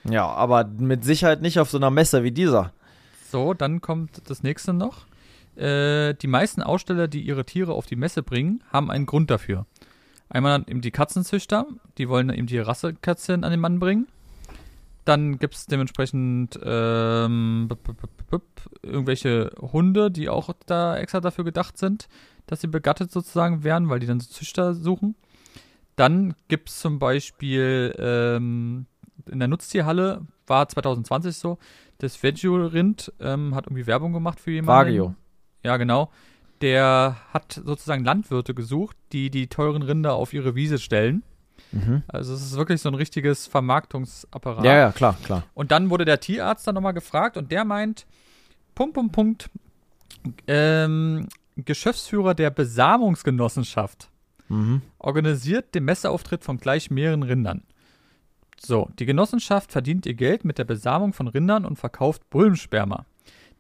Ja, 0.10 0.26
aber 0.26 0.64
mit 0.66 1.04
Sicherheit 1.04 1.42
nicht 1.42 1.60
auf 1.60 1.70
so 1.70 1.78
einer 1.78 1.92
Messe 1.92 2.24
wie 2.24 2.32
dieser. 2.32 2.72
So, 3.30 3.54
dann 3.54 3.82
kommt 3.82 4.30
das 4.30 4.42
nächste 4.42 4.74
noch. 4.74 5.06
Äh, 5.58 6.14
die 6.14 6.28
meisten 6.28 6.62
Aussteller, 6.62 7.08
die 7.08 7.22
ihre 7.22 7.46
Tiere 7.46 7.74
auf 7.74 7.86
die 7.86 7.96
Messe 7.96 8.24
bringen, 8.24 8.64
haben 8.72 8.90
einen 8.90 9.06
Grund 9.06 9.30
dafür. 9.30 9.66
Einmal 10.30 10.64
eben 10.68 10.82
die 10.82 10.92
Katzenzüchter, 10.92 11.68
die 11.98 12.10
wollen 12.10 12.30
eben 12.30 12.48
die 12.48 12.58
Rassekätzchen 12.58 13.44
an 13.44 13.52
den 13.52 13.60
Mann 13.60 13.80
bringen. 13.80 14.08
Dann 15.06 15.38
gibt 15.38 15.54
es 15.54 15.68
dementsprechend 15.68 16.60
ähm, 16.64 17.70
irgendwelche 18.82 19.52
Hunde, 19.62 20.10
die 20.10 20.30
auch 20.30 20.50
da 20.66 20.98
extra 20.98 21.22
dafür 21.22 21.44
gedacht 21.44 21.78
sind, 21.78 22.08
dass 22.48 22.62
sie 22.62 22.68
begattet 22.68 23.12
sozusagen 23.12 23.64
werden, 23.64 23.90
weil 23.90 24.00
die 24.00 24.08
dann 24.08 24.20
so 24.20 24.32
Züchter 24.32 24.74
suchen. 24.74 25.16
Dann 25.96 26.34
gibt 26.48 26.70
es 26.70 26.80
zum 26.80 26.98
Beispiel 26.98 27.94
ähm, 28.00 28.88
in 29.30 29.40
der 29.40 29.48
Nutztierhalle, 29.48 30.26
war 30.48 30.68
2020 30.68 31.38
so, 31.38 31.60
das 32.00 32.22
Veggie-Rind 32.22 33.14
ähm, 33.20 33.54
hat 33.54 33.68
irgendwie 33.68 33.86
Werbung 33.86 34.12
gemacht 34.12 34.40
für 34.40 34.52
jemanden. 34.52 34.88
Vagio. 34.88 35.16
Ja, 35.64 35.78
genau 35.78 36.12
der 36.62 37.18
hat 37.34 37.62
sozusagen 37.66 38.04
Landwirte 38.04 38.54
gesucht, 38.54 38.98
die 39.12 39.30
die 39.30 39.48
teuren 39.48 39.82
Rinder 39.82 40.14
auf 40.14 40.34
ihre 40.34 40.56
Wiese 40.56 40.78
stellen. 40.80 41.24
Mhm. 41.72 42.04
Also 42.08 42.34
es 42.34 42.42
ist 42.42 42.56
wirklich 42.56 42.82
so 42.82 42.90
ein 42.90 42.96
richtiges 42.96 43.48
Vermarktungsapparat. 43.48 44.64
Ja, 44.64 44.76
ja, 44.76 44.92
klar, 44.92 45.18
klar. 45.24 45.44
Und 45.54 45.72
dann 45.72 45.90
wurde 45.90 46.06
der 46.06 46.20
Tierarzt 46.20 46.68
dann 46.68 46.76
nochmal 46.76 46.94
gefragt 46.94 47.38
und 47.38 47.52
der 47.52 47.66
meint, 47.66 48.06
Punkt, 48.74 48.94
Punkt, 48.94 49.12
Punkt, 49.12 49.50
ähm, 50.48 51.28
Geschäftsführer 51.58 52.34
der 52.34 52.50
Besamungsgenossenschaft 52.50 54.10
mhm. 54.50 54.82
organisiert 55.00 55.76
den 55.76 55.86
Messeauftritt 55.86 56.44
von 56.44 56.58
gleich 56.58 56.92
mehreren 56.92 57.24
Rindern. 57.24 57.64
So, 58.60 58.90
die 59.00 59.06
Genossenschaft 59.06 59.72
verdient 59.72 60.06
ihr 60.06 60.14
Geld 60.14 60.46
mit 60.46 60.58
der 60.58 60.64
Besamung 60.64 61.14
von 61.14 61.28
Rindern 61.28 61.66
und 61.66 61.78
verkauft 61.78 62.30
Bullensperma. 62.30 63.06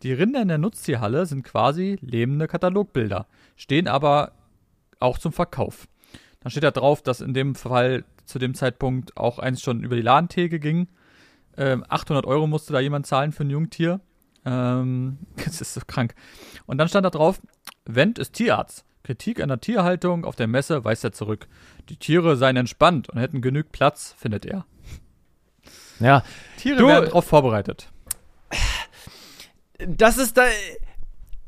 Die 0.03 0.13
Rinder 0.13 0.41
in 0.41 0.47
der 0.49 0.57
Nutztierhalle 0.57 1.25
sind 1.25 1.43
quasi 1.43 1.97
lebende 2.01 2.47
Katalogbilder, 2.47 3.27
stehen 3.55 3.87
aber 3.87 4.33
auch 4.99 5.17
zum 5.17 5.31
Verkauf. 5.31 5.87
Dann 6.41 6.51
steht 6.51 6.63
da 6.63 6.71
drauf, 6.71 7.01
dass 7.01 7.21
in 7.21 7.33
dem 7.33 7.55
Fall 7.55 8.03
zu 8.25 8.39
dem 8.39 8.53
Zeitpunkt 8.53 9.17
auch 9.17 9.39
eins 9.39 9.61
schon 9.61 9.83
über 9.83 9.95
die 9.95 10.01
Ladentheke 10.01 10.59
ging. 10.59 10.87
Ähm, 11.57 11.85
800 11.87 12.25
Euro 12.25 12.47
musste 12.47 12.73
da 12.73 12.79
jemand 12.79 13.07
zahlen 13.07 13.31
für 13.31 13.43
ein 13.43 13.49
Jungtier. 13.49 13.99
Ähm, 14.45 15.17
das 15.43 15.61
ist 15.61 15.73
so 15.73 15.81
krank. 15.85 16.13
Und 16.65 16.77
dann 16.77 16.87
stand 16.87 17.05
da 17.05 17.09
drauf, 17.09 17.41
Wendt 17.85 18.19
ist 18.19 18.33
Tierarzt. 18.33 18.85
Kritik 19.03 19.41
an 19.41 19.49
der 19.49 19.61
Tierhaltung 19.61 20.25
auf 20.25 20.35
der 20.35 20.47
Messe 20.47 20.83
weist 20.83 21.03
er 21.03 21.11
zurück. 21.11 21.47
Die 21.89 21.97
Tiere 21.97 22.35
seien 22.37 22.57
entspannt 22.57 23.09
und 23.09 23.19
hätten 23.19 23.41
genügend 23.41 23.71
Platz, 23.71 24.15
findet 24.17 24.45
er. 24.45 24.65
Ja. 25.99 26.23
Tiere 26.57 26.77
du, 26.77 26.87
werden 26.87 27.05
darauf 27.05 27.25
vorbereitet 27.25 27.91
das 29.79 30.17
ist 30.17 30.37
da. 30.37 30.43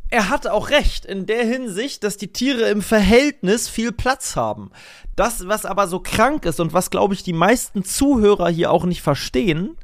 Er 0.10 0.30
hat 0.30 0.48
auch 0.48 0.70
recht 0.70 1.06
in 1.06 1.26
der 1.26 1.44
Hinsicht, 1.44 2.04
dass 2.04 2.16
die 2.16 2.32
Tiere 2.32 2.70
im 2.70 2.82
Verhältnis 2.82 3.68
viel 3.68 3.92
Platz 3.92 4.38
haben. 4.38 4.72
Das, 5.18 5.48
was 5.48 5.66
aber 5.66 5.88
so 5.90 6.00
krank 6.00 6.46
ist 6.46 6.62
und 6.62 6.72
was, 6.72 6.92
glaube 6.92 7.14
ich, 7.14 7.24
die 7.24 7.34
meisten 7.34 7.84
Zuhörer 7.84 8.50
hier 8.50 8.72
auch 8.72 8.86
nicht 8.86 9.02
verstehen, 9.02 9.76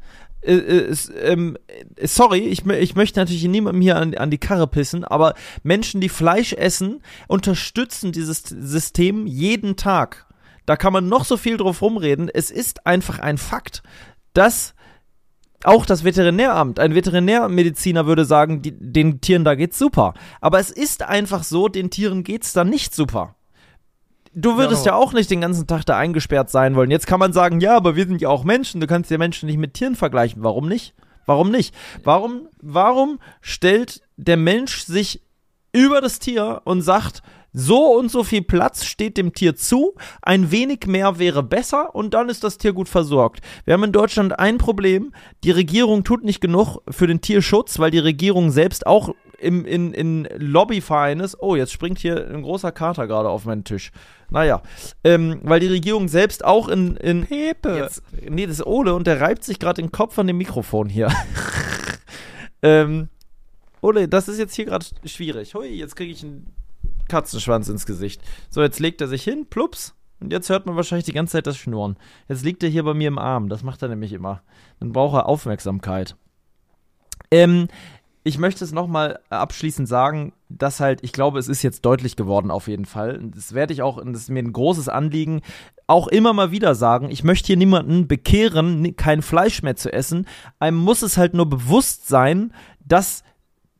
äh, 0.43 0.55
äh, 0.55 0.87
ist, 0.87 1.11
ähm, 1.21 1.57
sorry, 2.01 2.39
ich, 2.39 2.65
ich 2.65 2.95
möchte 2.95 3.19
natürlich 3.19 3.43
niemandem 3.45 3.81
hier 3.81 3.97
an, 3.97 4.15
an 4.15 4.29
die 4.29 4.37
Karre 4.37 4.67
pissen, 4.67 5.03
aber 5.03 5.35
Menschen, 5.63 6.01
die 6.01 6.09
Fleisch 6.09 6.53
essen, 6.53 7.01
unterstützen 7.27 8.11
dieses 8.11 8.43
System 8.43 9.25
jeden 9.25 9.75
Tag. 9.77 10.25
Da 10.65 10.75
kann 10.75 10.93
man 10.93 11.07
noch 11.07 11.25
so 11.25 11.37
viel 11.37 11.57
drauf 11.57 11.81
rumreden. 11.81 12.29
Es 12.29 12.51
ist 12.51 12.85
einfach 12.85 13.19
ein 13.19 13.37
Fakt, 13.37 13.83
dass 14.33 14.73
auch 15.65 15.85
das 15.85 16.03
Veterinäramt, 16.03 16.79
ein 16.79 16.95
Veterinärmediziner 16.95 18.05
würde 18.05 18.25
sagen, 18.25 18.61
die, 18.61 18.71
den 18.71 19.21
Tieren 19.21 19.43
da 19.43 19.55
geht's 19.55 19.79
super. 19.79 20.13
Aber 20.41 20.59
es 20.59 20.71
ist 20.71 21.03
einfach 21.03 21.43
so, 21.43 21.67
den 21.67 21.89
Tieren 21.89 22.23
geht's 22.23 22.53
da 22.53 22.63
nicht 22.63 22.93
super. 22.93 23.35
Du 24.35 24.57
würdest 24.57 24.85
ja, 24.85 24.93
ja 24.93 24.97
auch 24.97 25.13
nicht 25.13 25.29
den 25.29 25.41
ganzen 25.41 25.67
Tag 25.67 25.85
da 25.85 25.97
eingesperrt 25.97 26.49
sein 26.49 26.75
wollen. 26.75 26.89
Jetzt 26.89 27.05
kann 27.05 27.19
man 27.19 27.33
sagen, 27.33 27.59
ja, 27.59 27.75
aber 27.75 27.95
wir 27.95 28.07
sind 28.07 28.21
ja 28.21 28.29
auch 28.29 28.43
Menschen. 28.43 28.81
Du 28.81 28.87
kannst 28.87 29.11
ja 29.11 29.17
Menschen 29.17 29.45
nicht 29.45 29.59
mit 29.59 29.75
Tieren 29.75 29.95
vergleichen. 29.95 30.43
Warum 30.43 30.67
nicht? 30.67 30.95
Warum 31.25 31.51
nicht? 31.51 31.75
Warum, 32.03 32.49
warum 32.61 33.19
stellt 33.41 34.01
der 34.17 34.37
Mensch 34.37 34.83
sich 34.83 35.21
über 35.71 36.01
das 36.01 36.19
Tier 36.19 36.61
und 36.65 36.81
sagt, 36.81 37.21
so 37.53 37.97
und 37.97 38.09
so 38.09 38.23
viel 38.23 38.41
Platz 38.41 38.83
steht 38.83 39.17
dem 39.17 39.33
Tier 39.33 39.55
zu, 39.55 39.95
ein 40.21 40.51
wenig 40.51 40.87
mehr 40.87 41.19
wäre 41.19 41.43
besser 41.43 41.95
und 41.95 42.13
dann 42.13 42.29
ist 42.29 42.43
das 42.43 42.57
Tier 42.57 42.73
gut 42.73 42.89
versorgt. 42.89 43.41
Wir 43.65 43.75
haben 43.75 43.83
in 43.83 43.91
Deutschland 43.91 44.37
ein 44.37 44.57
Problem, 44.57 45.13
die 45.43 45.51
Regierung 45.51 46.03
tut 46.03 46.23
nicht 46.23 46.41
genug 46.41 46.79
für 46.89 47.07
den 47.07 47.21
Tierschutz, 47.21 47.79
weil 47.79 47.91
die 47.91 47.99
Regierung 47.99 48.51
selbst 48.51 48.87
auch 48.87 49.13
im, 49.37 49.65
in, 49.65 49.93
in 49.93 50.27
Lobbyverein 50.37 51.19
ist. 51.19 51.37
Oh, 51.39 51.55
jetzt 51.55 51.73
springt 51.73 51.99
hier 51.99 52.29
ein 52.29 52.41
großer 52.41 52.71
Kater 52.71 53.07
gerade 53.07 53.29
auf 53.29 53.45
meinen 53.45 53.63
Tisch. 53.63 53.91
Naja, 54.29 54.61
ähm, 55.03 55.39
weil 55.43 55.59
die 55.59 55.67
Regierung 55.67 56.07
selbst 56.07 56.43
auch 56.43 56.69
in. 56.69 56.95
in 56.97 57.25
Pepe. 57.25 57.75
Jetzt, 57.75 58.01
nee, 58.27 58.47
das 58.47 58.59
ist 58.59 58.65
Ole 58.65 58.95
und 58.95 59.05
der 59.05 59.21
reibt 59.21 59.43
sich 59.43 59.59
gerade 59.59 59.81
den 59.81 59.91
Kopf 59.91 60.17
an 60.17 60.27
dem 60.27 60.37
Mikrofon 60.37 60.89
hier. 60.89 61.11
ähm, 62.63 63.09
Ole, 63.81 64.07
das 64.07 64.29
ist 64.29 64.39
jetzt 64.39 64.55
hier 64.55 64.65
gerade 64.65 64.85
schwierig. 65.05 65.53
Hui, 65.53 65.67
jetzt 65.67 65.95
kriege 65.95 66.11
ich 66.11 66.23
einen 66.23 66.47
Katzenschwanz 67.13 67.69
ins 67.69 67.85
Gesicht. 67.85 68.23
So, 68.49 68.63
jetzt 68.63 68.79
legt 68.79 68.99
er 68.99 69.07
sich 69.07 69.23
hin, 69.23 69.45
plups. 69.47 69.93
Und 70.19 70.33
jetzt 70.33 70.49
hört 70.49 70.65
man 70.65 70.75
wahrscheinlich 70.75 71.05
die 71.05 71.13
ganze 71.13 71.33
Zeit 71.33 71.45
das 71.45 71.57
Schnurren. 71.57 71.95
Jetzt 72.27 72.43
liegt 72.43 72.63
er 72.63 72.69
hier 72.69 72.83
bei 72.83 72.95
mir 72.95 73.07
im 73.07 73.19
Arm. 73.19 73.49
Das 73.49 73.61
macht 73.61 73.83
er 73.83 73.89
nämlich 73.89 74.13
immer. 74.13 74.41
Dann 74.79 74.91
braucht 74.91 75.15
er 75.15 75.27
Aufmerksamkeit. 75.27 76.15
Ähm, 77.29 77.67
ich 78.23 78.39
möchte 78.39 78.63
es 78.63 78.71
nochmal 78.71 79.19
abschließend 79.29 79.87
sagen, 79.87 80.33
dass 80.49 80.79
halt, 80.79 81.03
ich 81.03 81.11
glaube, 81.11 81.37
es 81.37 81.47
ist 81.47 81.61
jetzt 81.61 81.85
deutlich 81.85 82.15
geworden 82.15 82.49
auf 82.49 82.67
jeden 82.67 82.85
Fall. 82.85 83.19
Das 83.35 83.53
werde 83.53 83.73
ich 83.73 83.83
auch, 83.83 84.01
das 84.03 84.21
ist 84.21 84.29
mir 84.29 84.41
ein 84.41 84.53
großes 84.53 84.89
Anliegen, 84.89 85.41
auch 85.85 86.07
immer 86.07 86.33
mal 86.33 86.49
wieder 86.49 86.73
sagen. 86.73 87.11
Ich 87.11 87.23
möchte 87.23 87.47
hier 87.47 87.57
niemanden 87.57 88.07
bekehren, 88.07 88.95
kein 88.95 89.21
Fleisch 89.21 89.61
mehr 89.61 89.75
zu 89.75 89.93
essen. 89.93 90.25
Einem 90.57 90.77
muss 90.77 91.03
es 91.03 91.17
halt 91.17 91.35
nur 91.35 91.47
bewusst 91.47 92.07
sein, 92.07 92.53
dass 92.83 93.23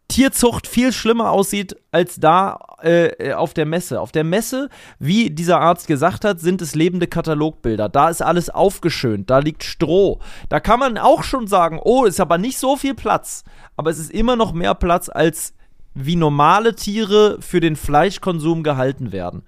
Tierzucht 0.08 0.68
viel 0.68 0.92
schlimmer 0.92 1.32
aussieht 1.32 1.76
als 1.92 2.20
da 2.20 2.60
äh, 2.82 3.34
auf 3.34 3.54
der 3.54 3.66
Messe. 3.66 4.00
Auf 4.00 4.12
der 4.12 4.24
Messe, 4.24 4.70
wie 5.00 5.30
dieser 5.30 5.60
Arzt 5.60 5.88
gesagt 5.88 6.26
hat, 6.26 6.40
sind 6.40 6.62
es 6.62 6.76
lebende 6.76 7.08
Katalogbilder. 7.08 7.90
Da 7.90 8.10
ist 8.10 8.22
alles 8.22 8.50
aufgeschönt, 8.50 9.30
da 9.30 9.40
liegt 9.40 9.64
Stroh. 9.64 10.20
Da 10.50 10.60
kann 10.60 10.80
man 10.80 10.98
auch 10.98 11.24
schon 11.24 11.48
sagen, 11.48 11.80
oh, 11.84 12.06
ist 12.06 12.20
aber 12.20 12.38
nicht 12.38 12.60
so 12.60 12.76
viel 12.76 12.94
Platz. 12.94 13.44
Aber 13.76 13.90
es 13.90 13.98
ist 13.98 14.12
immer 14.12 14.36
noch 14.36 14.54
mehr 14.54 14.76
Platz, 14.76 15.10
als 15.10 15.54
wie 15.96 16.16
normale 16.16 16.76
Tiere 16.76 17.38
für 17.42 17.60
den 17.60 17.76
Fleischkonsum 17.76 18.64
gehalten 18.64 19.12
werden. 19.12 19.44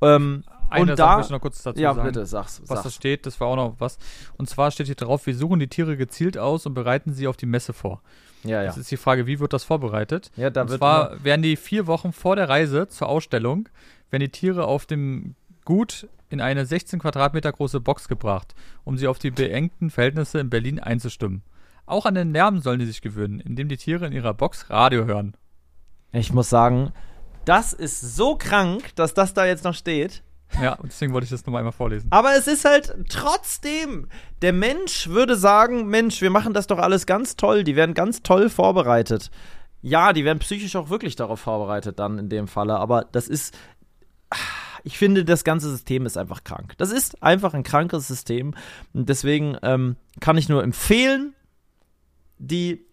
Ähm, 0.00 0.44
Eine 0.70 0.82
und 0.82 0.88
Sache 0.88 0.96
da, 0.96 1.16
möchte 1.16 1.26
ich 1.26 1.32
noch 1.32 1.40
kurz 1.40 1.62
dazu 1.62 1.80
ja, 1.80 1.94
sagen. 1.94 2.06
bitte, 2.06 2.26
sag's. 2.26 2.60
Was 2.62 2.68
sag's. 2.68 2.82
da 2.82 2.90
steht, 2.90 3.26
das 3.26 3.40
war 3.40 3.48
auch 3.48 3.56
noch 3.56 3.74
was. 3.78 3.98
Und 4.36 4.48
zwar 4.48 4.70
steht 4.70 4.86
hier 4.86 4.96
drauf, 4.96 5.26
wir 5.26 5.36
suchen 5.36 5.60
die 5.60 5.68
Tiere 5.68 5.96
gezielt 5.96 6.38
aus 6.38 6.66
und 6.66 6.74
bereiten 6.74 7.12
sie 7.12 7.26
auf 7.26 7.36
die 7.36 7.46
Messe 7.46 7.72
vor. 7.72 8.00
Ja, 8.44 8.62
ja. 8.62 8.64
Jetzt 8.64 8.76
ist 8.76 8.90
die 8.90 8.96
Frage, 8.96 9.26
wie 9.26 9.40
wird 9.40 9.52
das 9.52 9.64
vorbereitet? 9.64 10.30
Ja, 10.36 10.50
da 10.50 10.62
und 10.62 10.70
wird 10.70 10.78
zwar 10.78 11.22
werden 11.24 11.42
die 11.42 11.56
vier 11.56 11.86
Wochen 11.86 12.12
vor 12.12 12.36
der 12.36 12.48
Reise 12.48 12.88
zur 12.88 13.08
Ausstellung, 13.08 13.68
werden 14.10 14.22
die 14.22 14.30
Tiere 14.30 14.64
auf 14.66 14.86
dem 14.86 15.34
Gut 15.64 16.08
in 16.30 16.40
eine 16.40 16.64
16 16.66 16.98
Quadratmeter 16.98 17.52
große 17.52 17.80
Box 17.80 18.08
gebracht, 18.08 18.54
um 18.84 18.96
sie 18.96 19.06
auf 19.06 19.18
die 19.18 19.30
beengten 19.30 19.90
Verhältnisse 19.90 20.38
in 20.38 20.50
Berlin 20.50 20.78
einzustimmen. 20.78 21.42
Auch 21.86 22.06
an 22.06 22.14
den 22.14 22.32
Lärm 22.32 22.60
sollen 22.60 22.80
sie 22.80 22.86
sich 22.86 23.00
gewöhnen, 23.00 23.40
indem 23.40 23.68
die 23.68 23.78
Tiere 23.78 24.06
in 24.06 24.12
ihrer 24.12 24.34
Box 24.34 24.68
Radio 24.68 25.06
hören. 25.06 25.34
Ich 26.12 26.32
muss 26.32 26.50
sagen, 26.50 26.92
das 27.44 27.72
ist 27.72 28.00
so 28.14 28.36
krank, 28.36 28.94
dass 28.94 29.14
das 29.14 29.32
da 29.32 29.46
jetzt 29.46 29.64
noch 29.64 29.74
steht. 29.74 30.22
Ja, 30.62 30.74
und 30.74 30.90
deswegen 30.90 31.12
wollte 31.12 31.24
ich 31.24 31.30
das 31.30 31.44
nochmal 31.44 31.60
einmal 31.60 31.72
vorlesen. 31.72 32.08
Aber 32.10 32.34
es 32.34 32.46
ist 32.46 32.64
halt 32.64 32.94
trotzdem, 33.10 34.08
der 34.42 34.52
Mensch 34.52 35.08
würde 35.08 35.36
sagen, 35.36 35.86
Mensch, 35.86 36.20
wir 36.22 36.30
machen 36.30 36.54
das 36.54 36.66
doch 36.66 36.78
alles 36.78 37.06
ganz 37.06 37.36
toll, 37.36 37.64
die 37.64 37.76
werden 37.76 37.94
ganz 37.94 38.22
toll 38.22 38.48
vorbereitet. 38.48 39.30
Ja, 39.82 40.12
die 40.12 40.24
werden 40.24 40.38
psychisch 40.40 40.74
auch 40.74 40.90
wirklich 40.90 41.16
darauf 41.16 41.40
vorbereitet 41.40 41.98
dann 41.98 42.18
in 42.18 42.28
dem 42.28 42.48
Falle, 42.48 42.76
aber 42.76 43.04
das 43.12 43.28
ist 43.28 43.56
ich 44.84 44.98
finde, 44.98 45.24
das 45.24 45.44
ganze 45.44 45.70
System 45.70 46.06
ist 46.06 46.16
einfach 46.16 46.44
krank. 46.44 46.74
Das 46.78 46.90
ist 46.90 47.22
einfach 47.22 47.54
ein 47.54 47.62
krankes 47.62 48.08
System 48.08 48.54
und 48.92 49.08
deswegen 49.08 49.56
ähm, 49.62 49.96
kann 50.20 50.38
ich 50.38 50.48
nur 50.48 50.62
empfehlen, 50.62 51.34
die 52.38 52.87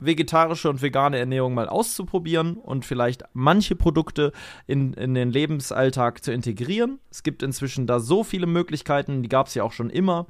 vegetarische 0.00 0.68
und 0.68 0.82
vegane 0.82 1.18
Ernährung 1.18 1.54
mal 1.54 1.68
auszuprobieren 1.68 2.56
und 2.56 2.84
vielleicht 2.84 3.24
manche 3.32 3.76
Produkte 3.76 4.32
in, 4.66 4.92
in 4.94 5.14
den 5.14 5.30
Lebensalltag 5.30 6.22
zu 6.24 6.32
integrieren. 6.32 6.98
Es 7.10 7.22
gibt 7.22 7.42
inzwischen 7.42 7.86
da 7.86 8.00
so 8.00 8.24
viele 8.24 8.46
Möglichkeiten, 8.46 9.22
die 9.22 9.28
gab 9.28 9.46
es 9.46 9.54
ja 9.54 9.62
auch 9.62 9.72
schon 9.72 9.90
immer. 9.90 10.26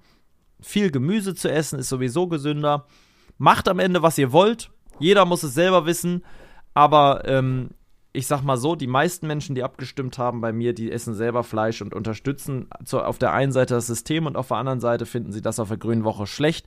Viel 0.61 0.91
Gemüse 0.91 1.35
zu 1.35 1.51
essen 1.51 1.79
ist 1.79 1.89
sowieso 1.89 2.29
gesünder. 2.29 2.87
Macht 3.39 3.69
am 3.69 3.79
Ende, 3.79 4.03
was 4.03 4.19
ihr 4.19 4.33
wollt. 4.33 4.71
Jeder 4.99 5.25
muss 5.25 5.43
es 5.43 5.55
selber 5.55 5.87
wissen. 5.87 6.25
Aber 6.75 7.23
ähm, 7.27 7.71
ich 8.15 8.29
sag 8.29 8.43
mal 8.43 8.57
so, 8.57 8.77
die 8.77 8.87
meisten 8.87 9.27
Menschen, 9.27 9.57
die 9.57 9.65
abgestimmt 9.65 10.19
haben 10.19 10.41
bei 10.41 10.53
mir, 10.53 10.73
die 10.73 10.91
essen 10.91 11.15
selber 11.15 11.43
Fleisch 11.43 11.83
und 11.83 11.95
unterstützen 11.95 12.69
zu, 12.85 13.03
auf 13.03 13.19
der 13.19 13.33
einen 13.33 13.53
Seite 13.53 13.75
das 13.75 13.89
System 13.89 14.27
und 14.27 14.37
auf 14.37 14.49
der 14.49 14.57
anderen 14.57 14.81
Seite 14.81 15.05
finden 15.05 15.33
sie 15.33 15.43
das 15.43 15.59
auf 15.59 15.69
der 15.69 15.79
Grünen 15.79 16.05
Woche 16.05 16.27
schlecht. 16.27 16.67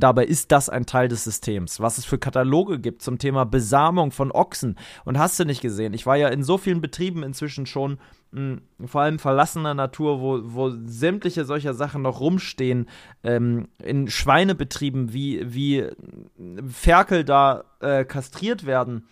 Dabei 0.00 0.24
ist 0.24 0.50
das 0.50 0.68
ein 0.68 0.86
Teil 0.86 1.08
des 1.08 1.24
Systems. 1.24 1.80
Was 1.80 1.98
es 1.98 2.04
für 2.04 2.18
Kataloge 2.18 2.80
gibt 2.80 3.02
zum 3.02 3.18
Thema 3.18 3.44
Besamung 3.44 4.10
von 4.10 4.32
Ochsen. 4.32 4.76
Und 5.04 5.18
hast 5.18 5.38
du 5.38 5.44
nicht 5.44 5.60
gesehen? 5.60 5.94
Ich 5.94 6.06
war 6.06 6.16
ja 6.16 6.28
in 6.28 6.42
so 6.42 6.58
vielen 6.58 6.80
Betrieben 6.80 7.22
inzwischen 7.22 7.66
schon, 7.66 7.98
mh, 8.32 8.58
vor 8.86 9.02
allem 9.02 9.18
verlassener 9.18 9.74
Natur, 9.74 10.20
wo, 10.20 10.40
wo 10.42 10.70
sämtliche 10.70 11.44
solcher 11.44 11.74
Sachen 11.74 12.02
noch 12.02 12.20
rumstehen. 12.20 12.88
Ähm, 13.22 13.68
in 13.82 14.08
Schweinebetrieben, 14.08 15.12
wie, 15.12 15.42
wie 15.52 15.86
Ferkel 16.66 17.24
da 17.24 17.64
äh, 17.80 18.04
kastriert 18.04 18.66
werden. 18.66 19.06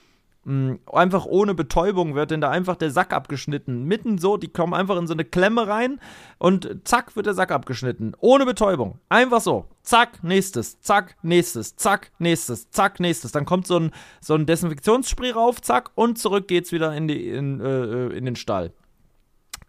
Mh, 0.48 0.78
einfach 0.90 1.26
ohne 1.26 1.54
Betäubung 1.54 2.14
wird 2.14 2.30
denn 2.30 2.40
da 2.40 2.48
einfach 2.48 2.76
der 2.76 2.90
Sack 2.90 3.12
abgeschnitten. 3.12 3.84
Mitten 3.84 4.16
so, 4.16 4.38
die 4.38 4.48
kommen 4.48 4.72
einfach 4.72 4.96
in 4.96 5.06
so 5.06 5.12
eine 5.12 5.26
Klemme 5.26 5.68
rein 5.68 6.00
und 6.38 6.80
zack 6.84 7.14
wird 7.16 7.26
der 7.26 7.34
Sack 7.34 7.50
abgeschnitten. 7.50 8.14
Ohne 8.20 8.46
Betäubung. 8.46 8.98
Einfach 9.10 9.42
so. 9.42 9.66
Zack, 9.82 10.24
nächstes, 10.24 10.80
zack, 10.80 11.16
nächstes, 11.22 11.76
zack, 11.76 12.12
nächstes, 12.18 12.70
zack, 12.70 12.98
nächstes. 12.98 13.32
Dann 13.32 13.44
kommt 13.44 13.66
so 13.66 13.78
ein, 13.78 13.90
so 14.22 14.34
ein 14.34 14.46
Desinfektionsspray 14.46 15.32
rauf, 15.32 15.60
zack, 15.60 15.90
und 15.94 16.18
zurück 16.18 16.48
geht's 16.48 16.72
wieder 16.72 16.94
in, 16.94 17.08
die, 17.08 17.28
in, 17.28 17.60
äh, 17.60 18.06
in 18.08 18.24
den 18.24 18.36
Stall. 18.36 18.72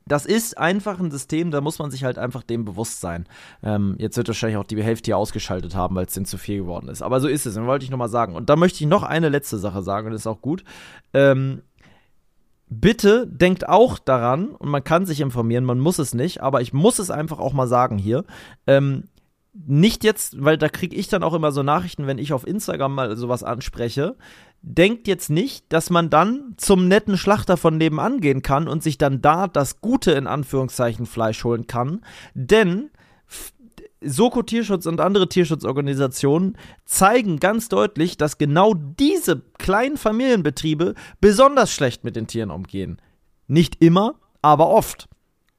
Das 0.10 0.26
ist 0.26 0.57
einfach 0.57 0.99
ein 0.99 1.12
System, 1.12 1.51
da 1.51 1.62
muss 1.62 1.80
man 1.80 1.91
sich 1.91 2.03
halt 2.03 2.18
einfach 2.18 2.43
dem 2.43 2.66
bewusst 2.66 2.99
sein. 2.99 3.28
Ähm, 3.64 3.95
jetzt 3.99 4.18
wird 4.18 4.28
wahrscheinlich 4.28 4.57
auch 4.57 4.66
die 4.66 4.82
Hälfte 4.84 5.05
hier 5.05 5.18
ausgeschaltet 5.18 5.76
haben, 5.76 5.95
weil 5.95 6.05
es 6.05 6.14
denen 6.14 6.26
zu 6.26 6.38
viel 6.38 6.57
geworden 6.57 6.89
ist. 6.89 7.01
Aber 7.01 7.22
so 7.22 7.28
ist 7.28 7.45
es, 7.45 7.55
und 7.55 7.68
wollte 7.68 7.86
ich 7.86 7.91
nochmal 7.91 8.10
sagen. 8.10 8.36
Und 8.36 8.49
da 8.49 8.55
möchte 8.55 8.84
ich 8.84 8.89
noch 8.89 9.03
eine 9.03 9.30
letzte 9.30 9.57
Sache 9.57 9.82
sagen, 9.84 10.07
und 10.07 10.14
das 10.14 10.24
ist 10.24 10.28
auch 10.28 10.41
gut. 10.41 10.64
Ähm, 11.14 11.62
bitte 12.68 13.28
denkt 13.28 13.70
auch 13.70 13.99
daran, 13.99 14.49
und 14.49 14.70
man 14.70 14.84
kann 14.84 15.05
sich 15.05 15.22
informieren, 15.22 15.64
man 15.64 15.80
muss 15.80 15.99
es 15.99 16.14
nicht, 16.14 16.41
aber 16.41 16.62
ich 16.62 16.74
muss 16.74 16.99
es 16.99 17.12
einfach 17.12 17.39
auch 17.39 17.53
mal 17.53 17.68
sagen 17.68 17.97
hier. 17.97 18.26
Ähm, 18.68 19.03
nicht 19.68 20.03
jetzt, 20.03 20.43
weil 20.43 20.57
da 20.57 20.70
kriege 20.70 20.95
ich 20.95 21.07
dann 21.07 21.24
auch 21.24 21.34
immer 21.34 21.51
so 21.51 21.64
Nachrichten, 21.64 22.07
wenn 22.07 22.18
ich 22.18 22.34
auf 22.34 22.47
Instagram 22.47 22.95
mal 22.95 23.18
sowas 23.18 23.43
anspreche. 23.43 24.16
Denkt 24.62 25.07
jetzt 25.07 25.30
nicht, 25.30 25.66
dass 25.70 25.89
man 25.89 26.10
dann 26.10 26.53
zum 26.57 26.88
netten 26.88 27.18
Schlachter 27.18 27.57
von 27.57 27.78
nebenan 27.78 28.20
gehen 28.20 28.41
kann 28.41 28.68
und 28.68 28.84
sich 28.84 28.97
dann 28.97 29.22
da 29.22 29.47
das 29.47 29.82
gute 29.82 30.12
in 30.12 30.28
Anführungszeichen 30.28 31.05
Fleisch 31.05 31.43
holen 31.43 31.68
kann. 31.68 32.01
Denn 32.34 32.89
Soko 34.01 34.43
Tierschutz 34.43 34.86
und 34.86 35.01
andere 35.01 35.28
Tierschutzorganisationen 35.28 36.57
zeigen 36.86 37.39
ganz 37.39 37.68
deutlich, 37.68 38.18
dass 38.18 38.38
genau 38.38 38.74
diese 38.74 39.41
kleinen 39.57 39.97
Familienbetriebe 39.97 40.95
besonders 41.20 41.72
schlecht 41.72 42.03
mit 42.03 42.16
den 42.16 42.28
Tieren 42.28 42.51
umgehen. 42.51 43.01
Nicht 43.47 43.82
immer, 43.82 44.16
aber 44.41 44.70
oft. 44.70 45.10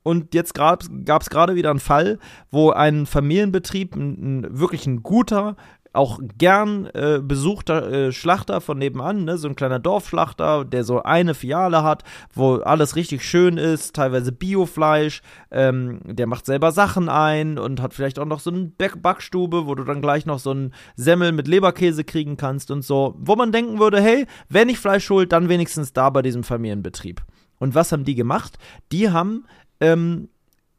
Und 0.02 0.34
jetzt 0.34 0.54
gab 0.54 0.82
es 0.82 1.30
gerade 1.30 1.54
wieder 1.54 1.70
einen 1.70 1.80
Fall, 1.80 2.18
wo 2.50 2.70
ein 2.70 3.06
Familienbetrieb, 3.06 3.94
ein, 3.94 4.40
ein 4.44 4.58
wirklich 4.58 4.86
ein 4.86 5.02
guter, 5.02 5.56
auch 5.92 6.20
gern 6.38 6.86
äh, 6.94 7.20
besuchter 7.20 7.90
äh, 7.90 8.12
Schlachter 8.12 8.60
von 8.60 8.78
nebenan, 8.78 9.24
ne, 9.24 9.38
so 9.38 9.48
ein 9.48 9.56
kleiner 9.56 9.80
Dorfschlachter, 9.80 10.64
der 10.64 10.84
so 10.84 11.02
eine 11.02 11.34
Filiale 11.34 11.82
hat, 11.82 12.04
wo 12.32 12.56
alles 12.56 12.94
richtig 12.94 13.24
schön 13.24 13.56
ist, 13.56 13.96
teilweise 13.96 14.30
Biofleisch, 14.30 15.20
ähm, 15.50 16.00
der 16.04 16.28
macht 16.28 16.46
selber 16.46 16.70
Sachen 16.70 17.08
ein 17.08 17.58
und 17.58 17.82
hat 17.82 17.92
vielleicht 17.92 18.18
auch 18.20 18.26
noch 18.26 18.40
so 18.40 18.50
eine 18.50 18.66
Back 18.66 19.02
Backstube, 19.02 19.66
wo 19.66 19.74
du 19.74 19.84
dann 19.84 20.00
gleich 20.00 20.26
noch 20.26 20.38
so 20.38 20.50
einen 20.50 20.72
Semmel 20.94 21.32
mit 21.32 21.48
Leberkäse 21.48 22.04
kriegen 22.04 22.36
kannst 22.36 22.70
und 22.70 22.82
so, 22.82 23.16
wo 23.18 23.34
man 23.34 23.50
denken 23.50 23.80
würde, 23.80 24.00
hey, 24.00 24.26
wenn 24.48 24.68
ich 24.68 24.78
Fleisch 24.78 25.10
holt, 25.10 25.32
dann 25.32 25.48
wenigstens 25.48 25.92
da 25.92 26.10
bei 26.10 26.22
diesem 26.22 26.44
Familienbetrieb. 26.44 27.22
Und 27.58 27.74
was 27.74 27.92
haben 27.92 28.04
die 28.04 28.14
gemacht? 28.14 28.58
Die 28.90 29.10
haben 29.10 29.44
ähm, 29.80 30.28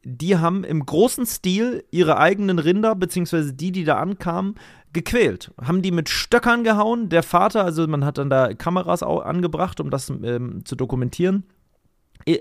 die 0.04 0.36
haben 0.36 0.64
im 0.64 0.84
großen 0.84 1.26
Stil 1.26 1.84
ihre 1.90 2.16
eigenen 2.16 2.58
Rinder, 2.58 2.94
beziehungsweise 2.94 3.52
die, 3.52 3.70
die 3.70 3.84
da 3.84 3.98
ankamen, 3.98 4.56
gequält. 4.92 5.52
Haben 5.60 5.82
die 5.82 5.92
mit 5.92 6.08
Stöckern 6.08 6.64
gehauen. 6.64 7.08
Der 7.08 7.22
Vater, 7.22 7.64
also 7.64 7.86
man 7.86 8.04
hat 8.04 8.18
dann 8.18 8.28
da 8.28 8.52
Kameras 8.54 9.02
angebracht, 9.02 9.80
um 9.80 9.90
das 9.90 10.10
ähm, 10.10 10.64
zu 10.64 10.76
dokumentieren. 10.76 11.44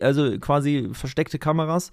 Also 0.01 0.37
quasi 0.39 0.89
versteckte 0.91 1.39
Kameras, 1.39 1.91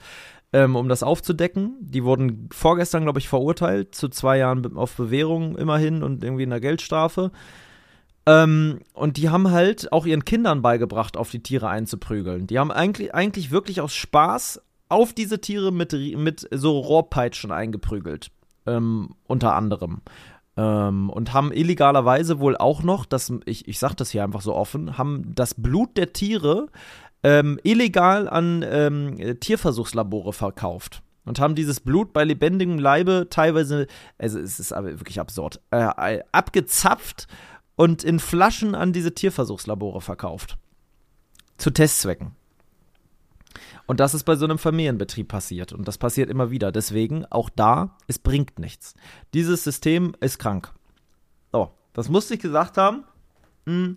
ähm, 0.53 0.75
um 0.77 0.89
das 0.89 1.03
aufzudecken. 1.03 1.77
Die 1.81 2.05
wurden 2.05 2.49
vorgestern, 2.53 3.05
glaube 3.05 3.19
ich, 3.19 3.29
verurteilt 3.29 3.95
zu 3.95 4.09
zwei 4.09 4.39
Jahren 4.39 4.77
auf 4.77 4.97
Bewährung 4.97 5.57
immerhin 5.57 6.03
und 6.03 6.25
irgendwie 6.25 6.45
einer 6.45 6.61
Geldstrafe. 6.61 7.31
Ähm, 8.29 8.81
und 8.93 9.17
die 9.17 9.31
haben 9.31 9.51
halt 9.51 9.91
auch 9.91 10.05
ihren 10.05 10.27
Kindern 10.27 10.61
beigebracht, 10.61 11.17
auf 11.17 11.31
die 11.31 11.43
Tiere 11.43 11.69
einzuprügeln. 11.69 12.47
Die 12.47 12.59
haben 12.59 12.71
eigentlich, 12.71 13.15
eigentlich 13.15 13.51
wirklich 13.51 13.81
aus 13.81 13.95
Spaß 13.95 14.61
auf 14.91 15.15
diese 15.15 15.41
Tiere 15.41 15.73
mit, 15.73 15.93
mit 15.95 16.47
so 16.51 16.79
Rohrpeitschen 16.79 17.51
eingeprügelt. 17.51 18.31
Ähm, 18.67 19.15
unter 19.27 19.55
anderem. 19.55 20.03
Ähm, 20.59 21.09
und 21.09 21.33
haben 21.33 21.53
illegalerweise 21.53 22.39
wohl 22.39 22.55
auch 22.59 22.83
noch, 22.83 23.07
das, 23.07 23.33
ich, 23.47 23.67
ich 23.67 23.79
sag 23.79 23.95
das 23.95 24.11
hier 24.11 24.25
einfach 24.25 24.43
so 24.43 24.55
offen, 24.55 24.99
haben 24.99 25.35
das 25.35 25.55
Blut 25.55 25.97
der 25.97 26.13
Tiere 26.13 26.67
ähm, 27.23 27.59
illegal 27.63 28.29
an 28.29 28.63
ähm, 28.69 29.41
Tierversuchslabore 29.41 30.35
verkauft. 30.35 31.03
Und 31.25 31.41
haben 31.41 31.55
dieses 31.55 31.81
Blut 31.81 32.13
bei 32.13 32.25
lebendigem 32.25 32.79
Leibe 32.79 33.29
teilweise, 33.31 33.87
also 34.19 34.39
es 34.39 34.61
ist 34.61 34.73
aber 34.73 34.99
wirklich 34.99 35.21
absurd, 35.21 35.61
äh, 35.71 36.21
abgezapft 36.33 37.27
und 37.79 38.03
in 38.03 38.19
Flaschen 38.19 38.75
an 38.75 38.93
diese 38.93 39.15
Tierversuchslabore 39.15 40.01
verkauft. 40.01 40.59
Zu 41.59 41.71
Testzwecken. 41.71 42.33
Und 43.87 44.01
das 44.01 44.15
ist 44.15 44.25
bei 44.25 44.35
so 44.35 44.45
einem 44.45 44.59
Familienbetrieb 44.59 45.29
passiert. 45.29 45.73
Und 45.73 45.87
das 45.87 45.97
passiert 45.97 46.29
immer 46.29 46.51
wieder. 46.51 46.73
Deswegen, 46.73 47.25
auch 47.27 47.49
da, 47.49 47.97
es 48.09 48.19
bringt 48.19 48.59
nichts. 48.59 48.95
Dieses 49.33 49.63
System 49.63 50.17
ist 50.19 50.41
krank. 50.41 50.73
So, 51.53 51.71
das 51.93 52.09
musste 52.09 52.35
ich 52.35 52.41
gesagt 52.41 52.79
haben. 52.79 53.05
Hm. 53.65 53.97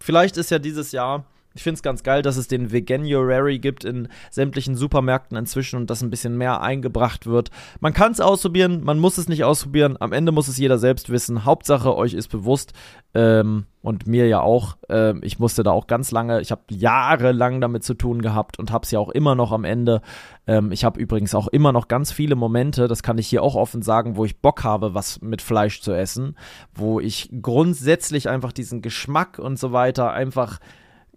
Vielleicht 0.00 0.38
ist 0.38 0.50
ja 0.50 0.58
dieses 0.58 0.90
Jahr 0.90 1.26
Ich 1.56 1.62
finde 1.62 1.76
es 1.76 1.82
ganz 1.82 2.02
geil, 2.02 2.22
dass 2.22 2.36
es 2.36 2.48
den 2.48 2.72
Veganuary 2.72 3.60
gibt 3.60 3.84
in 3.84 4.08
sämtlichen 4.28 4.74
Supermärkten 4.74 5.38
inzwischen 5.38 5.76
und 5.76 5.88
das 5.88 6.02
ein 6.02 6.10
bisschen 6.10 6.36
mehr 6.36 6.60
eingebracht 6.62 7.26
wird. 7.26 7.52
Man 7.78 7.92
kann 7.92 8.10
es 8.10 8.20
ausprobieren, 8.20 8.82
man 8.82 8.98
muss 8.98 9.18
es 9.18 9.28
nicht 9.28 9.44
ausprobieren. 9.44 9.96
Am 10.00 10.12
Ende 10.12 10.32
muss 10.32 10.48
es 10.48 10.58
jeder 10.58 10.78
selbst 10.78 11.10
wissen. 11.10 11.44
Hauptsache, 11.44 11.96
euch 11.96 12.14
ist 12.14 12.26
bewusst 12.26 12.72
ähm, 13.14 13.66
und 13.82 14.08
mir 14.08 14.26
ja 14.26 14.40
auch. 14.40 14.78
Ähm, 14.88 15.20
ich 15.22 15.38
musste 15.38 15.62
da 15.62 15.70
auch 15.70 15.86
ganz 15.86 16.10
lange, 16.10 16.40
ich 16.40 16.50
habe 16.50 16.62
jahrelang 16.70 17.60
damit 17.60 17.84
zu 17.84 17.94
tun 17.94 18.20
gehabt 18.20 18.58
und 18.58 18.72
habe 18.72 18.84
es 18.84 18.90
ja 18.90 18.98
auch 18.98 19.10
immer 19.10 19.36
noch 19.36 19.52
am 19.52 19.62
Ende. 19.62 20.02
Ähm, 20.48 20.72
ich 20.72 20.84
habe 20.84 20.98
übrigens 20.98 21.36
auch 21.36 21.46
immer 21.46 21.70
noch 21.70 21.86
ganz 21.86 22.10
viele 22.10 22.34
Momente, 22.34 22.88
das 22.88 23.04
kann 23.04 23.18
ich 23.18 23.28
hier 23.28 23.44
auch 23.44 23.54
offen 23.54 23.82
sagen, 23.82 24.16
wo 24.16 24.24
ich 24.24 24.40
Bock 24.40 24.64
habe, 24.64 24.94
was 24.94 25.20
mit 25.22 25.40
Fleisch 25.40 25.80
zu 25.80 25.92
essen, 25.92 26.36
wo 26.74 26.98
ich 26.98 27.30
grundsätzlich 27.42 28.28
einfach 28.28 28.50
diesen 28.50 28.82
Geschmack 28.82 29.38
und 29.38 29.56
so 29.56 29.70
weiter 29.70 30.12
einfach 30.12 30.58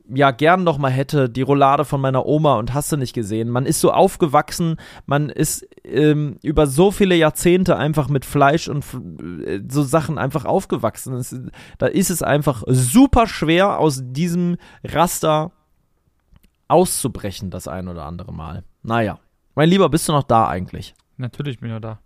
ja 0.09 0.31
gern 0.31 0.63
noch 0.63 0.77
mal 0.77 0.91
hätte, 0.91 1.29
die 1.29 1.41
Roulade 1.41 1.85
von 1.85 2.01
meiner 2.01 2.25
Oma 2.25 2.55
und 2.55 2.73
hast 2.73 2.91
du 2.91 2.97
nicht 2.97 3.13
gesehen. 3.13 3.49
Man 3.49 3.65
ist 3.65 3.81
so 3.81 3.91
aufgewachsen, 3.91 4.77
man 5.05 5.29
ist 5.29 5.67
ähm, 5.83 6.37
über 6.41 6.67
so 6.67 6.91
viele 6.91 7.15
Jahrzehnte 7.15 7.77
einfach 7.77 8.07
mit 8.09 8.25
Fleisch 8.25 8.67
und 8.67 8.85
äh, 9.45 9.61
so 9.67 9.83
Sachen 9.83 10.17
einfach 10.17 10.45
aufgewachsen. 10.45 11.15
Es, 11.15 11.35
da 11.77 11.87
ist 11.87 12.09
es 12.09 12.23
einfach 12.23 12.63
super 12.67 13.27
schwer, 13.27 13.79
aus 13.79 14.01
diesem 14.03 14.57
Raster 14.83 15.51
auszubrechen, 16.67 17.49
das 17.49 17.67
ein 17.67 17.87
oder 17.87 18.05
andere 18.05 18.33
Mal. 18.33 18.63
Naja. 18.83 19.19
Mein 19.55 19.69
Lieber, 19.69 19.89
bist 19.89 20.07
du 20.07 20.13
noch 20.13 20.23
da 20.23 20.47
eigentlich? 20.47 20.93
Natürlich 21.17 21.59
bin 21.59 21.69
ich 21.69 21.73
noch 21.73 21.81
da. 21.81 21.99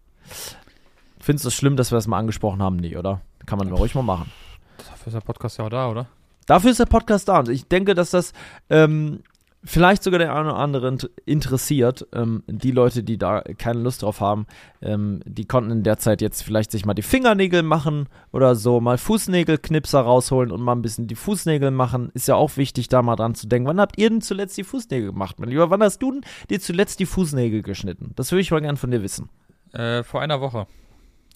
Findest 1.20 1.46
du 1.46 1.50
es 1.50 1.54
schlimm, 1.54 1.76
dass 1.76 1.92
wir 1.92 1.98
das 1.98 2.08
mal 2.08 2.18
angesprochen 2.18 2.62
haben? 2.62 2.78
Nee, 2.78 2.96
oder? 2.96 3.22
Kann 3.46 3.58
man 3.58 3.72
ruhig 3.72 3.94
mal 3.94 4.02
machen. 4.02 4.32
Dafür 4.78 5.08
ist 5.08 5.14
der 5.14 5.22
Podcast 5.22 5.58
ja 5.58 5.66
auch 5.66 5.70
da, 5.70 5.90
oder? 5.90 6.08
Dafür 6.46 6.72
ist 6.72 6.80
der 6.80 6.86
Podcast 6.86 7.28
da 7.28 7.40
und 7.40 7.50
ich 7.50 7.68
denke, 7.68 7.96
dass 7.96 8.12
das 8.12 8.34
ähm, 8.70 9.22
vielleicht 9.64 10.04
sogar 10.04 10.20
der 10.20 10.34
eine 10.34 10.50
oder 10.50 10.58
andere 10.58 10.98
interessiert. 11.26 12.08
Ähm, 12.14 12.44
die 12.48 12.72
Leute, 12.72 13.04
die 13.04 13.18
da 13.18 13.42
keine 13.58 13.80
Lust 13.80 14.02
drauf 14.02 14.20
haben, 14.20 14.48
ähm, 14.82 15.22
die 15.26 15.46
konnten 15.46 15.72
in 15.72 15.84
der 15.84 15.98
Zeit 15.98 16.22
jetzt 16.22 16.44
vielleicht 16.44 16.72
sich 16.72 16.86
mal 16.86 16.94
die 16.94 17.02
Fingernägel 17.02 17.64
machen 17.64 18.08
oder 18.32 18.56
so, 18.56 18.82
mal 18.82 18.98
Fußnägelknipser 18.98 20.02
rausholen 20.02 20.52
und 20.52 20.62
mal 20.62 20.74
ein 20.74 20.82
bisschen 20.82 21.08
die 21.08 21.16
Fußnägel 21.16 21.72
machen. 21.72 22.12
Ist 22.14 22.28
ja 22.28 22.36
auch 22.36 22.58
wichtig, 22.58 22.90
da 22.90 23.02
mal 23.02 23.16
dran 23.16 23.36
zu 23.36 23.48
denken. 23.48 23.68
Wann 23.68 23.80
habt 23.80 23.98
ihr 23.98 24.10
denn 24.10 24.22
zuletzt 24.22 24.58
die 24.58 24.64
Fußnägel 24.64 25.12
gemacht, 25.12 25.40
mein 25.40 25.50
Lieber? 25.50 25.70
Wann 25.70 25.84
hast 25.84 26.00
du 26.00 26.12
denn 26.12 26.22
dir 26.50 26.60
zuletzt 26.60 27.00
die 27.00 27.06
Fußnägel 27.06 27.62
geschnitten? 27.62 28.14
Das 28.16 28.32
würde 28.32 28.42
ich 28.42 28.52
mal 28.52 28.62
gern 28.62 28.78
von 28.78 28.92
dir 28.92 29.04
wissen. 29.04 29.30
Äh, 29.74 30.04
vor 30.04 30.22
einer 30.22 30.42
Woche. 30.42 30.68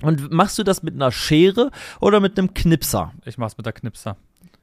Und 0.01 0.31
machst 0.31 0.59
du 0.59 0.63
das 0.63 0.83
mit 0.83 0.93
einer 0.93 1.11
Schere 1.11 1.71
oder 2.01 2.19
mit 2.19 2.37
einem 2.37 2.53
Knipser? 2.53 3.13
Ich 3.23 3.37
mach's 3.37 3.57
mit 3.57 3.65
der 3.65 3.73
Knipser. 3.73 4.17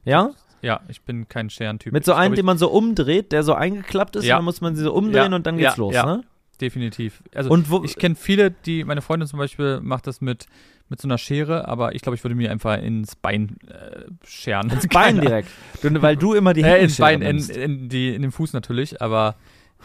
Ja? 0.05 0.31
Ja, 0.61 0.79
ich 0.87 1.01
bin 1.01 1.27
kein 1.27 1.49
Scherentyp. 1.49 1.91
Mit 1.91 2.05
so 2.05 2.13
einem, 2.13 2.35
den 2.35 2.45
man 2.45 2.57
so 2.57 2.69
umdreht, 2.71 3.31
der 3.33 3.43
so 3.43 3.53
eingeklappt 3.53 4.15
ist, 4.15 4.25
Ja. 4.25 4.37
dann 4.37 4.45
muss 4.45 4.61
man 4.61 4.75
sie 4.75 4.83
so 4.83 4.93
umdrehen 4.93 5.31
Ja, 5.31 5.35
und 5.35 5.45
dann 5.45 5.57
geht's 5.57 5.75
ja, 5.75 5.79
los, 5.79 5.93
ja. 5.93 6.05
ne? 6.05 6.23
definitiv. 6.61 7.21
Also 7.35 7.49
Und 7.49 7.69
wo, 7.69 7.83
ich 7.83 7.97
kenne 7.97 8.15
viele, 8.15 8.51
die, 8.51 8.85
meine 8.85 9.01
Freundin 9.01 9.27
zum 9.27 9.39
Beispiel 9.39 9.81
macht 9.81 10.07
das 10.07 10.21
mit, 10.21 10.45
mit 10.87 11.01
so 11.01 11.07
einer 11.07 11.17
Schere, 11.17 11.67
aber 11.67 11.93
ich 11.95 12.01
glaube, 12.01 12.15
ich 12.15 12.23
würde 12.23 12.35
mir 12.35 12.51
einfach 12.51 12.77
ins 12.77 13.15
Bein 13.17 13.57
äh, 13.67 14.05
scheren. 14.25 14.69
ins 14.69 14.87
Bein 14.93 15.19
direkt. 15.19 15.49
Weil 15.81 16.15
du 16.15 16.33
immer 16.33 16.53
die 16.53 16.61
Äh, 16.61 16.81
ins 16.83 16.97
Hängeschere 16.99 17.05
Bein, 17.05 17.21
in, 17.21 17.49
in, 17.49 17.89
die, 17.89 18.15
in 18.15 18.21
den 18.21 18.31
Fuß 18.31 18.53
natürlich, 18.53 19.01
aber 19.01 19.35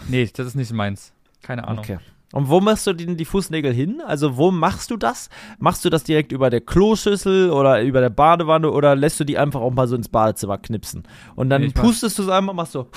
nee, 0.08 0.28
das 0.32 0.46
ist 0.46 0.54
nicht 0.54 0.72
meins. 0.72 1.12
Keine 1.42 1.66
Ahnung. 1.66 1.80
Okay. 1.80 1.98
Und 2.32 2.48
wo 2.50 2.60
machst 2.60 2.86
du 2.86 2.92
denn 2.92 3.16
die 3.16 3.24
Fußnägel 3.24 3.72
hin? 3.72 4.02
Also 4.06 4.36
wo 4.36 4.50
machst 4.50 4.90
du 4.90 4.96
das? 4.98 5.30
Machst 5.58 5.84
du 5.84 5.90
das 5.90 6.04
direkt 6.04 6.30
über 6.30 6.50
der 6.50 6.60
Kloschüssel 6.60 7.50
oder 7.50 7.82
über 7.82 8.00
der 8.00 8.10
Badewanne 8.10 8.70
oder 8.70 8.94
lässt 8.94 9.18
du 9.18 9.24
die 9.24 9.38
einfach 9.38 9.60
auch 9.60 9.70
mal 9.72 9.88
so 9.88 9.96
ins 9.96 10.08
Badezimmer 10.10 10.58
knipsen? 10.58 11.04
Und 11.36 11.48
dann 11.48 11.62
ich 11.62 11.72
pustest 11.74 12.18
du 12.18 12.24
es 12.24 12.28
einmal, 12.28 12.54
machst 12.54 12.72
so 12.72 12.88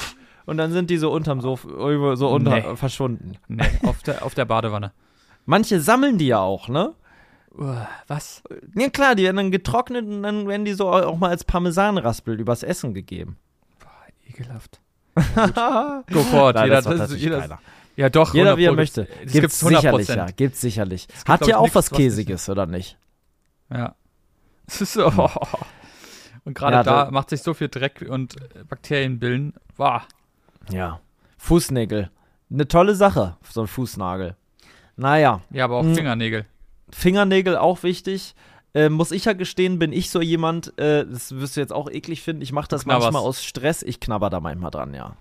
und 0.45 0.57
dann 0.57 0.71
sind 0.73 0.89
die 0.89 0.97
so 0.97 1.11
unterm 1.11 1.39
Sofa, 1.39 2.15
so 2.17 2.27
unter 2.29 2.55
Nee. 2.55 2.75
verschwunden. 2.75 3.37
Nee, 3.47 3.63
auf 3.83 4.03
der, 4.03 4.25
auf 4.25 4.33
der 4.33 4.45
Badewanne. 4.45 4.91
Manche 5.45 5.79
sammeln 5.79 6.17
die 6.17 6.27
ja 6.27 6.39
auch, 6.39 6.67
ne? 6.67 6.93
Was? 8.07 8.43
Ja 8.75 8.89
klar, 8.89 9.15
die 9.15 9.23
werden 9.23 9.37
dann 9.37 9.51
getrocknet 9.51 10.05
und 10.05 10.23
dann 10.23 10.47
werden 10.47 10.65
die 10.65 10.73
so 10.73 10.89
auch 10.89 11.17
mal 11.17 11.29
als 11.29 11.43
Parmesanraspel 11.43 12.39
übers 12.39 12.63
Essen 12.63 12.93
gegeben. 12.93 13.37
Boah, 13.79 13.89
ekelhaft. 14.29 14.79
Go. 15.15 16.51
Nein, 16.53 16.65
jeder, 16.65 16.81
das 16.81 16.85
das, 16.85 17.15
jeder. 17.21 17.59
Ja, 17.95 18.09
doch. 18.09 18.33
Jeder 18.33 18.57
wie 18.57 18.65
er 18.65 18.71
100%. 18.71 18.75
möchte. 18.75 19.07
Das 19.23 19.31
Gibt's 19.33 19.59
sicherlich, 19.59 20.07
ja. 20.07 20.25
Gibt's 20.27 20.61
sicherlich. 20.61 21.07
Hat 21.27 21.39
glaub 21.41 21.49
ja 21.49 21.57
auch 21.57 21.69
was 21.73 21.89
Käsiges, 21.91 22.49
oder 22.49 22.65
nicht? 22.65 22.97
Ja. 23.73 23.95
Es 24.67 24.79
ist 24.81 24.93
so. 24.93 25.07
Und 26.45 26.53
gerade 26.55 26.77
Ja, 26.77 26.83
da 26.83 27.05
da- 27.05 27.11
macht 27.11 27.29
sich 27.29 27.41
so 27.41 27.53
viel 27.53 27.67
Dreck 27.69 28.05
und 28.07 28.35
Bakterien 28.69 29.19
bilden. 29.19 29.53
Wow. 29.77 30.01
Ja. 30.71 30.99
Fußnägel. 31.37 32.09
Eine 32.51 32.67
tolle 32.67 32.95
Sache, 32.95 33.37
so 33.49 33.61
ein 33.61 33.67
Fußnagel. 33.67 34.35
Naja, 34.95 35.41
Ja, 35.51 35.65
aber 35.65 35.77
auch 35.77 35.83
Mm. 35.83 35.93
Fingernägel. 35.93 36.45
Fingernägel 36.89 37.57
auch 37.57 37.83
wichtig. 37.83 38.33
Äh, 38.73 38.89
muss 38.89 39.11
ich 39.11 39.25
ja 39.25 39.33
gestehen, 39.33 39.79
bin 39.79 39.91
ich 39.91 40.09
so 40.09 40.21
jemand, 40.21 40.77
äh, 40.79 41.05
das 41.05 41.35
wirst 41.35 41.57
du 41.57 41.59
jetzt 41.59 41.73
auch 41.73 41.89
eklig 41.89 42.21
finden, 42.21 42.41
ich 42.41 42.53
mache 42.53 42.69
das 42.69 42.85
manchmal 42.85 43.21
aus 43.21 43.43
Stress, 43.43 43.83
ich 43.83 43.99
knabber 43.99 44.29
da 44.29 44.39
manchmal 44.39 44.71
dran, 44.71 44.93
ja. 44.93 45.17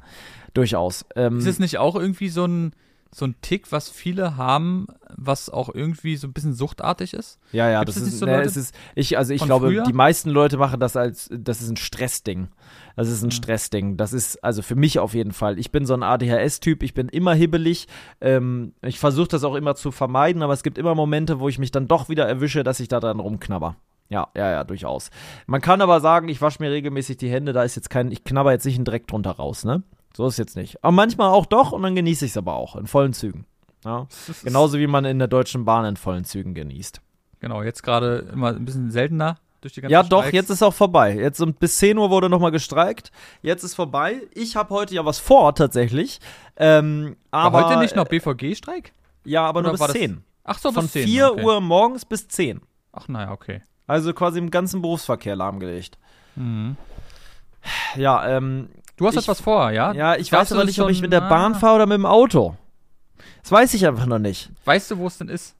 Durchaus. 0.54 1.04
Ähm, 1.16 1.38
Ist 1.38 1.46
es 1.46 1.58
nicht 1.58 1.78
auch 1.78 1.94
irgendwie 1.96 2.28
so 2.28 2.44
ein, 2.44 2.72
so 3.12 3.24
ein 3.24 3.34
Tick, 3.42 3.72
was 3.72 3.88
viele 3.90 4.36
haben, 4.36 4.86
was 5.16 5.50
auch 5.50 5.68
irgendwie 5.74 6.16
so 6.16 6.28
ein 6.28 6.32
bisschen 6.32 6.54
suchtartig 6.54 7.12
ist? 7.14 7.38
ja, 7.52 7.68
ja, 7.68 7.80
gibt's 7.80 7.94
das 7.96 8.04
ist, 8.04 8.10
nicht 8.12 8.18
so 8.20 8.26
ne, 8.26 8.40
es 8.42 8.56
ist, 8.56 8.74
ich, 8.94 9.18
also 9.18 9.34
ich 9.34 9.42
glaube, 9.44 9.66
früher? 9.68 9.82
die 9.82 9.92
meisten 9.92 10.30
Leute 10.30 10.56
machen 10.58 10.78
das 10.78 10.94
als, 10.96 11.28
das 11.32 11.60
ist 11.60 11.70
ein 11.70 11.76
Stressding. 11.76 12.48
Das 12.96 13.08
ist 13.08 13.22
ein 13.22 13.26
Mhm. 13.26 13.30
Stressding. 13.32 13.96
Das 13.96 14.12
ist, 14.12 14.42
also 14.44 14.62
für 14.62 14.76
mich 14.76 14.98
auf 15.00 15.14
jeden 15.14 15.32
Fall. 15.32 15.58
Ich 15.58 15.72
bin 15.72 15.86
so 15.86 15.94
ein 15.94 16.02
ADHS-Typ, 16.04 16.82
ich 16.84 16.94
bin 16.94 17.08
immer 17.08 17.34
hibbelig. 17.34 17.88
Ähm, 18.20 18.74
ich 18.82 18.98
versuche 19.00 19.28
das 19.28 19.42
auch 19.44 19.54
immer 19.56 19.74
zu 19.74 19.90
vermeiden, 19.90 20.42
aber 20.42 20.52
es 20.52 20.62
gibt 20.62 20.78
immer 20.78 20.94
Momente, 20.94 21.40
wo 21.40 21.48
ich 21.48 21.58
mich 21.58 21.70
dann 21.72 21.88
doch 21.88 22.08
wieder 22.08 22.28
erwische, 22.28 22.62
dass 22.62 22.78
ich 22.78 22.88
da 22.88 23.00
dran 23.00 23.18
rumknabber. 23.18 23.74
Ja, 24.08 24.28
ja, 24.36 24.50
ja, 24.50 24.64
durchaus. 24.64 25.10
Man 25.46 25.60
kann 25.60 25.80
aber 25.82 26.00
sagen, 26.00 26.28
ich 26.28 26.42
wasche 26.42 26.60
mir 26.62 26.70
regelmäßig 26.70 27.16
die 27.16 27.30
Hände, 27.30 27.52
da 27.52 27.62
ist 27.62 27.76
jetzt 27.76 27.90
kein, 27.90 28.10
ich 28.10 28.24
knabber 28.24 28.50
jetzt 28.52 28.66
nicht 28.66 28.74
einen 28.76 28.84
Dreck 28.84 29.06
drunter 29.06 29.30
raus, 29.32 29.64
ne? 29.64 29.82
So 30.16 30.26
ist 30.26 30.38
jetzt 30.38 30.56
nicht. 30.56 30.82
Aber 30.82 30.92
manchmal 30.92 31.28
auch 31.28 31.46
doch 31.46 31.72
und 31.72 31.82
dann 31.82 31.94
genieße 31.94 32.24
ich 32.24 32.32
es 32.32 32.36
aber 32.36 32.54
auch 32.54 32.76
in 32.76 32.86
vollen 32.86 33.12
Zügen. 33.12 33.46
Ja? 33.84 34.06
Genauso 34.42 34.78
wie 34.78 34.86
man 34.86 35.04
in 35.04 35.18
der 35.18 35.28
Deutschen 35.28 35.64
Bahn 35.64 35.84
in 35.84 35.96
vollen 35.96 36.24
Zügen 36.24 36.54
genießt. 36.54 37.00
Genau, 37.40 37.62
jetzt 37.62 37.82
gerade 37.82 38.28
immer 38.32 38.48
ein 38.48 38.64
bisschen 38.64 38.90
seltener 38.90 39.36
durch 39.60 39.74
die 39.74 39.80
ganzen 39.80 39.92
Ja, 39.92 40.02
doch, 40.02 40.20
Streiks. 40.20 40.34
jetzt 40.34 40.50
ist 40.50 40.62
auch 40.62 40.74
vorbei. 40.74 41.14
Jetzt 41.14 41.40
um, 41.40 41.54
bis 41.54 41.78
10 41.78 41.96
Uhr 41.96 42.10
wurde 42.10 42.28
nochmal 42.28 42.50
gestreikt. 42.50 43.10
Jetzt 43.42 43.62
ist 43.62 43.74
vorbei. 43.74 44.22
Ich 44.34 44.56
habe 44.56 44.74
heute 44.74 44.94
ja 44.94 45.04
was 45.04 45.18
vor, 45.18 45.54
tatsächlich. 45.54 46.20
Ähm, 46.56 47.16
War 47.30 47.44
aber, 47.44 47.66
heute 47.66 47.78
nicht 47.78 47.96
noch 47.96 48.06
BVG-Streik? 48.06 48.92
Ja, 49.24 49.46
aber 49.46 49.62
nur 49.62 49.72
Oder 49.72 49.80
war 49.80 49.88
bis 49.88 49.94
das 49.94 50.02
10. 50.02 50.24
Ach 50.44 50.58
so, 50.58 50.72
Von 50.72 50.84
bis 50.84 50.92
10, 50.92 51.06
4 51.06 51.32
okay. 51.32 51.44
Uhr 51.44 51.60
morgens 51.60 52.04
bis 52.04 52.28
10. 52.28 52.60
Ach, 52.92 53.08
naja, 53.08 53.30
okay. 53.32 53.62
Also 53.86 54.12
quasi 54.12 54.38
im 54.38 54.50
ganzen 54.50 54.82
Berufsverkehr 54.82 55.36
lahmgelegt. 55.36 55.98
Mhm. 56.36 56.76
Ja, 57.96 58.26
ähm, 58.36 58.68
Du 59.00 59.06
hast 59.06 59.14
Ich- 59.14 59.22
etwas 59.22 59.40
vor, 59.40 59.70
ja? 59.70 59.92
ja, 59.92 60.14
ich 60.16 60.28
Darfst 60.28 60.50
weiß 60.50 60.58
aber 60.58 60.66
nicht, 60.66 60.78
ob 60.80 60.90
ich 60.90 61.00
mit 61.00 61.10
der 61.12 61.22
Bahn 61.22 61.54
Ah. 61.54 61.58
fahre 61.58 61.76
oder 61.76 61.86
mit 61.86 61.94
dem 61.96 62.04
Auto. 62.06 62.54
Das 63.42 63.50
weiß 63.50 63.72
ich 63.74 63.86
einfach 63.86 64.04
noch 64.04 64.18
nicht. 64.18 64.50
Weißt 64.66 64.90
du, 64.90 64.98
wo 64.98 65.06
es 65.06 65.16
denn 65.16 65.28
ist? 65.28 65.56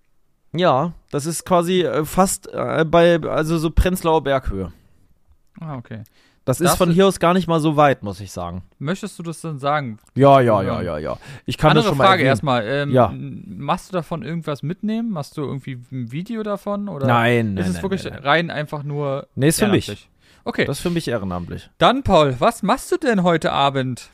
Ja, 0.53 0.93
das 1.11 1.25
ist 1.25 1.47
quasi 1.47 1.81
äh, 1.83 2.05
fast 2.05 2.53
äh, 2.53 2.85
bei, 2.87 3.19
also 3.23 3.57
so 3.57 3.71
Prenzlauer 3.71 4.23
Berghöhe. 4.23 4.73
Ah, 5.59 5.77
okay. 5.77 6.03
Das 6.45 6.61
ist 6.61 6.67
Darfst 6.67 6.79
von 6.79 6.89
du- 6.91 6.95
hier 6.95 7.07
aus 7.07 7.19
gar 7.19 7.33
nicht 7.33 7.49
mal 7.49 7.61
so 7.61 7.77
weit, 7.77 8.03
muss 8.03 8.21
ich 8.21 8.31
sagen. 8.33 8.63
Möchtest 8.79 9.19
du 9.19 9.23
das 9.23 9.41
dann 9.41 9.59
sagen? 9.59 9.99
Ja, 10.15 10.41
ja, 10.41 10.63
ja, 10.63 10.83
ja, 10.83 10.99
ja. 10.99 11.17
Ich 11.47 11.57
kann 11.57 11.71
Andere 11.71 11.85
das 11.85 11.89
schon 11.91 11.97
mal 11.99 12.05
Frage 12.05 12.23
erwähnen. 12.23 12.29
erstmal. 12.29 12.65
Ähm, 12.67 12.91
Ja. 12.91 13.11
Machst 13.15 13.89
du 13.89 13.93
davon 13.95 14.23
irgendwas 14.23 14.63
mitnehmen? 14.63 15.11
Machst 15.13 15.37
du 15.39 15.43
irgendwie 15.43 15.79
ein 15.93 16.13
Video 16.13 16.43
davon? 16.43 16.89
Oder 16.91 17.07
Nein, 17.07 17.55
nein, 17.55 17.63
ist 17.65 17.69
es 17.69 17.75
nein, 17.75 17.83
wirklich 17.85 18.05
nein. 18.05 18.15
rein 18.23 18.51
einfach 18.51 18.83
nur. 18.83 19.29
Nee, 19.35 19.49
ist 19.49 19.61
für 19.61 19.69
mich. 19.69 20.09
Okay. 20.45 20.65
Das 20.65 20.79
ist 20.79 20.83
für 20.83 20.91
mich 20.91 21.09
ehrenamtlich. 21.09 21.71
Dann, 21.79 22.03
Paul, 22.03 22.37
was 22.39 22.63
machst 22.63 22.91
du 22.93 22.97
denn 22.97 23.23
heute 23.23 23.53
Abend? 23.53 24.11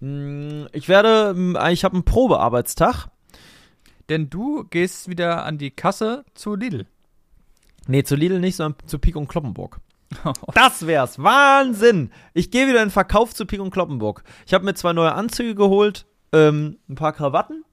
Mm, 0.00 0.64
Ich 0.72 0.88
werde, 0.88 1.34
mm, 1.34 1.56
ich 1.70 1.84
habe 1.84 1.94
einen 1.94 2.04
Probearbeitstag. 2.04 3.08
Denn 4.08 4.30
du 4.30 4.64
gehst 4.70 5.08
wieder 5.08 5.44
an 5.44 5.58
die 5.58 5.70
Kasse 5.72 6.24
zu 6.34 6.54
Lidl. 6.54 6.86
Nee, 7.88 8.04
zu 8.04 8.14
Lidl 8.14 8.38
nicht, 8.38 8.56
sondern 8.56 8.86
zu 8.86 8.98
Pik 8.98 9.16
und 9.16 9.28
Kloppenburg. 9.28 9.80
Das 10.54 10.86
wär's. 10.86 11.18
Wahnsinn. 11.18 12.10
Ich 12.32 12.50
gehe 12.52 12.68
wieder 12.68 12.80
in 12.82 12.86
den 12.88 12.92
Verkauf 12.92 13.34
zu 13.34 13.46
Pik 13.46 13.60
und 13.60 13.70
Kloppenburg. 13.72 14.22
Ich 14.46 14.54
habe 14.54 14.64
mir 14.64 14.74
zwei 14.74 14.92
neue 14.92 15.12
Anzüge 15.12 15.54
geholt, 15.56 16.06
ähm, 16.32 16.78
ein 16.88 16.94
paar 16.94 17.12
Krawatten 17.12 17.64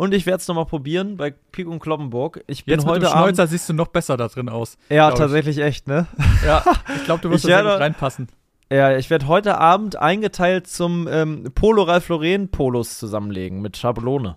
und 0.00 0.14
ich 0.14 0.24
werde 0.24 0.38
es 0.40 0.48
nochmal 0.48 0.64
probieren 0.64 1.16
bei 1.18 1.30
Pik 1.52 1.68
und 1.68 1.78
Kloppenburg. 1.78 2.42
Ich 2.46 2.64
bin 2.64 2.72
Jetzt 2.72 2.84
mit 2.84 2.90
heute 2.90 3.00
dem 3.06 3.08
Abend. 3.12 3.36
Schnäuzer 3.36 3.46
siehst 3.46 3.68
du 3.68 3.74
noch 3.74 3.88
besser 3.88 4.16
da 4.16 4.28
drin 4.28 4.48
aus. 4.48 4.78
Ja, 4.88 5.08
glaub 5.08 5.12
ich. 5.12 5.18
tatsächlich 5.18 5.58
echt, 5.58 5.88
ne? 5.88 6.06
Ja, 6.44 6.64
ich 6.96 7.04
glaube, 7.04 7.20
du 7.20 7.30
wirst 7.30 7.44
da 7.44 7.48
werde- 7.48 7.78
reinpassen. 7.80 8.28
Ja, 8.72 8.96
ich 8.96 9.10
werde 9.10 9.26
heute 9.26 9.58
Abend 9.58 9.96
eingeteilt 9.96 10.66
zum 10.68 11.06
ähm, 11.10 11.50
Polo 11.54 11.82
Ralph 11.82 12.08
Lauren 12.08 12.48
Polos 12.50 12.98
zusammenlegen 12.98 13.60
mit 13.60 13.76
Schablone. 13.76 14.36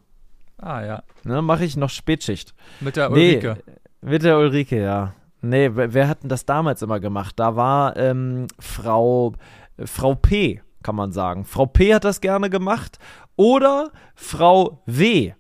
Ah, 0.58 0.84
ja. 0.84 1.04
Ne, 1.24 1.42
mache 1.42 1.64
ich 1.66 1.78
noch 1.78 1.90
Spätschicht. 1.92 2.54
Mit 2.82 2.96
der 2.98 3.10
Nee, 3.10 3.36
Ulrike. 3.38 3.58
Mit 4.02 4.24
der 4.24 4.38
Ulrike, 4.40 4.82
ja. 4.82 5.14
Nee, 5.42 5.70
wer, 5.74 5.94
wer 5.94 6.08
hat 6.10 6.24
denn 6.24 6.30
das 6.30 6.46
damals 6.46 6.82
immer 6.82 7.00
gemacht? 7.00 7.36
Da 7.38 7.56
war 7.56 7.96
ähm, 7.96 8.48
Frau, 8.60 9.34
äh, 9.78 9.86
Frau 9.88 10.16
P. 10.16 10.62
kann 10.82 10.96
man 10.96 11.12
sagen. 11.14 11.46
Frau 11.46 11.68
P 11.68 11.94
hat 11.94 12.04
das 12.04 12.20
gerne 12.20 12.50
gemacht 12.50 12.98
oder 13.38 13.92
Frau 14.16 14.82
W. 14.88 15.34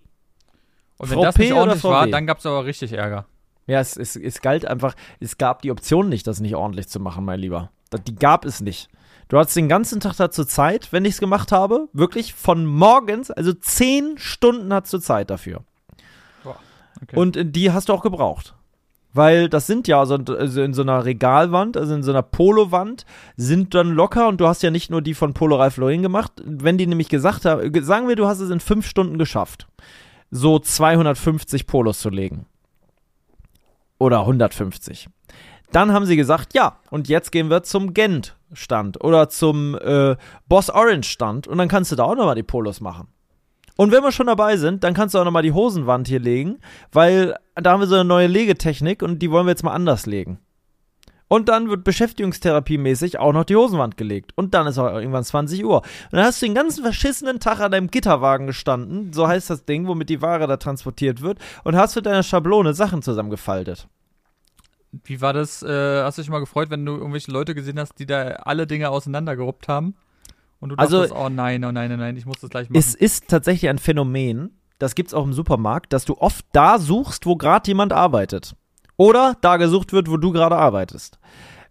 Und 0.97 1.09
wenn 1.09 1.17
Frau 1.17 1.23
das 1.25 1.35
P 1.35 1.43
nicht 1.43 1.53
ordentlich 1.53 1.83
war, 1.83 2.07
dann 2.07 2.25
gab 2.27 2.39
es 2.39 2.45
aber 2.45 2.65
richtig 2.65 2.93
Ärger. 2.93 3.25
Ja, 3.67 3.79
es, 3.79 3.97
es, 3.97 4.15
es 4.15 4.41
galt 4.41 4.65
einfach, 4.65 4.95
es 5.19 5.37
gab 5.37 5.61
die 5.61 5.71
Option 5.71 6.09
nicht, 6.09 6.27
das 6.27 6.39
nicht 6.39 6.55
ordentlich 6.55 6.89
zu 6.89 6.99
machen, 6.99 7.25
mein 7.25 7.39
Lieber. 7.39 7.71
Die 8.07 8.15
gab 8.15 8.45
es 8.45 8.61
nicht. 8.61 8.89
Du 9.29 9.37
hattest 9.39 9.55
den 9.55 9.69
ganzen 9.69 9.99
Tag 9.99 10.15
dazu 10.17 10.43
Zeit, 10.43 10.91
wenn 10.91 11.05
ich 11.05 11.13
es 11.13 11.19
gemacht 11.19 11.51
habe. 11.51 11.87
Wirklich 11.93 12.33
von 12.33 12.65
morgens, 12.65 13.31
also 13.31 13.53
zehn 13.53 14.17
Stunden 14.17 14.73
hattest 14.73 14.93
du 14.93 14.97
Zeit 14.99 15.29
dafür. 15.29 15.61
Okay. 17.01 17.15
Und 17.15 17.37
äh, 17.37 17.45
die 17.45 17.71
hast 17.71 17.89
du 17.89 17.93
auch 17.93 18.03
gebraucht. 18.03 18.55
Weil 19.15 19.47
das 19.47 19.67
sind 19.67 19.87
ja 19.87 20.05
so, 20.05 20.15
also 20.15 20.61
in 20.61 20.73
so 20.73 20.81
einer 20.81 21.05
Regalwand, 21.05 21.77
also 21.77 21.93
in 21.93 22.01
so 22.01 22.11
einer 22.11 22.23
Polowand, 22.23 23.05
sind 23.37 23.75
dann 23.75 23.91
locker 23.91 24.27
und 24.27 24.41
du 24.41 24.47
hast 24.47 24.63
ja 24.63 24.71
nicht 24.71 24.89
nur 24.89 25.01
die 25.01 25.13
von 25.13 25.33
Polo 25.33 25.57
Ralph 25.57 25.77
Lauren 25.77 26.01
gemacht. 26.01 26.31
Wenn 26.43 26.77
die 26.77 26.87
nämlich 26.87 27.09
gesagt 27.09 27.45
haben, 27.45 27.71
ge- 27.71 27.83
sagen 27.83 28.07
wir, 28.07 28.15
du 28.15 28.27
hast 28.27 28.39
es 28.39 28.49
in 28.49 28.59
fünf 28.59 28.87
Stunden 28.87 29.17
geschafft, 29.19 29.67
so 30.33 30.57
250 30.57 31.67
Polos 31.67 31.99
zu 31.99 32.09
legen. 32.09 32.47
Oder 33.99 34.21
150. 34.21 35.07
Dann 35.71 35.91
haben 35.91 36.05
sie 36.05 36.15
gesagt, 36.15 36.53
ja, 36.53 36.79
und 36.89 37.07
jetzt 37.07 37.31
gehen 37.31 37.49
wir 37.49 37.63
zum 37.63 37.93
Gent-Stand 37.93 39.03
oder 39.03 39.29
zum 39.29 39.75
äh, 39.75 40.15
Boss 40.47 40.69
Orange-Stand 40.69 41.47
und 41.47 41.57
dann 41.57 41.67
kannst 41.67 41.91
du 41.91 41.95
da 41.95 42.03
auch 42.03 42.15
nochmal 42.15 42.35
die 42.35 42.43
Polos 42.43 42.81
machen. 42.81 43.07
Und 43.75 43.91
wenn 43.91 44.03
wir 44.03 44.11
schon 44.11 44.27
dabei 44.27 44.57
sind, 44.57 44.83
dann 44.83 44.93
kannst 44.93 45.15
du 45.15 45.19
auch 45.19 45.25
nochmal 45.25 45.43
die 45.43 45.51
Hosenwand 45.51 46.07
hier 46.07 46.19
legen, 46.19 46.59
weil 46.91 47.35
da 47.55 47.71
haben 47.71 47.79
wir 47.79 47.87
so 47.87 47.95
eine 47.95 48.05
neue 48.05 48.27
Legetechnik 48.27 49.01
und 49.01 49.19
die 49.19 49.31
wollen 49.31 49.45
wir 49.45 49.51
jetzt 49.51 49.63
mal 49.63 49.73
anders 49.73 50.05
legen. 50.05 50.39
Und 51.27 51.49
dann 51.49 51.69
wird 51.69 51.83
beschäftigungstherapiemäßig 51.83 53.17
auch 53.19 53.33
noch 53.33 53.43
die 53.45 53.55
Hosenwand 53.55 53.97
gelegt. 53.97 54.33
Und 54.35 54.53
dann 54.53 54.67
ist 54.67 54.77
auch 54.77 54.93
irgendwann 54.93 55.23
20 55.23 55.63
Uhr. 55.65 55.77
Und 55.77 55.85
dann 56.11 56.25
hast 56.25 56.41
du 56.41 56.45
den 56.45 56.55
ganzen 56.55 56.83
verschissenen 56.83 57.39
Tag 57.39 57.59
an 57.59 57.71
deinem 57.71 57.87
Gitterwagen 57.89 58.45
gestanden, 58.47 59.13
so 59.13 59.27
heißt 59.27 59.49
das 59.49 59.65
Ding, 59.65 59.87
womit 59.87 60.09
die 60.09 60.21
Ware 60.21 60.45
da 60.47 60.57
transportiert 60.57 61.21
wird, 61.21 61.39
und 61.63 61.75
hast 61.75 61.95
mit 61.95 62.05
deiner 62.05 62.23
Schablone 62.23 62.73
Sachen 62.73 63.01
zusammengefaltet. 63.01 63.87
Wie 65.05 65.21
war 65.21 65.33
das? 65.33 65.63
Äh, 65.63 66.03
hast 66.03 66.17
du 66.17 66.21
dich 66.21 66.29
mal 66.29 66.39
gefreut, 66.39 66.69
wenn 66.69 66.85
du 66.85 66.93
irgendwelche 66.93 67.31
Leute 67.31 67.55
gesehen 67.55 67.79
hast, 67.79 67.97
die 67.97 68.05
da 68.05 68.23
alle 68.43 68.67
Dinge 68.67 68.89
auseinandergeruppt 68.91 69.67
haben? 69.67 69.95
Und 70.59 70.69
du 70.69 70.75
Also- 70.75 70.97
dachtest, 71.01 71.15
oh 71.19 71.29
nein, 71.29 71.63
oh 71.65 71.71
nein, 71.71 71.91
oh 71.91 71.97
nein, 71.97 72.15
ich 72.15 72.25
muss 72.25 72.39
das 72.39 72.49
gleich 72.51 72.69
machen. 72.69 72.77
Es 72.77 72.93
ist 72.93 73.27
tatsächlich 73.27 73.69
ein 73.69 73.79
Phänomen, 73.79 74.51
das 74.77 74.93
gibt's 74.95 75.13
auch 75.13 75.23
im 75.23 75.33
Supermarkt, 75.33 75.93
dass 75.93 76.05
du 76.05 76.15
oft 76.19 76.45
da 76.51 76.77
suchst, 76.77 77.25
wo 77.25 77.35
gerade 77.35 77.67
jemand 77.67 77.91
arbeitet. 77.91 78.55
Oder 78.97 79.35
da 79.41 79.57
gesucht 79.57 79.93
wird, 79.93 80.09
wo 80.09 80.17
du 80.17 80.31
gerade 80.31 80.55
arbeitest. 80.55 81.19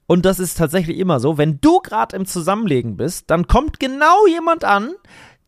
Und 0.06 0.26
das 0.26 0.38
ist 0.38 0.58
tatsächlich 0.58 0.98
immer 0.98 1.20
so, 1.20 1.38
wenn 1.38 1.60
du 1.60 1.80
gerade 1.80 2.16
im 2.16 2.26
Zusammenlegen 2.26 2.96
bist, 2.96 3.30
dann 3.30 3.46
kommt 3.46 3.80
genau 3.80 4.26
jemand 4.26 4.64
an, 4.64 4.94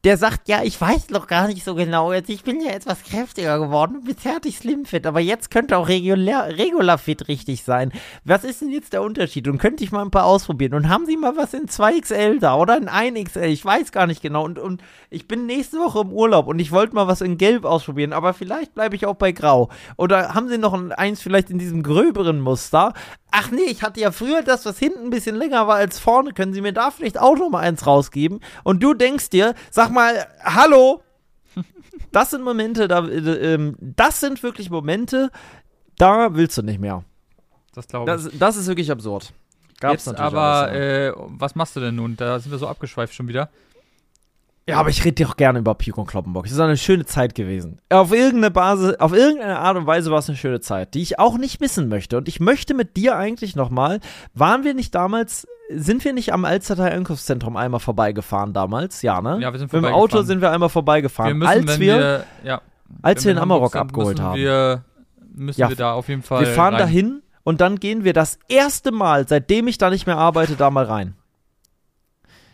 der 0.05 0.19
sagt, 0.19 0.49
ja, 0.49 0.63
ich 0.63 0.79
weiß 0.79 1.09
noch 1.11 1.27
gar 1.27 1.49
nicht 1.49 1.65
so 1.65 1.75
genau, 1.75 2.13
jetzt 2.13 2.29
ich 2.29 2.45
bin 2.45 2.61
ja 2.61 2.73
etwas 2.73 3.03
kräftiger 3.03 3.59
geworden, 3.59 4.03
bisher 4.05 4.35
hatte 4.35 4.49
ich 4.49 4.59
Slimfit, 4.59 5.07
aber 5.07 5.21
jetzt 5.21 5.51
könnte 5.51 5.79
auch 5.79 5.89
regulär, 5.89 6.59
Regular 6.59 6.99
Fit 6.99 7.27
richtig 7.29 7.65
sein. 7.65 7.91
Was 8.23 8.45
ist 8.45 8.61
denn 8.61 8.69
jetzt 8.69 8.93
der 8.93 9.01
Unterschied? 9.03 9.49
Und 9.49 9.57
könnte 9.57 9.83
ich 9.83 9.93
mal 9.93 10.03
ein 10.03 10.11
paar 10.11 10.27
ausprobieren? 10.27 10.75
Und 10.75 10.91
haben 10.91 11.07
Sie 11.07 11.17
mal 11.17 11.37
was 11.37 11.55
in 11.55 11.67
2XL 11.67 12.39
da 12.39 12.57
oder 12.57 12.77
in 12.77 12.91
1XL? 12.91 13.47
Ich 13.47 13.65
weiß 13.65 13.93
gar 13.93 14.07
nicht 14.07 14.21
genau. 14.21 14.45
Und, 14.45 14.59
und 14.59 14.83
ich 15.09 15.27
bin 15.27 15.47
nächste 15.47 15.79
Woche 15.79 16.01
im 16.01 16.13
Urlaub 16.13 16.49
und 16.49 16.59
ich 16.59 16.71
wollte 16.71 16.95
mal 16.95 17.07
was 17.07 17.23
in 17.23 17.39
Gelb 17.39 17.65
ausprobieren, 17.65 18.13
aber 18.13 18.35
vielleicht 18.35 18.75
bleibe 18.75 18.97
ich 18.97 19.07
auch 19.07 19.17
bei 19.17 19.33
Grau. 19.33 19.71
Oder 19.97 20.35
haben 20.35 20.49
Sie 20.49 20.59
noch 20.59 20.75
ein, 20.75 20.93
eins 20.93 21.23
vielleicht 21.23 21.49
in 21.49 21.59
diesem 21.59 21.83
gröberen 21.83 22.41
Muster? 22.41 22.93
Ach 23.37 23.51
nee, 23.51 23.65
ich 23.65 23.83
hatte 23.83 23.99
ja 23.99 24.13
früher 24.13 24.43
das, 24.43 24.65
was 24.65 24.79
hinten 24.79 25.07
ein 25.07 25.11
bisschen 25.11 25.35
länger 25.35 25.67
war 25.67 25.75
als 25.75 25.99
vorne. 25.99 26.33
Können 26.33 26.53
Sie 26.53 26.61
mir 26.61 26.73
da 26.73 26.93
vielleicht 26.93 27.19
auch 27.19 27.37
noch 27.37 27.51
mal 27.51 27.59
eins 27.59 27.85
rausgeben? 27.85 28.39
Und 28.63 28.81
du 28.81 28.95
denkst 28.95 29.31
dir, 29.31 29.55
sag 29.73 29.91
mal, 29.91 30.29
hallo? 30.45 31.03
Das 32.13 32.31
sind 32.31 32.45
Momente, 32.45 32.87
da, 32.87 33.05
äh, 33.09 33.55
ähm, 33.55 33.77
das 33.81 34.21
sind 34.21 34.41
wirklich 34.45 34.71
Momente, 34.71 35.33
da 35.99 36.37
willst 36.37 36.57
du 36.59 36.63
nicht 36.63 36.79
mehr. 36.79 37.03
das 37.73 37.89
glaube 37.89 38.09
ich. 38.09 38.25
Das, 38.25 38.39
das 38.39 38.57
ist 38.57 38.69
wirklich 38.69 38.93
absurd. 38.93 39.33
Gab's 39.81 39.95
Jetzt 39.95 40.07
natürlich 40.07 40.27
aber, 40.33 40.73
äh, 40.73 41.13
was 41.17 41.57
machst 41.57 41.75
du 41.75 41.81
denn 41.81 41.97
nun? 41.97 42.17
Da 42.17 42.39
sind 42.39 42.53
wir 42.53 42.59
so 42.59 42.69
abgeschweift 42.69 43.15
schon 43.15 43.27
wieder. 43.27 43.51
Ja, 44.67 44.79
aber 44.79 44.89
ich 44.89 45.05
rede 45.05 45.23
doch 45.25 45.37
gerne 45.37 45.59
über 45.59 45.75
Pico 45.75 46.01
und 46.01 46.07
Kloppenbock. 46.07 46.47
Es 46.47 46.53
ist 46.53 46.59
eine 46.59 46.79
schöne 46.79 47.05
Zeit 47.05 47.35
gewesen. 47.35 47.81
Auf 47.91 48.13
irgendeine 48.15 48.51
Basis, 48.51 48.95
auf 48.99 49.13
irgendeine 49.13 49.59
Art 49.59 49.77
und 49.77 49.87
Weise 49.87 50.11
war 50.11 50.21
es 50.21 50.29
eine 50.29 50.39
schöne 50.39 50.61
Zeit, 50.61 50.95
die 50.95 51.03
ich 51.03 51.19
auch 51.19 51.37
nicht 51.37 51.61
missen 51.61 51.89
möchte. 51.89 52.17
Und 52.17 52.29
ich 52.29 52.41
möchte 52.41 52.73
mit 52.73 52.97
dir 52.97 53.17
eigentlich 53.17 53.57
nochmal, 53.57 54.01
waren 54.33 54.65
wir 54.65 54.73
nicht 54.73 54.95
damals, 54.95 55.47
sind 55.71 56.03
wir 56.05 56.15
nicht 56.15 56.33
am 56.33 56.47
Alstertal 56.47 56.91
Einkaufszentrum 56.93 57.59
einmal 57.59 57.81
vorbeigefahren 57.81 58.55
damals? 58.55 59.03
Ja, 59.03 59.21
ne? 59.21 59.39
Ja, 59.41 59.53
wir 59.53 59.59
sind 59.59 59.71
Mit 59.71 59.83
dem 59.83 59.83
vorbeigefahren. 59.83 59.95
Auto 60.03 60.23
sind 60.23 60.41
wir 60.41 60.51
einmal 60.51 60.71
vorbeigefahren. 60.71 61.29
wir 61.29 61.35
müssen, 61.35 61.69
als 61.69 61.79
wir, 61.81 61.97
wir, 61.99 62.25
ja, 62.43 62.61
als 63.03 63.23
wir 63.27 63.35
den 63.35 63.43
Amarok 63.43 63.77
abgeholt 63.77 64.17
müssen 64.17 64.25
haben. 64.27 64.39
Wir, 64.39 64.83
müssen 65.35 65.61
Ja, 65.61 65.69
wir 65.69 65.77
da 65.77 65.93
auf 65.93 66.09
jeden 66.09 66.23
Fall 66.23 66.41
wir 66.41 66.47
fahren 66.49 66.73
rein. 66.75 66.81
dahin 66.81 67.23
und 67.43 67.61
dann 67.61 67.77
gehen 67.81 68.03
wir 68.05 68.15
das 68.15 68.39
erste 68.49 68.93
Mal, 68.93 69.29
seitdem 69.29 69.69
ich 69.69 69.77
da 69.77 69.91
nicht 69.91 70.07
mehr 70.07 70.17
arbeite, 70.17 70.57
da 70.57 70.71
mal 70.71 70.87
rein. 70.87 71.15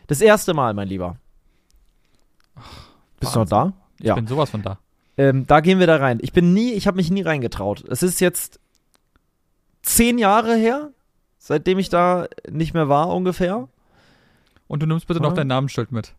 Das 0.08 0.20
erste 0.20 0.54
Mal, 0.54 0.74
mein 0.74 0.88
Lieber. 0.88 1.16
Bist 3.20 3.34
du 3.36 3.40
noch 3.40 3.48
da? 3.48 3.72
Ich 4.00 4.12
bin 4.14 4.26
sowas 4.26 4.50
von 4.50 4.62
da. 4.62 4.78
Ähm, 5.16 5.46
da 5.46 5.60
gehen 5.60 5.78
wir 5.78 5.86
da 5.86 5.96
rein. 5.96 6.18
Ich 6.22 6.32
bin 6.32 6.52
nie, 6.54 6.72
ich 6.72 6.86
habe 6.86 6.96
mich 6.96 7.10
nie 7.10 7.22
reingetraut. 7.22 7.84
Es 7.88 8.02
ist 8.02 8.20
jetzt 8.20 8.58
zehn 9.82 10.18
Jahre 10.18 10.56
her, 10.56 10.90
seitdem 11.38 11.78
ich 11.78 11.88
da 11.90 12.26
nicht 12.50 12.74
mehr 12.74 12.88
war, 12.88 13.08
ungefähr. 13.14 13.68
Und 14.66 14.82
du 14.82 14.86
nimmst 14.86 15.06
bitte 15.06 15.20
noch 15.20 15.30
Ja. 15.30 15.36
dein 15.36 15.48
Namensschild 15.48 15.92
mit. 15.92 16.14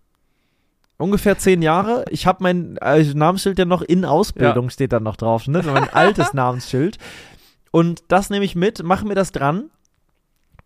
Ungefähr 0.98 1.38
zehn 1.40 1.64
Jahre. 1.64 2.06
Ich 2.12 2.28
habe 2.28 2.44
mein 2.44 2.78
äh, 2.78 3.04
Namensschild 3.04 3.58
ja 3.58 3.66
noch 3.66 3.82
in 3.82 4.06
Ausbildung, 4.06 4.70
steht 4.70 4.94
da 4.94 5.00
noch 5.00 5.16
drauf, 5.16 5.48
ne? 5.48 5.64
Mein 5.66 5.90
altes 5.94 6.34
Namensschild. 6.34 7.00
Und 7.72 8.04
das 8.10 8.30
nehme 8.30 8.46
ich 8.46 8.56
mit, 8.56 8.84
mache 8.84 9.06
mir 9.08 9.16
das 9.16 9.32
dran. 9.32 9.72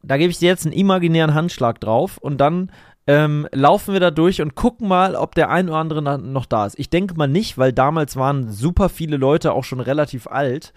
Da 0.02 0.18
gebe 0.18 0.32
ich 0.32 0.40
dir 0.40 0.50
jetzt 0.50 0.66
einen 0.66 0.74
imaginären 0.74 1.34
Handschlag 1.34 1.80
drauf 1.80 2.18
und 2.18 2.38
dann 2.40 2.72
ähm, 3.08 3.48
laufen 3.52 3.94
wir 3.94 4.00
da 4.00 4.12
durch 4.12 4.42
und 4.42 4.56
gucken 4.56 4.88
mal, 4.88 5.16
ob 5.16 5.36
der 5.36 5.50
ein 5.50 5.70
oder 5.70 5.78
andere 5.78 6.20
noch 6.20 6.46
da 6.46 6.66
ist. 6.66 6.80
Ich 6.80 6.90
denke 6.90 7.16
mal 7.16 7.28
nicht, 7.28 7.58
weil 7.58 7.72
damals 7.72 8.16
waren 8.16 8.52
super 8.52 8.90
viele 8.90 9.18
Leute 9.18 9.54
auch 9.54 9.64
schon 9.64 9.80
relativ 9.80 10.28
alt, 10.28 10.74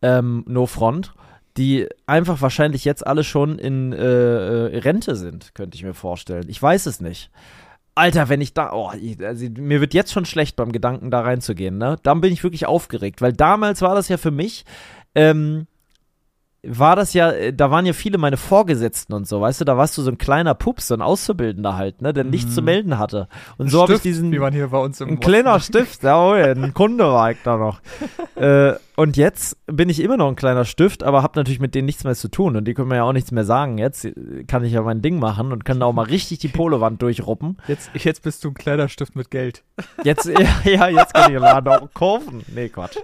ähm, 0.00 0.44
No 0.46 0.66
Front, 0.66 1.12
die 1.56 1.88
einfach 2.06 2.40
wahrscheinlich 2.40 2.84
jetzt 2.84 3.06
alle 3.06 3.24
schon 3.24 3.58
in 3.58 3.92
äh, 3.92 4.04
Rente 4.04 5.16
sind, 5.16 5.54
könnte 5.54 5.76
ich 5.76 5.84
mir 5.84 5.94
vorstellen. 5.94 6.44
Ich 6.48 6.62
weiß 6.62 6.86
es 6.86 7.00
nicht. 7.00 7.30
Alter, 7.94 8.28
wenn 8.30 8.40
ich 8.40 8.54
da, 8.54 8.72
oh, 8.72 8.90
ich, 8.98 9.22
also, 9.22 9.46
mir 9.50 9.80
wird 9.80 9.92
jetzt 9.92 10.12
schon 10.12 10.24
schlecht 10.24 10.56
beim 10.56 10.72
Gedanken, 10.72 11.10
da 11.10 11.20
reinzugehen, 11.20 11.76
ne? 11.76 11.96
Dann 12.02 12.22
bin 12.22 12.32
ich 12.32 12.42
wirklich 12.42 12.64
aufgeregt, 12.64 13.20
weil 13.20 13.34
damals 13.34 13.82
war 13.82 13.94
das 13.94 14.08
ja 14.08 14.16
für 14.16 14.30
mich, 14.30 14.64
ähm, 15.14 15.66
war 16.64 16.94
das 16.94 17.12
ja, 17.12 17.30
äh, 17.32 17.52
da 17.52 17.70
waren 17.70 17.86
ja 17.86 17.92
viele 17.92 18.18
meine 18.18 18.36
Vorgesetzten 18.36 19.14
und 19.14 19.26
so, 19.26 19.40
weißt 19.40 19.60
du, 19.60 19.64
da 19.64 19.76
warst 19.76 19.98
du 19.98 20.02
so 20.02 20.10
ein 20.10 20.18
kleiner 20.18 20.54
Pups, 20.54 20.88
so 20.88 20.94
ein 20.94 21.02
Auszubildender 21.02 21.76
halt, 21.76 22.02
ne, 22.02 22.12
der 22.12 22.24
nichts 22.24 22.50
Mhm. 22.52 22.54
zu 22.54 22.62
melden 22.62 22.98
hatte. 22.98 23.28
Und 23.58 23.68
so 23.70 23.82
habe 23.82 23.94
ich 23.94 24.00
diesen, 24.02 24.30
wie 24.32 24.38
man 24.38 24.52
hier 24.52 24.68
bei 24.68 24.78
uns 24.78 25.00
im 25.00 25.08
ein 25.08 25.20
kleiner 25.20 25.58
Stift, 25.60 26.04
ja, 26.04 26.16
oh, 26.22 26.36
ja, 26.36 26.46
ein 26.52 26.72
Kunde 26.72 27.04
war 27.04 27.32
ich 27.32 27.38
da 27.42 27.56
noch. 27.56 27.80
äh, 28.36 28.74
und 28.96 29.16
jetzt 29.16 29.56
bin 29.66 29.88
ich 29.88 30.00
immer 30.00 30.16
noch 30.16 30.28
ein 30.28 30.36
kleiner 30.36 30.64
Stift, 30.64 31.02
aber 31.02 31.22
habe 31.22 31.38
natürlich 31.38 31.60
mit 31.60 31.74
denen 31.74 31.86
nichts 31.86 32.04
mehr 32.04 32.14
zu 32.14 32.28
tun 32.28 32.56
und 32.56 32.66
die 32.66 32.74
können 32.74 32.88
mir 32.88 32.96
ja 32.96 33.04
auch 33.04 33.12
nichts 33.12 33.32
mehr 33.32 33.44
sagen. 33.44 33.78
Jetzt 33.78 34.04
äh, 34.04 34.44
kann 34.46 34.64
ich 34.64 34.72
ja 34.72 34.82
mein 34.82 35.00
Ding 35.00 35.18
machen 35.18 35.52
und 35.52 35.64
kann 35.64 35.80
da 35.80 35.86
auch 35.86 35.92
mal 35.92 36.06
richtig 36.06 36.40
die 36.40 36.48
Polowand 36.48 37.00
durchruppen. 37.00 37.56
Jetzt, 37.68 37.90
jetzt 37.94 38.22
bist 38.22 38.44
du 38.44 38.48
ein 38.48 38.54
kleiner 38.54 38.88
Stift 38.88 39.16
mit 39.16 39.30
Geld. 39.30 39.64
Jetzt, 40.04 40.26
ja, 40.64 40.70
ja, 40.70 40.88
jetzt 40.88 41.14
kann 41.14 41.30
ich 41.30 41.36
den 41.36 41.42
Laden 41.42 41.68
auch 41.68 41.94
kaufen. 41.94 42.44
Nee, 42.54 42.68
Quatsch. 42.68 42.96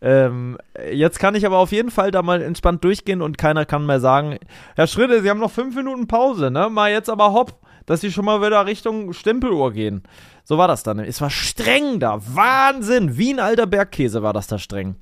Ähm, 0.00 0.58
jetzt 0.92 1.18
kann 1.18 1.34
ich 1.34 1.46
aber 1.46 1.58
auf 1.58 1.72
jeden 1.72 1.90
Fall 1.90 2.10
da 2.10 2.22
mal 2.22 2.42
entspannt 2.42 2.84
durchgehen 2.84 3.22
und 3.22 3.38
keiner 3.38 3.64
kann 3.64 3.86
mehr 3.86 4.00
sagen, 4.00 4.38
Herr 4.76 4.86
Schritte, 4.86 5.22
Sie 5.22 5.30
haben 5.30 5.40
noch 5.40 5.50
fünf 5.50 5.74
Minuten 5.74 6.06
Pause, 6.06 6.50
ne? 6.50 6.68
Mal 6.70 6.92
jetzt 6.92 7.10
aber 7.10 7.32
hopp, 7.32 7.58
dass 7.86 8.02
Sie 8.02 8.12
schon 8.12 8.24
mal 8.24 8.40
wieder 8.40 8.66
Richtung 8.66 9.12
Stempeluhr 9.12 9.72
gehen. 9.72 10.02
So 10.44 10.58
war 10.58 10.68
das 10.68 10.82
dann. 10.82 10.98
Es 10.98 11.20
war 11.22 11.30
streng 11.30 12.00
da. 12.00 12.20
Wahnsinn. 12.20 13.16
Wie 13.16 13.32
ein 13.32 13.40
alter 13.40 13.66
Bergkäse 13.66 14.22
war 14.22 14.34
das 14.34 14.46
da 14.46 14.58
streng. 14.58 14.96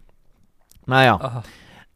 Naja. 0.86 1.18
Aha. 1.20 1.42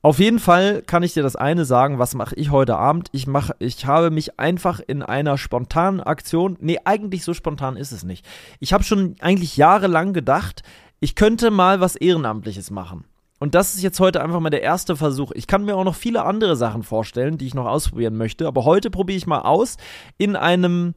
Auf 0.02 0.20
jeden 0.20 0.38
Fall 0.38 0.82
kann 0.82 1.02
ich 1.02 1.14
dir 1.14 1.24
das 1.24 1.34
eine 1.34 1.64
sagen, 1.64 1.98
was 1.98 2.14
mache 2.14 2.36
ich 2.36 2.52
heute 2.52 2.76
Abend? 2.76 3.08
Ich 3.10 3.26
mache, 3.26 3.56
ich 3.58 3.86
habe 3.86 4.12
mich 4.12 4.38
einfach 4.38 4.78
in 4.78 5.02
einer 5.02 5.36
spontanen 5.36 6.00
Aktion, 6.00 6.56
nee, 6.60 6.78
eigentlich 6.84 7.24
so 7.24 7.34
spontan 7.34 7.76
ist 7.76 7.90
es 7.90 8.04
nicht. 8.04 8.24
Ich 8.60 8.72
habe 8.72 8.84
schon 8.84 9.16
eigentlich 9.18 9.56
jahrelang 9.56 10.12
gedacht, 10.12 10.62
ich 11.00 11.16
könnte 11.16 11.50
mal 11.50 11.80
was 11.80 11.96
Ehrenamtliches 11.96 12.70
machen. 12.70 13.04
Und 13.38 13.54
das 13.54 13.74
ist 13.74 13.82
jetzt 13.82 14.00
heute 14.00 14.22
einfach 14.22 14.40
mal 14.40 14.50
der 14.50 14.62
erste 14.62 14.96
Versuch. 14.96 15.32
Ich 15.34 15.46
kann 15.46 15.64
mir 15.64 15.76
auch 15.76 15.84
noch 15.84 15.94
viele 15.94 16.24
andere 16.24 16.56
Sachen 16.56 16.84
vorstellen, 16.84 17.36
die 17.36 17.46
ich 17.46 17.54
noch 17.54 17.66
ausprobieren 17.66 18.16
möchte, 18.16 18.46
aber 18.46 18.64
heute 18.64 18.90
probiere 18.90 19.18
ich 19.18 19.26
mal 19.26 19.40
aus, 19.40 19.76
in 20.18 20.36
einem, 20.36 20.94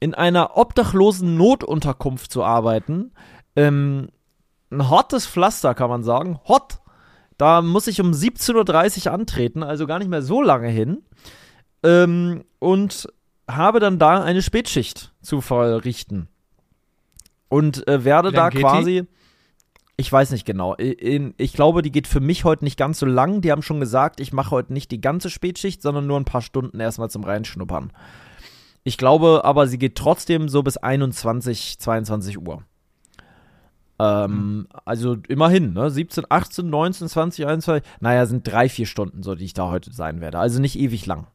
in 0.00 0.14
einer 0.14 0.56
obdachlosen 0.56 1.36
Notunterkunft 1.36 2.32
zu 2.32 2.42
arbeiten. 2.42 3.12
Ähm, 3.56 4.08
ein 4.70 4.90
hottes 4.90 5.26
Pflaster, 5.26 5.74
kann 5.74 5.90
man 5.90 6.02
sagen. 6.02 6.40
Hot. 6.48 6.81
Da 7.38 7.62
muss 7.62 7.86
ich 7.86 8.00
um 8.00 8.12
17.30 8.12 9.06
Uhr 9.06 9.12
antreten, 9.12 9.62
also 9.62 9.86
gar 9.86 9.98
nicht 9.98 10.08
mehr 10.08 10.22
so 10.22 10.42
lange 10.42 10.68
hin. 10.68 11.02
Ähm, 11.82 12.44
und 12.58 13.08
habe 13.50 13.80
dann 13.80 13.98
da 13.98 14.22
eine 14.22 14.42
Spätschicht 14.42 15.12
zu 15.20 15.40
verrichten. 15.40 16.28
Und 17.48 17.86
äh, 17.88 18.04
werde 18.04 18.32
da 18.32 18.50
quasi. 18.50 19.04
Ich 19.96 20.10
weiß 20.10 20.30
nicht 20.30 20.46
genau. 20.46 20.74
In, 20.74 21.34
ich 21.36 21.52
glaube, 21.52 21.82
die 21.82 21.92
geht 21.92 22.06
für 22.06 22.20
mich 22.20 22.44
heute 22.44 22.64
nicht 22.64 22.78
ganz 22.78 22.98
so 22.98 23.06
lang. 23.06 23.42
Die 23.42 23.52
haben 23.52 23.62
schon 23.62 23.78
gesagt, 23.78 24.20
ich 24.20 24.32
mache 24.32 24.50
heute 24.50 24.72
nicht 24.72 24.90
die 24.90 25.00
ganze 25.00 25.28
Spätschicht, 25.28 25.82
sondern 25.82 26.06
nur 26.06 26.18
ein 26.18 26.24
paar 26.24 26.40
Stunden 26.40 26.80
erstmal 26.80 27.10
zum 27.10 27.24
Reinschnuppern. 27.24 27.92
Ich 28.84 28.96
glaube 28.96 29.42
aber, 29.44 29.68
sie 29.68 29.78
geht 29.78 29.94
trotzdem 29.96 30.48
so 30.48 30.62
bis 30.62 30.76
21, 30.76 31.78
22 31.78 32.38
Uhr. 32.38 32.64
Ähm. 34.02 34.66
Also 34.84 35.16
immerhin, 35.28 35.72
ne? 35.72 35.90
17, 35.90 36.24
18, 36.28 36.68
19, 36.68 37.08
20, 37.08 37.46
21. 37.46 37.90
Naja, 38.00 38.26
sind 38.26 38.46
drei, 38.46 38.68
vier 38.68 38.86
Stunden 38.86 39.22
so, 39.22 39.34
die 39.34 39.44
ich 39.44 39.54
da 39.54 39.70
heute 39.70 39.92
sein 39.92 40.20
werde. 40.20 40.38
Also 40.38 40.60
nicht 40.60 40.78
ewig 40.78 41.06
lang. 41.06 41.26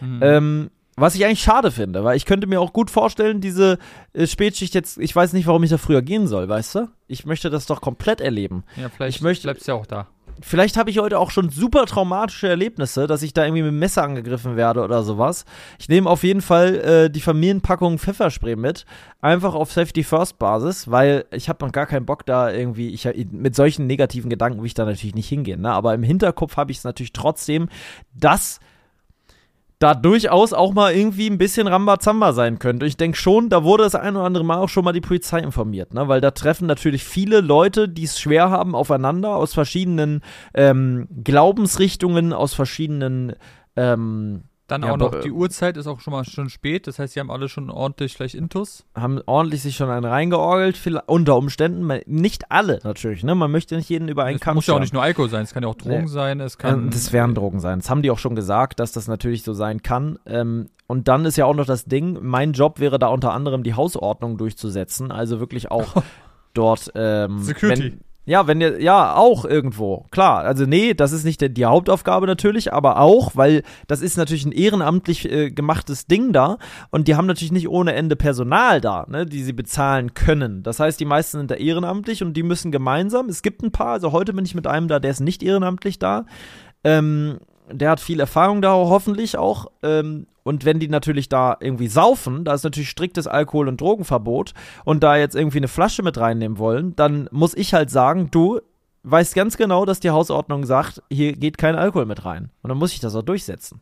Mhm. 0.00 0.20
Ähm, 0.22 0.70
was 0.96 1.14
ich 1.14 1.24
eigentlich 1.24 1.42
schade 1.42 1.70
finde, 1.70 2.04
weil 2.04 2.16
ich 2.16 2.26
könnte 2.26 2.46
mir 2.46 2.60
auch 2.60 2.74
gut 2.74 2.90
vorstellen, 2.90 3.40
diese 3.40 3.78
äh, 4.12 4.26
Spätschicht 4.26 4.74
jetzt, 4.74 4.98
ich 4.98 5.16
weiß 5.16 5.32
nicht, 5.32 5.46
warum 5.46 5.62
ich 5.62 5.70
da 5.70 5.78
früher 5.78 6.02
gehen 6.02 6.26
soll, 6.26 6.48
weißt 6.48 6.74
du? 6.74 6.88
Ich 7.06 7.24
möchte 7.24 7.48
das 7.48 7.66
doch 7.66 7.80
komplett 7.80 8.20
erleben. 8.20 8.64
Ja, 8.76 8.90
vielleicht 8.90 9.16
ich 9.16 9.22
möchte, 9.22 9.44
bleibst 9.44 9.66
du 9.66 9.72
ja 9.72 9.78
auch 9.78 9.86
da. 9.86 10.08
Vielleicht 10.40 10.76
habe 10.76 10.90
ich 10.90 10.98
heute 10.98 11.18
auch 11.18 11.30
schon 11.30 11.50
super 11.50 11.86
traumatische 11.86 12.48
Erlebnisse, 12.48 13.06
dass 13.06 13.22
ich 13.22 13.32
da 13.32 13.44
irgendwie 13.44 13.62
mit 13.62 13.72
dem 13.72 13.78
Messer 13.78 14.02
angegriffen 14.02 14.56
werde 14.56 14.82
oder 14.82 15.02
sowas. 15.02 15.44
Ich 15.78 15.88
nehme 15.88 16.08
auf 16.08 16.22
jeden 16.22 16.40
Fall 16.40 16.74
äh, 16.76 17.10
die 17.10 17.20
Familienpackung 17.20 17.98
Pfefferspray 17.98 18.56
mit, 18.56 18.86
einfach 19.20 19.54
auf 19.54 19.72
Safety 19.72 20.02
First 20.02 20.38
Basis, 20.38 20.90
weil 20.90 21.26
ich 21.30 21.48
habe 21.48 21.64
noch 21.64 21.72
gar 21.72 21.86
keinen 21.86 22.06
Bock 22.06 22.26
da 22.26 22.50
irgendwie, 22.50 22.88
ich 22.88 23.08
mit 23.30 23.54
solchen 23.54 23.86
negativen 23.86 24.30
Gedanken 24.30 24.60
will 24.60 24.66
ich 24.66 24.74
da 24.74 24.84
natürlich 24.84 25.14
nicht 25.14 25.28
hingehen, 25.28 25.60
ne? 25.60 25.70
aber 25.70 25.94
im 25.94 26.02
Hinterkopf 26.02 26.56
habe 26.56 26.72
ich 26.72 26.78
es 26.78 26.84
natürlich 26.84 27.12
trotzdem, 27.12 27.68
dass 28.14 28.60
da 29.82 29.94
durchaus 29.94 30.52
auch 30.52 30.74
mal 30.74 30.94
irgendwie 30.94 31.28
ein 31.28 31.38
bisschen 31.38 31.66
Rambazamba 31.66 32.32
sein 32.32 32.60
könnte. 32.60 32.86
Ich 32.86 32.96
denke 32.96 33.18
schon, 33.18 33.48
da 33.48 33.64
wurde 33.64 33.82
das 33.82 33.96
ein 33.96 34.14
oder 34.14 34.24
andere 34.24 34.44
Mal 34.44 34.58
auch 34.58 34.68
schon 34.68 34.84
mal 34.84 34.92
die 34.92 35.00
Polizei 35.00 35.40
informiert, 35.40 35.92
ne? 35.92 36.06
weil 36.06 36.20
da 36.20 36.30
treffen 36.30 36.66
natürlich 36.66 37.02
viele 37.02 37.40
Leute, 37.40 37.88
die 37.88 38.04
es 38.04 38.20
schwer 38.20 38.50
haben, 38.50 38.76
aufeinander 38.76 39.34
aus 39.34 39.54
verschiedenen 39.54 40.22
ähm, 40.54 41.08
Glaubensrichtungen, 41.24 42.32
aus 42.32 42.54
verschiedenen 42.54 43.34
ähm, 43.74 44.44
dann 44.72 44.82
ja, 44.82 44.92
auch 44.92 44.96
noch, 44.96 45.20
die 45.20 45.30
Uhrzeit 45.30 45.76
ist 45.76 45.86
auch 45.86 46.00
schon 46.00 46.12
mal 46.12 46.24
schon 46.24 46.48
spät, 46.48 46.86
das 46.86 46.98
heißt, 46.98 47.12
sie 47.14 47.20
haben 47.20 47.30
alle 47.30 47.48
schon 47.48 47.70
ordentlich 47.70 48.14
vielleicht 48.14 48.34
Intus. 48.34 48.84
Haben 48.94 49.20
ordentlich 49.26 49.62
sich 49.62 49.76
schon 49.76 49.90
einen 49.90 50.04
reingeorgelt, 50.06 50.80
unter 51.06 51.36
Umständen. 51.36 51.86
Nicht 52.06 52.50
alle 52.50 52.80
natürlich, 52.82 53.22
ne? 53.22 53.34
Man 53.34 53.50
möchte 53.50 53.76
nicht 53.76 53.88
jeden 53.88 54.08
über 54.08 54.24
einen 54.24 54.38
Es 54.40 54.54
muss 54.54 54.66
ja 54.66 54.74
auch 54.74 54.80
nicht 54.80 54.94
nur 54.94 55.02
Alkohol 55.02 55.28
sein, 55.28 55.42
es 55.42 55.52
kann 55.52 55.62
ja 55.62 55.68
auch 55.68 55.74
Drogen 55.74 56.02
nee. 56.02 56.06
sein, 56.06 56.40
es 56.40 56.56
kann. 56.58 56.90
Das 56.90 57.12
werden 57.12 57.34
Drogen 57.34 57.60
sein. 57.60 57.80
Das 57.80 57.90
haben 57.90 58.02
die 58.02 58.10
auch 58.10 58.18
schon 58.18 58.34
gesagt, 58.34 58.80
dass 58.80 58.92
das 58.92 59.08
natürlich 59.08 59.42
so 59.42 59.52
sein 59.52 59.82
kann. 59.82 60.18
Ähm, 60.26 60.68
und 60.86 61.08
dann 61.08 61.24
ist 61.24 61.36
ja 61.36 61.44
auch 61.44 61.54
noch 61.54 61.66
das 61.66 61.84
Ding, 61.84 62.18
mein 62.22 62.52
Job 62.52 62.80
wäre 62.80 62.98
da 62.98 63.08
unter 63.08 63.32
anderem 63.32 63.62
die 63.62 63.74
Hausordnung 63.74 64.38
durchzusetzen, 64.38 65.10
also 65.10 65.38
wirklich 65.38 65.70
auch 65.70 66.02
dort 66.54 66.92
ähm, 66.94 67.40
Security. 67.40 67.82
Wenn, 67.82 68.00
ja, 68.24 68.46
wenn 68.46 68.60
ihr, 68.60 68.80
ja, 68.80 69.14
auch 69.14 69.44
irgendwo. 69.44 70.06
Klar, 70.10 70.44
also 70.44 70.64
nee, 70.64 70.94
das 70.94 71.10
ist 71.10 71.24
nicht 71.24 71.40
die, 71.40 71.52
die 71.52 71.64
Hauptaufgabe 71.64 72.26
natürlich, 72.26 72.72
aber 72.72 73.00
auch, 73.00 73.34
weil 73.34 73.62
das 73.88 74.00
ist 74.00 74.16
natürlich 74.16 74.44
ein 74.44 74.52
ehrenamtlich 74.52 75.30
äh, 75.30 75.50
gemachtes 75.50 76.06
Ding 76.06 76.32
da 76.32 76.58
und 76.90 77.08
die 77.08 77.16
haben 77.16 77.26
natürlich 77.26 77.50
nicht 77.50 77.68
ohne 77.68 77.94
Ende 77.94 78.14
Personal 78.14 78.80
da, 78.80 79.06
ne, 79.08 79.26
die 79.26 79.42
sie 79.42 79.52
bezahlen 79.52 80.14
können. 80.14 80.62
Das 80.62 80.78
heißt, 80.78 81.00
die 81.00 81.04
meisten 81.04 81.38
sind 81.38 81.50
da 81.50 81.56
ehrenamtlich 81.56 82.22
und 82.22 82.36
die 82.36 82.44
müssen 82.44 82.70
gemeinsam, 82.70 83.28
es 83.28 83.42
gibt 83.42 83.62
ein 83.62 83.72
paar, 83.72 83.94
also 83.94 84.12
heute 84.12 84.32
bin 84.32 84.44
ich 84.44 84.54
mit 84.54 84.68
einem 84.68 84.86
da, 84.86 85.00
der 85.00 85.10
ist 85.10 85.20
nicht 85.20 85.42
ehrenamtlich 85.42 85.98
da, 85.98 86.26
ähm, 86.84 87.38
der 87.72 87.90
hat 87.90 88.00
viel 88.00 88.20
Erfahrung 88.20 88.62
da 88.62 88.72
hoffentlich 88.72 89.36
auch. 89.36 89.66
Ähm, 89.82 90.26
und 90.44 90.64
wenn 90.64 90.80
die 90.80 90.88
natürlich 90.88 91.28
da 91.28 91.56
irgendwie 91.60 91.86
saufen, 91.86 92.44
da 92.44 92.54
ist 92.54 92.64
natürlich 92.64 92.90
striktes 92.90 93.26
Alkohol- 93.26 93.68
und 93.68 93.80
Drogenverbot 93.80 94.54
und 94.84 95.02
da 95.02 95.16
jetzt 95.16 95.36
irgendwie 95.36 95.58
eine 95.58 95.68
Flasche 95.68 96.02
mit 96.02 96.18
reinnehmen 96.18 96.58
wollen, 96.58 96.96
dann 96.96 97.28
muss 97.30 97.54
ich 97.54 97.74
halt 97.74 97.90
sagen, 97.90 98.28
du 98.30 98.60
weißt 99.04 99.34
ganz 99.34 99.56
genau, 99.56 99.84
dass 99.84 100.00
die 100.00 100.10
Hausordnung 100.10 100.64
sagt, 100.64 101.02
hier 101.10 101.34
geht 101.34 101.58
kein 101.58 101.74
Alkohol 101.76 102.06
mit 102.06 102.24
rein. 102.24 102.50
Und 102.62 102.68
dann 102.68 102.78
muss 102.78 102.92
ich 102.92 103.00
das 103.00 103.14
auch 103.14 103.22
durchsetzen. 103.22 103.80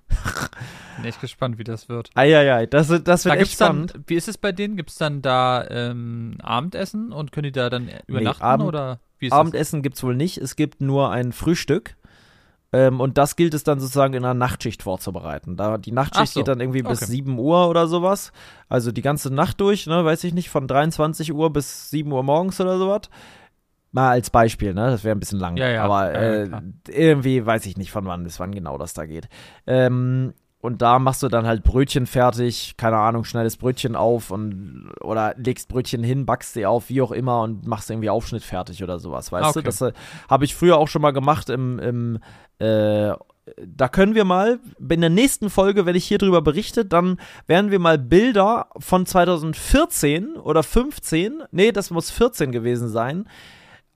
Bin 0.96 1.04
echt 1.04 1.20
gespannt, 1.20 1.58
wie 1.58 1.64
das 1.64 1.88
wird. 1.88 2.10
Eieiei, 2.14 2.66
das, 2.66 2.88
das 2.88 3.24
wird 3.24 3.34
da 3.34 3.38
echt 3.38 3.52
spannend. 3.52 3.94
Dann, 3.94 4.04
wie 4.06 4.14
ist 4.14 4.28
es 4.28 4.38
bei 4.38 4.52
denen? 4.52 4.76
Gibt 4.76 4.90
es 4.90 4.96
dann 4.96 5.22
da 5.22 5.66
ähm, 5.68 6.36
Abendessen 6.42 7.12
und 7.12 7.32
können 7.32 7.44
die 7.44 7.52
da 7.52 7.70
dann 7.70 7.88
übernachten? 8.06 8.42
Nee, 8.42 8.48
Abend, 8.48 8.66
oder 8.66 9.00
wie 9.18 9.30
Abendessen 9.30 9.82
gibt 9.82 9.96
es 9.96 10.02
wohl 10.02 10.16
nicht. 10.16 10.38
Es 10.38 10.56
gibt 10.56 10.80
nur 10.80 11.10
ein 11.10 11.32
Frühstück. 11.32 11.96
Ähm, 12.72 13.00
und 13.00 13.18
das 13.18 13.34
gilt 13.34 13.54
es 13.54 13.64
dann 13.64 13.80
sozusagen 13.80 14.14
in 14.14 14.24
einer 14.24 14.34
Nachtschicht 14.34 14.82
vorzubereiten. 14.82 15.56
Da 15.56 15.76
die 15.76 15.92
Nachtschicht 15.92 16.34
so. 16.34 16.40
geht 16.40 16.48
dann 16.48 16.60
irgendwie 16.60 16.82
bis 16.82 17.02
okay. 17.02 17.10
7 17.10 17.38
Uhr 17.38 17.68
oder 17.68 17.88
sowas. 17.88 18.32
Also 18.68 18.92
die 18.92 19.02
ganze 19.02 19.32
Nacht 19.32 19.60
durch, 19.60 19.86
ne, 19.86 20.04
weiß 20.04 20.22
ich 20.24 20.34
nicht, 20.34 20.50
von 20.50 20.68
23 20.68 21.32
Uhr 21.32 21.52
bis 21.52 21.90
7 21.90 22.10
Uhr 22.12 22.22
morgens 22.22 22.60
oder 22.60 22.78
sowas. 22.78 23.02
Mal 23.92 24.10
als 24.10 24.30
Beispiel, 24.30 24.72
ne? 24.72 24.90
Das 24.90 25.02
wäre 25.02 25.16
ein 25.16 25.20
bisschen 25.20 25.40
lang. 25.40 25.56
Ja, 25.56 25.68
ja. 25.68 25.84
Aber 25.84 26.14
äh, 26.14 26.48
ja, 26.48 26.62
irgendwie 26.86 27.44
weiß 27.44 27.66
ich 27.66 27.76
nicht, 27.76 27.90
von 27.90 28.04
wann 28.06 28.22
bis 28.22 28.38
wann 28.38 28.52
genau 28.52 28.78
das 28.78 28.94
da 28.94 29.04
geht. 29.04 29.28
Ähm, 29.66 30.32
und 30.60 30.82
da 30.82 30.98
machst 30.98 31.22
du 31.22 31.28
dann 31.28 31.46
halt 31.46 31.62
Brötchen 31.62 32.06
fertig, 32.06 32.74
keine 32.76 32.98
Ahnung, 32.98 33.24
schneidest 33.24 33.58
Brötchen 33.58 33.96
auf 33.96 34.30
und 34.30 34.90
oder 35.00 35.34
legst 35.38 35.68
Brötchen 35.68 36.02
hin, 36.02 36.26
backst 36.26 36.52
sie 36.52 36.66
auf, 36.66 36.90
wie 36.90 37.00
auch 37.00 37.12
immer 37.12 37.42
und 37.42 37.66
machst 37.66 37.90
irgendwie 37.90 38.10
Aufschnitt 38.10 38.44
fertig 38.44 38.82
oder 38.82 38.98
sowas, 38.98 39.32
weißt 39.32 39.48
okay. 39.48 39.60
du? 39.60 39.62
Das 39.62 39.80
äh, 39.80 39.92
habe 40.28 40.44
ich 40.44 40.54
früher 40.54 40.76
auch 40.76 40.88
schon 40.88 41.02
mal 41.02 41.12
gemacht 41.12 41.48
im, 41.48 41.78
im 41.78 42.18
äh, 42.58 43.14
da 43.66 43.88
können 43.88 44.14
wir 44.14 44.24
mal, 44.24 44.60
in 44.78 45.00
der 45.00 45.10
nächsten 45.10 45.50
Folge, 45.50 45.86
wenn 45.86 45.96
ich 45.96 46.04
hier 46.04 46.18
drüber 46.18 46.42
berichte, 46.42 46.84
dann 46.84 47.18
werden 47.46 47.70
wir 47.70 47.78
mal 47.78 47.98
Bilder 47.98 48.68
von 48.78 49.06
2014 49.06 50.36
oder 50.36 50.62
15, 50.62 51.42
nee, 51.50 51.72
das 51.72 51.90
muss 51.90 52.10
14 52.10 52.52
gewesen 52.52 52.88
sein, 52.88 53.28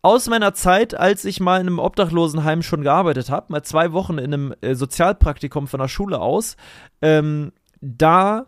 aus 0.04 0.28
meiner 0.28 0.52
Zeit, 0.52 0.94
als 0.94 1.24
ich 1.24 1.40
mal 1.40 1.60
in 1.62 1.66
einem 1.66 1.78
Obdachlosenheim 1.78 2.62
schon 2.62 2.82
gearbeitet 2.82 3.30
habe, 3.30 3.50
mal 3.50 3.62
zwei 3.62 3.92
Wochen 3.92 4.18
in 4.18 4.34
einem 4.34 4.54
äh, 4.60 4.74
Sozialpraktikum 4.74 5.66
von 5.66 5.80
der 5.80 5.88
Schule 5.88 6.20
aus, 6.20 6.58
ähm, 7.00 7.52
da 7.80 8.44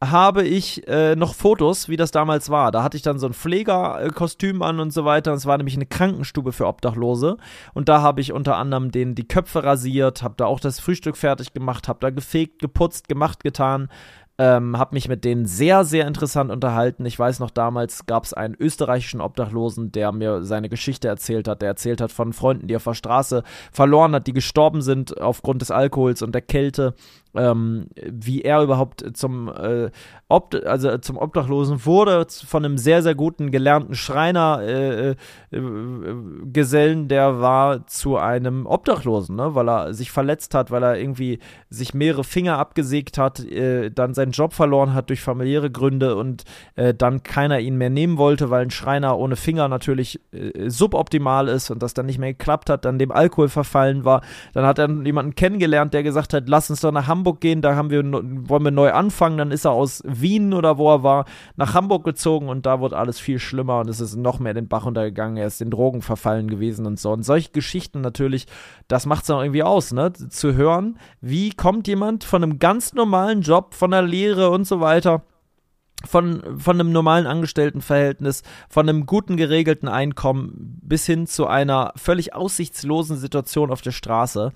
habe 0.00 0.44
ich 0.44 0.86
äh, 0.86 1.16
noch 1.16 1.34
Fotos, 1.34 1.88
wie 1.88 1.96
das 1.96 2.12
damals 2.12 2.50
war. 2.50 2.70
Da 2.70 2.84
hatte 2.84 2.96
ich 2.96 3.02
dann 3.02 3.18
so 3.18 3.26
ein 3.26 3.32
Pflegerkostüm 3.32 4.62
an 4.62 4.78
und 4.78 4.92
so 4.92 5.04
weiter. 5.04 5.32
Es 5.32 5.46
war 5.46 5.56
nämlich 5.56 5.74
eine 5.74 5.86
Krankenstube 5.86 6.52
für 6.52 6.68
Obdachlose. 6.68 7.38
Und 7.74 7.88
da 7.88 8.00
habe 8.00 8.20
ich 8.20 8.32
unter 8.32 8.56
anderem 8.56 8.92
denen 8.92 9.16
die 9.16 9.26
Köpfe 9.26 9.64
rasiert, 9.64 10.22
habe 10.22 10.34
da 10.36 10.46
auch 10.46 10.60
das 10.60 10.78
Frühstück 10.78 11.16
fertig 11.16 11.52
gemacht, 11.54 11.88
habe 11.88 11.98
da 12.00 12.10
gefegt, 12.10 12.60
geputzt, 12.60 13.08
gemacht, 13.08 13.42
getan. 13.42 13.88
Ähm, 14.40 14.78
habe 14.78 14.94
mich 14.94 15.08
mit 15.08 15.24
denen 15.24 15.46
sehr, 15.46 15.84
sehr 15.84 16.06
interessant 16.06 16.52
unterhalten. 16.52 17.04
Ich 17.04 17.18
weiß 17.18 17.40
noch, 17.40 17.50
damals 17.50 18.06
gab 18.06 18.22
es 18.22 18.32
einen 18.32 18.54
österreichischen 18.54 19.20
Obdachlosen, 19.20 19.90
der 19.90 20.12
mir 20.12 20.44
seine 20.44 20.68
Geschichte 20.68 21.08
erzählt 21.08 21.48
hat. 21.48 21.60
Der 21.60 21.70
erzählt 21.70 22.00
hat 22.00 22.12
von 22.12 22.32
Freunden, 22.32 22.68
die 22.68 22.74
er 22.74 22.76
auf 22.76 22.84
der 22.84 22.94
Straße 22.94 23.42
verloren 23.72 24.14
hat, 24.14 24.28
die 24.28 24.32
gestorben 24.32 24.80
sind 24.80 25.20
aufgrund 25.20 25.62
des 25.62 25.72
Alkohols 25.72 26.22
und 26.22 26.36
der 26.36 26.42
Kälte 26.42 26.94
ähm, 27.34 27.88
wie 27.94 28.42
er 28.42 28.62
überhaupt 28.62 29.04
zum, 29.16 29.48
äh, 29.48 29.90
Ob 30.28 30.54
also 30.66 30.98
zum 30.98 31.16
Obdachlosen 31.16 31.84
wurde, 31.84 32.26
von 32.46 32.64
einem 32.64 32.78
sehr, 32.78 33.02
sehr 33.02 33.14
guten 33.14 33.50
gelernten 33.50 33.94
Schreiner 33.94 34.60
äh, 34.62 35.10
äh, 35.10 35.16
Gesellen, 36.44 37.08
der 37.08 37.40
war 37.40 37.86
zu 37.86 38.16
einem 38.16 38.66
Obdachlosen, 38.66 39.36
ne? 39.36 39.54
weil 39.54 39.68
er 39.68 39.94
sich 39.94 40.10
verletzt 40.10 40.54
hat, 40.54 40.70
weil 40.70 40.82
er 40.82 40.98
irgendwie 40.98 41.38
sich 41.70 41.94
mehrere 41.94 42.24
Finger 42.24 42.58
abgesägt 42.58 43.18
hat, 43.18 43.40
äh, 43.40 43.90
dann 43.90 44.14
seinen 44.14 44.32
Job 44.32 44.52
verloren 44.52 44.94
hat 44.94 45.10
durch 45.10 45.20
familiäre 45.20 45.70
Gründe 45.70 46.16
und 46.16 46.44
äh, 46.76 46.94
dann 46.94 47.22
keiner 47.22 47.60
ihn 47.60 47.76
mehr 47.76 47.90
nehmen 47.90 48.18
wollte, 48.18 48.50
weil 48.50 48.62
ein 48.62 48.70
Schreiner 48.70 49.18
ohne 49.18 49.36
Finger 49.36 49.68
natürlich 49.68 50.20
äh, 50.32 50.68
suboptimal 50.68 51.48
ist 51.48 51.70
und 51.70 51.82
das 51.82 51.94
dann 51.94 52.06
nicht 52.06 52.18
mehr 52.18 52.32
geklappt 52.32 52.70
hat, 52.70 52.84
dann 52.84 52.98
dem 52.98 53.12
Alkohol 53.12 53.48
verfallen 53.48 54.04
war. 54.04 54.22
Dann 54.54 54.64
hat 54.64 54.78
er 54.78 54.88
jemanden 54.88 55.34
kennengelernt, 55.34 55.94
der 55.94 56.02
gesagt 56.02 56.32
hat, 56.32 56.48
lass 56.48 56.70
uns 56.70 56.80
doch 56.80 56.92
nach 56.92 57.06
Hamburg 57.06 57.17
Hamburg 57.18 57.40
gehen, 57.40 57.62
da 57.62 57.74
haben 57.74 57.90
wir, 57.90 58.04
wollen 58.04 58.64
wir 58.64 58.70
neu 58.70 58.92
anfangen. 58.92 59.38
Dann 59.38 59.50
ist 59.50 59.64
er 59.64 59.72
aus 59.72 60.02
Wien 60.06 60.54
oder 60.54 60.78
wo 60.78 60.90
er 60.90 61.02
war, 61.02 61.24
nach 61.56 61.74
Hamburg 61.74 62.04
gezogen 62.04 62.48
und 62.48 62.64
da 62.64 62.80
wird 62.80 62.94
alles 62.94 63.18
viel 63.18 63.38
schlimmer 63.38 63.80
und 63.80 63.88
es 63.88 64.00
ist 64.00 64.16
noch 64.16 64.38
mehr 64.38 64.54
den 64.54 64.68
Bach 64.68 64.86
untergegangen. 64.86 65.36
Er 65.36 65.48
ist 65.48 65.60
in 65.60 65.70
Drogen 65.70 66.00
verfallen 66.00 66.48
gewesen 66.48 66.86
und 66.86 67.00
so. 67.00 67.12
Und 67.12 67.24
solche 67.24 67.50
Geschichten 67.50 68.00
natürlich, 68.00 68.46
das 68.86 69.04
macht 69.04 69.24
es 69.24 69.30
auch 69.30 69.42
irgendwie 69.42 69.64
aus, 69.64 69.92
ne? 69.92 70.12
Zu 70.12 70.54
hören, 70.54 70.98
wie 71.20 71.50
kommt 71.50 71.88
jemand 71.88 72.24
von 72.24 72.42
einem 72.42 72.58
ganz 72.58 72.94
normalen 72.94 73.42
Job, 73.42 73.74
von 73.74 73.90
der 73.90 74.02
Lehre 74.02 74.50
und 74.50 74.64
so 74.64 74.80
weiter 74.80 75.22
von, 76.04 76.58
von 76.58 76.78
einem 76.78 76.92
normalen 76.92 77.26
Angestelltenverhältnis, 77.26 78.42
von 78.68 78.88
einem 78.88 79.06
guten 79.06 79.36
geregelten 79.36 79.88
Einkommen 79.88 80.78
bis 80.82 81.06
hin 81.06 81.26
zu 81.26 81.46
einer 81.46 81.92
völlig 81.96 82.34
aussichtslosen 82.34 83.16
Situation 83.16 83.70
auf 83.70 83.82
der 83.82 83.90
Straße. 83.90 84.52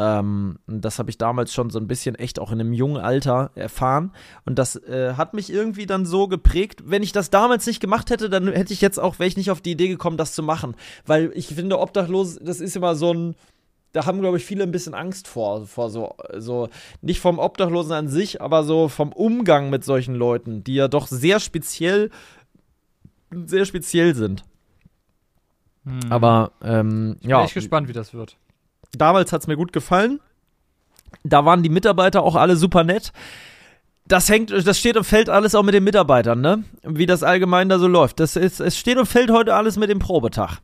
Ähm, 0.00 0.58
das 0.66 0.98
habe 0.98 1.10
ich 1.10 1.18
damals 1.18 1.52
schon 1.52 1.68
so 1.68 1.78
ein 1.78 1.86
bisschen 1.86 2.14
echt 2.14 2.38
auch 2.38 2.52
in 2.52 2.60
einem 2.60 2.72
jungen 2.72 2.96
Alter 2.96 3.50
erfahren. 3.54 4.12
Und 4.46 4.58
das 4.58 4.76
äh, 4.76 5.14
hat 5.14 5.34
mich 5.34 5.52
irgendwie 5.52 5.84
dann 5.84 6.06
so 6.06 6.26
geprägt. 6.26 6.82
Wenn 6.86 7.02
ich 7.02 7.12
das 7.12 7.28
damals 7.28 7.66
nicht 7.66 7.80
gemacht 7.80 8.08
hätte, 8.08 8.30
dann 8.30 8.50
hätte 8.50 8.72
ich 8.72 8.80
jetzt 8.80 8.98
auch, 8.98 9.18
wäre 9.18 9.28
ich 9.28 9.36
nicht 9.36 9.50
auf 9.50 9.60
die 9.60 9.72
Idee 9.72 9.88
gekommen, 9.88 10.16
das 10.16 10.32
zu 10.32 10.42
machen. 10.42 10.74
Weil 11.04 11.30
ich 11.34 11.48
finde, 11.48 11.78
obdachlos, 11.78 12.38
das 12.40 12.60
ist 12.60 12.76
immer 12.76 12.94
so 12.94 13.12
ein 13.12 13.34
da 13.92 14.06
haben, 14.06 14.20
glaube 14.20 14.36
ich, 14.36 14.44
viele 14.44 14.62
ein 14.62 14.70
bisschen 14.70 14.94
Angst 14.94 15.26
vor, 15.26 15.66
vor 15.66 15.90
so, 15.90 16.14
so, 16.36 16.68
nicht 17.02 17.18
vom 17.18 17.40
Obdachlosen 17.40 17.90
an 17.90 18.06
sich, 18.06 18.40
aber 18.40 18.62
so 18.62 18.86
vom 18.86 19.12
Umgang 19.12 19.68
mit 19.68 19.82
solchen 19.82 20.14
Leuten, 20.14 20.62
die 20.62 20.76
ja 20.76 20.86
doch 20.86 21.08
sehr 21.08 21.40
speziell, 21.40 22.10
sehr 23.32 23.64
speziell 23.64 24.14
sind. 24.14 24.44
Hm. 25.84 26.12
Aber, 26.12 26.52
ähm, 26.62 27.14
ich 27.16 27.22
bin 27.22 27.30
ja. 27.30 27.42
echt 27.42 27.54
gespannt, 27.54 27.88
wie 27.88 27.92
das 27.92 28.14
wird. 28.14 28.36
Damals 28.92 29.32
hat 29.32 29.42
es 29.42 29.46
mir 29.46 29.56
gut 29.56 29.72
gefallen. 29.72 30.20
Da 31.22 31.44
waren 31.44 31.62
die 31.62 31.68
Mitarbeiter 31.68 32.22
auch 32.22 32.36
alle 32.36 32.56
super 32.56 32.84
nett. 32.84 33.12
Das 34.06 34.28
hängt, 34.28 34.50
das 34.50 34.78
steht 34.78 34.96
und 34.96 35.04
fällt 35.04 35.28
alles 35.28 35.54
auch 35.54 35.62
mit 35.62 35.74
den 35.74 35.84
Mitarbeitern, 35.84 36.40
ne? 36.40 36.64
Wie 36.82 37.06
das 37.06 37.22
allgemein 37.22 37.68
da 37.68 37.78
so 37.78 37.86
läuft. 37.86 38.18
Das 38.18 38.34
ist, 38.34 38.60
es 38.60 38.76
steht 38.76 38.98
und 38.98 39.06
fällt 39.06 39.30
heute 39.30 39.54
alles 39.54 39.76
mit 39.76 39.88
dem 39.88 40.00
Probetag, 40.00 40.58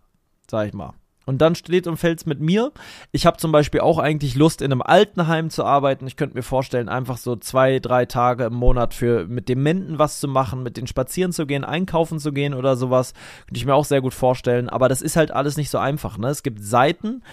sag 0.51 0.67
ich 0.67 0.75
mal. 0.75 0.95
Und 1.27 1.39
dann 1.39 1.57
steht 1.57 1.89
und 1.89 1.97
fällt 1.97 2.21
es 2.21 2.27
mit 2.27 2.41
mir. 2.41 2.73
Ich 3.11 3.27
habe 3.27 3.37
zum 3.37 3.51
Beispiel 3.51 3.81
auch 3.81 3.99
eigentlich 3.99 4.37
Lust, 4.37 4.63
in 4.63 4.71
einem 4.71 4.81
Altenheim 4.81 5.51
zu 5.51 5.65
arbeiten. 5.65 6.07
Ich 6.07 6.17
könnte 6.17 6.37
mir 6.37 6.45
vorstellen, 6.45 6.89
einfach 6.89 7.19
so 7.19 7.35
zwei, 7.35 7.81
drei 7.81 8.07
Tage 8.07 8.45
im 8.45 8.55
Monat 8.55 8.95
für 8.95 9.27
mit 9.27 9.49
Dementen 9.49 9.99
was 9.99 10.21
zu 10.21 10.29
machen, 10.29 10.63
mit 10.63 10.77
denen 10.77 10.87
spazieren 10.87 11.33
zu 11.33 11.45
gehen, 11.45 11.65
einkaufen 11.65 12.21
zu 12.21 12.33
gehen 12.33 12.55
oder 12.55 12.77
sowas. 12.77 13.13
Könnte 13.47 13.59
ich 13.59 13.67
mir 13.67 13.75
auch 13.75 13.85
sehr 13.85 14.01
gut 14.01 14.15
vorstellen. 14.15 14.69
Aber 14.69 14.89
das 14.89 15.03
ist 15.03 15.17
halt 15.17 15.33
alles 15.33 15.57
nicht 15.57 15.71
so 15.71 15.79
einfach. 15.79 16.17
Ne? 16.17 16.29
Es 16.29 16.45
gibt 16.45 16.63
Seiten. 16.63 17.25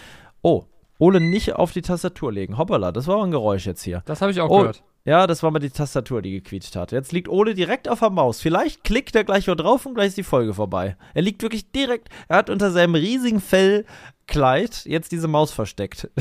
Oh, 0.42 0.66
Ole 1.04 1.20
nicht 1.20 1.54
auf 1.54 1.72
die 1.72 1.82
Tastatur 1.82 2.32
legen. 2.32 2.58
Hoppala, 2.58 2.92
das 2.92 3.08
war 3.08 3.24
ein 3.24 3.32
Geräusch 3.32 3.66
jetzt 3.66 3.84
hier. 3.84 4.02
Das 4.06 4.22
habe 4.22 4.32
ich 4.32 4.40
auch 4.42 4.50
Oh, 4.50 4.60
gehört. 4.60 4.84
Ja, 5.06 5.28
das 5.28 5.44
war 5.44 5.52
mal 5.52 5.60
die 5.60 5.70
Tastatur, 5.70 6.22
die 6.22 6.32
gequietscht 6.32 6.78
hat. 6.78 6.94
Jetzt 6.94 7.12
liegt 7.12 7.28
Ole 7.28 7.54
direkt 7.56 7.90
auf 7.90 8.00
der 8.00 8.10
Maus. 8.10 8.40
Vielleicht 8.40 8.86
klickt 8.86 9.16
er 9.16 9.26
gleich 9.26 9.48
wieder 9.48 9.58
drauf 9.58 9.86
und 9.86 9.96
gleich 9.96 10.08
ist 10.08 10.18
die 10.18 10.24
Folge 10.24 10.54
vorbei. 10.54 10.96
Er 11.14 11.22
liegt 11.24 11.42
wirklich 11.42 11.72
direkt, 11.72 12.08
er 12.30 12.38
hat 12.38 12.50
unter 12.50 12.72
seinem 12.72 12.96
riesigen 12.96 13.42
Fellkleid 13.42 14.86
jetzt 14.86 15.12
diese 15.12 15.28
Maus 15.28 15.52
versteckt. 15.52 16.10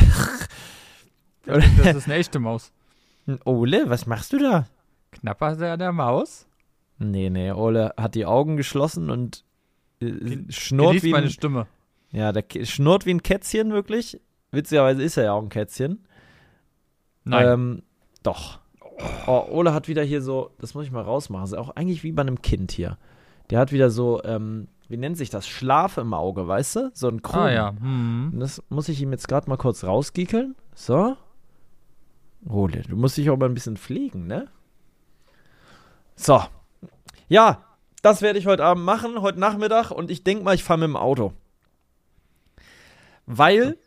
Das 1.44 1.96
ist 1.96 2.04
eine 2.06 2.14
echte 2.14 2.38
Maus. 2.38 2.72
Ole, 3.44 3.88
was 3.88 4.06
machst 4.06 4.32
du 4.32 4.38
da? 4.38 4.66
Knapper 5.10 5.56
der, 5.56 5.76
der 5.76 5.92
Maus. 5.92 6.46
Nee, 6.98 7.30
nee, 7.30 7.50
Ole 7.50 7.92
hat 7.96 8.14
die 8.14 8.26
Augen 8.26 8.56
geschlossen 8.56 9.10
und 9.10 9.44
äh, 10.00 10.08
schnurrt 10.50 11.02
wie 11.02 11.10
meine 11.10 11.26
ein, 11.26 11.32
Stimme. 11.32 11.66
ja, 12.12 12.30
der 12.32 12.44
schnurrt 12.64 13.06
wie 13.06 13.10
ein 13.14 13.22
Kätzchen 13.24 13.72
wirklich. 13.72 14.20
Witzigerweise 14.52 15.02
ist 15.02 15.16
er 15.16 15.24
ja 15.24 15.32
auch 15.32 15.42
ein 15.42 15.48
Kätzchen. 15.48 16.04
Nein. 17.24 17.46
Ähm, 17.46 17.82
doch. 18.22 18.60
Oh, 19.26 19.46
Ole 19.50 19.72
hat 19.74 19.88
wieder 19.88 20.02
hier 20.02 20.22
so, 20.22 20.50
das 20.60 20.74
muss 20.74 20.84
ich 20.84 20.92
mal 20.92 21.02
rausmachen, 21.02 21.44
ist 21.44 21.54
auch 21.54 21.70
eigentlich 21.70 22.04
wie 22.04 22.12
bei 22.12 22.22
einem 22.22 22.42
Kind 22.42 22.70
hier. 22.70 22.98
Der 23.50 23.58
hat 23.58 23.72
wieder 23.72 23.90
so, 23.90 24.22
ähm, 24.22 24.68
wie 24.88 24.96
nennt 24.96 25.16
sich 25.16 25.30
das? 25.30 25.48
Schlaf 25.48 25.96
im 25.96 26.14
Auge, 26.14 26.46
weißt 26.46 26.76
du? 26.76 26.90
So 26.94 27.08
ein 27.08 27.22
Krumm. 27.22 27.42
ah 27.42 27.50
ja. 27.50 27.74
Hm. 27.80 28.34
Das 28.38 28.62
muss 28.68 28.88
ich 28.88 29.00
ihm 29.00 29.10
jetzt 29.10 29.26
gerade 29.26 29.48
mal 29.48 29.56
kurz 29.56 29.84
rausgiekeln. 29.84 30.54
So. 30.74 31.16
Ole, 32.46 32.82
du 32.82 32.96
musst 32.96 33.16
dich 33.16 33.30
auch 33.30 33.38
mal 33.38 33.48
ein 33.48 33.54
bisschen 33.54 33.76
pflegen, 33.76 34.26
ne? 34.26 34.48
So. 36.14 36.42
Ja, 37.28 37.64
das 38.02 38.20
werde 38.20 38.38
ich 38.38 38.46
heute 38.46 38.64
Abend 38.64 38.84
machen, 38.84 39.22
heute 39.22 39.40
Nachmittag. 39.40 39.90
Und 39.90 40.10
ich 40.10 40.24
denke 40.24 40.44
mal, 40.44 40.54
ich 40.54 40.64
fahre 40.64 40.80
mit 40.80 40.88
dem 40.88 40.96
Auto. 40.96 41.32
Weil 43.26 43.78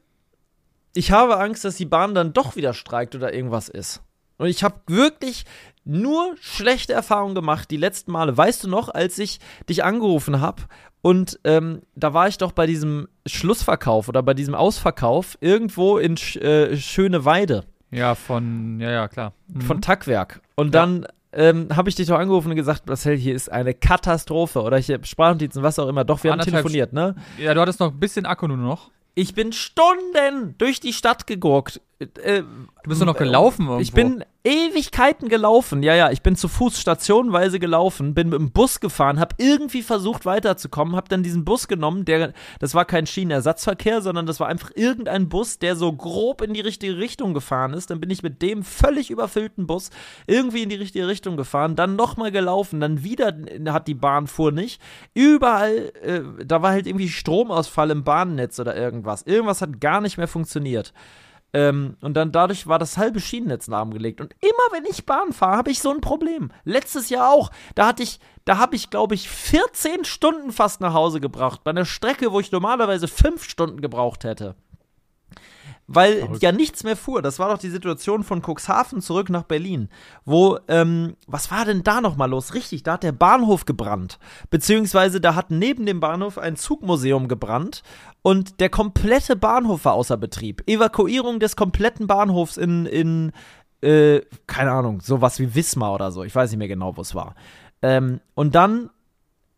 ich 0.96 1.12
habe 1.12 1.38
Angst, 1.38 1.66
dass 1.66 1.76
die 1.76 1.86
Bahn 1.86 2.16
dann 2.16 2.34
doch 2.34 2.56
wieder 2.56 2.74
streikt 2.74 3.16
oder 3.16 3.34
irgendwas 3.34 3.70
ist. 3.70 4.02
Und 4.38 4.48
ich 4.48 4.64
habe 4.64 4.82
wirklich 4.88 5.46
nur 5.84 6.36
schlechte 6.42 6.94
Erfahrungen 6.94 7.36
gemacht 7.36 7.70
die 7.70 7.78
letzten 7.78 8.12
Male. 8.12 8.36
Weißt 8.36 8.64
du 8.64 8.68
noch, 8.68 8.90
als 8.90 9.20
ich 9.20 9.40
dich 9.70 9.84
angerufen 9.84 10.42
habe 10.42 10.64
und 11.02 11.40
ähm, 11.44 11.84
da 11.94 12.16
war 12.16 12.28
ich 12.28 12.40
doch 12.40 12.52
bei 12.52 12.66
diesem 12.66 13.08
Schlussverkauf 13.28 14.10
oder 14.10 14.24
bei 14.24 14.34
diesem 14.34 14.56
Ausverkauf 14.56 15.38
irgendwo 15.40 16.00
in 16.00 16.18
Sch 16.18 16.38
äh, 16.38 16.76
Schöneweide 16.78 17.64
Ja, 17.92 18.16
von, 18.16 18.80
ja, 18.80 18.90
ja, 18.90 19.08
klar. 19.08 19.34
Mhm. 19.48 19.62
von 19.62 19.82
Tackwerk. 19.82 20.42
Und 20.56 20.74
dann 20.74 21.06
ähm, 21.32 21.68
habe 21.76 21.90
ich 21.90 21.96
dich 21.96 22.08
doch 22.08 22.18
angerufen 22.18 22.50
und 22.50 22.56
gesagt, 22.56 22.88
Marcel, 22.88 23.16
hier 23.18 23.36
ist 23.36 23.52
eine 23.52 23.76
Katastrophe. 23.76 24.64
Oder 24.64 24.80
ich 24.80 24.90
habe 24.90 25.06
Sprachnotizen, 25.06 25.62
was 25.62 25.78
auch 25.78 25.88
immer. 25.88 26.06
Doch, 26.06 26.24
wir 26.24 26.32
haben 26.32 26.40
Anderthalb 26.40 26.64
telefoniert, 26.64 26.94
ne? 26.94 27.16
ja, 27.38 27.54
du 27.54 27.62
hattest 27.62 27.80
noch 27.80 27.92
ein 27.92 28.00
bisschen 28.00 28.26
Akku 28.26 28.48
nur 28.48 28.58
noch. 28.58 28.90
Ich 29.18 29.34
bin 29.34 29.54
Stunden 29.54 30.58
durch 30.58 30.82
die 30.82 30.92
Stadt 30.92 31.26
gegurkt. 31.26 31.80
Äh, 32.00 32.44
Du 32.84 32.90
bist 32.90 33.02
doch 33.02 33.08
noch 33.08 33.18
gelaufen 33.18 33.64
irgendwo. 33.64 33.82
ich 33.82 33.94
bin 33.94 34.24
Ewigkeiten 34.44 35.28
gelaufen. 35.28 35.82
Ja, 35.82 35.96
ja, 35.96 36.12
ich 36.12 36.22
bin 36.22 36.36
zu 36.36 36.48
Fuß 36.48 36.80
stationenweise 36.80 37.58
gelaufen, 37.58 38.14
bin 38.14 38.30
mit 38.30 38.38
dem 38.38 38.52
Bus 38.52 38.80
gefahren, 38.80 39.20
habe 39.20 39.34
irgendwie 39.40 39.82
versucht 39.82 40.26
weiterzukommen, 40.26 40.96
habe 40.96 41.10
dann 41.10 41.24
diesen 41.24 41.46
Bus 41.46 41.68
genommen, 41.68 42.06
der 42.06 42.34
das 42.60 42.76
war 42.76 42.86
kein 42.86 43.08
Schienenersatzverkehr, 43.08 44.02
sondern 44.02 44.28
das 44.28 44.40
war 44.40 44.48
einfach 44.48 44.70
irgendein 44.76 45.30
Bus, 45.30 45.58
der 45.58 45.76
so 45.76 45.92
grob 45.94 46.44
in 46.44 46.54
die 46.54 46.62
richtige 46.62 46.98
Richtung 46.98 47.34
gefahren 47.34 47.74
ist. 47.74 47.90
Dann 47.90 48.00
bin 48.00 48.12
ich 48.12 48.22
mit 48.22 48.42
dem 48.44 48.64
völlig 48.64 49.10
überfüllten 49.10 49.66
Bus 49.66 49.90
irgendwie 50.28 50.62
in 50.62 50.70
die 50.70 50.76
richtige 50.76 51.08
Richtung 51.08 51.38
gefahren, 51.38 51.76
dann 51.76 51.96
nochmal 51.96 52.32
gelaufen, 52.32 52.80
dann 52.82 53.04
wieder 53.04 53.36
hat 53.68 53.88
die 53.88 53.96
Bahn 53.96 54.28
fuhr 54.28 54.52
nicht. 54.52 54.80
Überall, 55.16 55.92
äh, 56.04 56.22
da 56.46 56.62
war 56.62 56.72
halt 56.72 56.86
irgendwie 56.86 57.10
Stromausfall 57.10 57.90
im 57.90 58.04
Bahnnetz 58.04 58.60
oder 58.60 58.76
irgendwas. 58.76 59.24
Irgendwas 59.24 59.62
hat 59.62 59.82
gar 59.82 60.02
nicht 60.02 60.18
mehr 60.18 60.28
funktioniert. 60.28 60.94
Ähm, 61.56 61.96
und 62.02 62.16
dann 62.16 62.34
dadurch 62.34 62.68
war 62.68 62.80
das 62.80 62.98
halbe 62.98 63.22
Schienennetz 63.22 63.68
lahmgelegt. 63.68 64.20
Und 64.20 64.36
immer 64.42 64.74
wenn 64.74 64.84
ich 64.84 65.06
Bahn 65.06 65.32
fahre, 65.32 65.56
habe 65.56 65.72
ich 65.72 65.80
so 65.80 65.90
ein 65.90 66.02
Problem. 66.02 66.52
Letztes 66.66 67.10
Jahr 67.10 67.32
auch. 67.32 67.50
Da 67.76 67.88
hatte 67.88 68.04
ich, 68.04 68.20
da 68.44 68.58
habe 68.58 68.76
ich, 68.76 68.90
glaube 68.90 69.16
ich, 69.16 69.30
14 69.30 70.04
Stunden 70.04 70.52
fast 70.52 70.82
nach 70.82 70.94
Hause 70.94 71.22
gebracht. 71.22 71.64
Bei 71.64 71.72
einer 71.72 71.86
Strecke, 71.86 72.34
wo 72.34 72.42
ich 72.42 72.52
normalerweise 72.52 73.08
5 73.08 73.42
Stunden 73.42 73.80
gebraucht 73.80 74.26
hätte. 74.26 74.56
Weil 75.88 76.20
Verrückt. 76.20 76.42
ja 76.42 76.52
nichts 76.52 76.84
mehr 76.84 76.96
fuhr. 76.96 77.22
Das 77.22 77.38
war 77.38 77.50
doch 77.50 77.60
die 77.60 77.70
Situation 77.70 78.24
von 78.24 78.42
Cuxhaven 78.42 79.02
zurück 79.02 79.30
nach 79.30 79.44
Berlin. 79.44 79.90
Wo, 80.26 80.58
ähm, 80.68 81.16
was 81.28 81.52
war 81.52 81.66
denn 81.66 81.84
da 81.84 82.02
nochmal 82.02 82.30
los? 82.30 82.56
Richtig, 82.56 82.82
da 82.84 82.94
hat 82.94 83.04
der 83.04 83.12
Bahnhof 83.12 83.66
gebrannt. 83.66 84.18
Beziehungsweise 84.50 85.22
da 85.22 85.36
hat 85.36 85.52
neben 85.52 85.86
dem 85.86 86.00
Bahnhof 86.00 86.40
ein 86.40 86.56
Zugmuseum 86.56 87.28
gebrannt 87.28 87.84
und 88.24 88.60
der 88.60 88.70
komplette 88.70 89.36
Bahnhof 89.36 89.86
war 89.86 89.94
außer 89.94 90.18
Betrieb. 90.18 90.64
Evakuierung 90.68 91.40
des 91.40 91.56
kompletten 91.56 92.08
Bahnhofs 92.08 92.58
in, 92.58 92.88
in 92.88 93.32
äh, 93.82 94.22
keine 94.48 94.72
Ahnung, 94.72 95.02
sowas 95.02 95.40
wie 95.40 95.54
Wismar 95.54 95.94
oder 95.94 96.12
so. 96.12 96.24
Ich 96.24 96.34
weiß 96.34 96.50
nicht 96.50 96.58
mehr 96.58 96.68
genau, 96.68 96.98
wo 96.98 97.02
es 97.02 97.14
war. 97.14 97.36
Ähm, 97.84 98.22
und 98.34 98.56
dann 98.56 98.90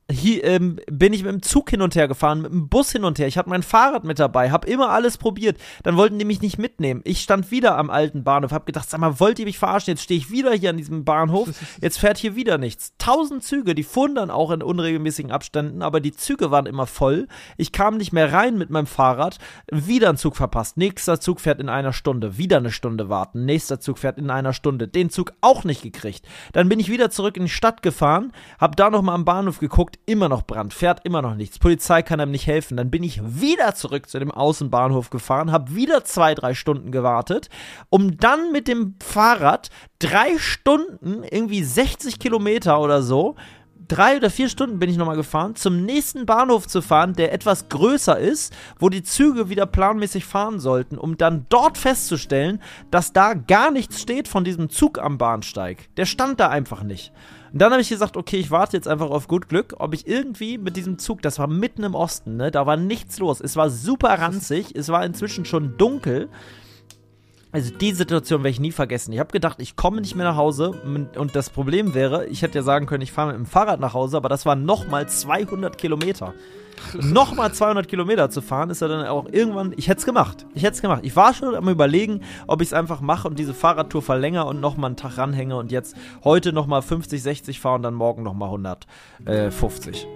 hier, 0.10 0.44
ähm, 0.46 0.80
bin 0.90 1.12
ich 1.12 1.24
mit 1.24 1.34
dem 1.34 1.42
Zug 1.42 1.70
hin 1.70 1.82
und 1.82 1.96
her 1.96 2.08
gefahren, 2.08 2.42
mit 2.42 2.52
dem 2.52 2.70
Bus 2.70 2.92
hin 2.92 3.04
und 3.04 3.20
her. 3.20 3.28
Ich 3.28 3.38
hatte 3.38 3.50
mein 3.50 3.64
Fahrrad 3.64 4.06
mit 4.06 4.20
dabei, 4.20 4.52
habe 4.52 4.68
immer 4.68 4.90
alles 4.90 5.18
probiert. 5.18 5.58
Dann 5.84 5.98
wollten 5.98 6.18
die 6.18 6.24
mich 6.24 6.42
nicht 6.42 6.58
mitnehmen. 6.58 7.02
Ich 7.04 7.22
stand 7.22 7.52
wieder 7.52 7.78
am 7.78 7.90
alten 7.90 8.24
Bahnhof, 8.24 8.52
habe 8.52 8.66
gedacht, 8.66 8.90
sag 8.90 9.02
mal, 9.02 9.20
wollt 9.20 9.38
ihr 9.40 9.46
mich 9.46 9.60
verarschen? 9.60 9.92
Jetzt 9.92 10.04
stehe 10.04 10.18
ich 10.18 10.32
wieder 10.32 10.54
hier 10.54 10.70
an 10.70 10.78
diesem 10.78 11.04
Bahnhof. 11.04 11.50
Jetzt 11.82 12.00
fährt 12.00 12.18
hier 12.18 12.38
wieder 12.38 12.58
nichts. 12.58 12.94
Tausend 12.98 13.44
Züge, 13.44 13.76
die 13.76 13.84
fuhren 13.84 14.16
dann 14.16 14.32
auch 14.32 14.52
in 14.52 14.64
unregelmäßigen 14.64 15.32
Abständen, 15.32 15.82
aber 15.82 16.00
die 16.00 16.14
Züge 16.14 16.52
waren 16.52 16.68
immer 16.68 16.88
voll. 16.88 17.28
Ich 17.58 17.74
kam 17.74 17.98
nicht 17.98 18.14
mehr 18.14 18.32
rein 18.32 18.58
mit 18.58 18.70
meinem 18.70 18.88
Fahrrad. 18.88 19.40
Wieder 19.70 20.10
ein 20.10 20.18
Zug 20.18 20.38
verpasst. 20.38 20.78
Nächster 20.78 21.20
Zug 21.20 21.42
fährt 21.42 21.60
in 21.60 21.68
einer 21.68 21.92
Stunde. 21.92 22.38
Wieder 22.38 22.58
eine 22.58 22.72
Stunde 22.72 23.10
warten. 23.10 23.44
Nächster 23.44 23.82
Zug 23.82 23.98
fährt 23.98 24.18
in 24.18 24.30
einer 24.30 24.54
Stunde. 24.54 24.88
Den 24.88 25.10
Zug 25.10 25.34
auch 25.42 25.66
nicht 25.66 25.82
gekriegt. 25.82 26.26
Dann 26.54 26.70
bin 26.70 26.80
ich 26.80 26.90
wieder 26.90 27.12
zurück 27.12 27.36
in 27.36 27.44
die 27.44 27.50
Stadt 27.50 27.82
gefahren, 27.82 28.32
habe 28.58 28.78
da 28.78 28.90
nochmal 28.90 29.16
am 29.16 29.26
Bahnhof 29.26 29.60
geguckt, 29.60 29.97
immer 30.06 30.30
noch 30.30 30.44
Brand, 30.44 30.74
fährt 30.74 31.06
immer 31.06 31.22
noch 31.22 31.36
nichts. 31.36 31.60
Polizei 31.60 32.02
kann 32.02 32.20
einem 32.20 32.32
nicht 32.32 32.48
helfen. 32.48 32.78
Dann 32.78 32.92
bin 32.92 33.04
ich 33.04 33.22
wieder 33.24 33.76
zurück 33.76 34.10
zu 34.10 34.20
dem 34.20 34.32
Außenbahnhof 34.32 35.10
gefahren, 35.10 35.52
habe 35.52 35.76
wieder 35.76 36.04
zwei, 36.04 36.36
drei 36.36 36.54
Stunden 36.54 36.92
gewartet, 36.92 37.50
um 37.90 38.18
dann 38.18 38.52
mit 38.52 38.68
dem 38.68 38.96
Fahrrad 39.04 39.70
drei 40.00 40.38
Stunden, 40.38 41.24
irgendwie 41.24 41.64
60 41.64 42.20
Kilometer 42.20 42.80
oder 42.80 43.02
so, 43.02 43.36
drei 43.88 44.18
oder 44.18 44.30
vier 44.30 44.50
Stunden 44.50 44.80
bin 44.80 44.90
ich 44.90 44.98
nochmal 44.98 45.16
gefahren, 45.16 45.56
zum 45.56 45.86
nächsten 45.86 46.26
Bahnhof 46.26 46.68
zu 46.68 46.82
fahren, 46.82 47.14
der 47.14 47.34
etwas 47.34 47.70
größer 47.70 48.18
ist, 48.18 48.54
wo 48.80 48.90
die 48.90 49.04
Züge 49.04 49.50
wieder 49.50 49.66
planmäßig 49.66 50.26
fahren 50.26 50.60
sollten, 50.60 50.98
um 50.98 51.18
dann 51.18 51.46
dort 51.50 51.78
festzustellen, 51.78 52.62
dass 52.92 53.14
da 53.14 53.34
gar 53.34 53.72
nichts 53.72 54.02
steht 54.02 54.28
von 54.28 54.44
diesem 54.44 54.70
Zug 54.70 55.00
am 55.00 55.18
Bahnsteig. 55.18 55.90
Der 55.98 56.06
stand 56.06 56.40
da 56.40 56.50
einfach 56.50 56.84
nicht. 56.84 57.12
Und 57.58 57.62
dann 57.62 57.72
habe 57.72 57.82
ich 57.82 57.90
gesagt, 57.90 58.18
okay, 58.18 58.38
ich 58.38 58.52
warte 58.52 58.78
jetzt 58.78 58.88
einfach 58.88 59.10
auf 59.10 59.28
gut 59.28 59.50
Glück, 59.50 59.74
ob 59.80 59.96
ich 59.96 60.06
irgendwie 60.06 60.60
mit 60.60 60.78
diesem 60.78 61.00
Zug, 61.00 61.24
das 61.24 61.40
war 61.40 61.48
mitten 61.48 61.82
im 61.82 61.96
Osten, 61.96 62.38
ne, 62.38 62.52
da 62.52 62.68
war 62.68 62.78
nichts 62.78 63.18
los. 63.18 63.42
Es 63.42 63.56
war 63.56 63.72
super 63.72 64.10
ranzig, 64.10 64.76
es 64.76 64.90
war 64.90 65.04
inzwischen 65.04 65.44
schon 65.44 65.76
dunkel. 65.76 66.30
Also 67.52 67.74
die 67.74 67.94
Situation 67.94 68.42
werde 68.42 68.52
ich 68.52 68.60
nie 68.60 68.72
vergessen. 68.72 69.12
Ich 69.12 69.18
habe 69.18 69.32
gedacht, 69.32 69.60
ich 69.60 69.76
komme 69.76 70.02
nicht 70.02 70.14
mehr 70.14 70.28
nach 70.28 70.36
Hause 70.36 70.70
und 71.16 71.36
das 71.36 71.50
Problem 71.50 71.96
wäre, 71.96 72.28
ich 72.28 72.44
hätte 72.44 72.60
ja 72.60 72.64
sagen 72.64 72.86
können, 72.86 73.02
ich 73.02 73.12
fahre 73.12 73.30
mit 73.32 73.38
dem 73.38 73.48
Fahrrad 73.48 73.80
nach 73.80 73.96
Hause, 73.96 74.18
aber 74.18 74.30
das 74.30 74.46
waren 74.46 74.64
nochmal 74.64 75.10
200 75.10 75.80
Kilometer. 75.80 76.36
nochmal 77.02 77.54
200 77.54 77.88
Kilometer 77.88 78.30
zu 78.30 78.42
fahren, 78.42 78.70
ist 78.70 78.82
ja 78.82 78.88
dann 78.88 79.06
auch 79.08 79.28
irgendwann, 79.32 79.74
ich 79.78 79.88
hätte 79.88 80.00
es 80.00 80.06
gemacht. 80.06 80.46
Ich 80.54 80.64
hätte 80.64 80.74
es 80.76 80.82
gemacht. 80.82 81.02
Ich 81.04 81.16
war 81.16 81.34
schon 81.34 81.56
am 81.56 81.68
überlegen, 81.70 82.22
ob 82.48 82.62
ich 82.62 82.70
es 82.70 82.74
einfach 82.74 83.02
mache 83.02 83.28
und 83.28 83.38
diese 83.40 83.54
Fahrradtour 83.54 84.02
verlängere 84.02 84.46
und 84.46 84.60
nochmal 84.60 84.90
einen 84.90 84.96
Tag 84.98 85.18
ranhänge 85.18 85.56
und 85.58 85.72
jetzt 85.72 85.96
heute 86.24 86.54
nochmal 86.54 86.82
50, 86.82 87.22
60 87.22 87.60
fahre 87.60 87.76
und 87.76 87.84
dann 87.84 87.94
morgen 87.94 88.24
nochmal 88.24 88.50
150. 88.50 90.08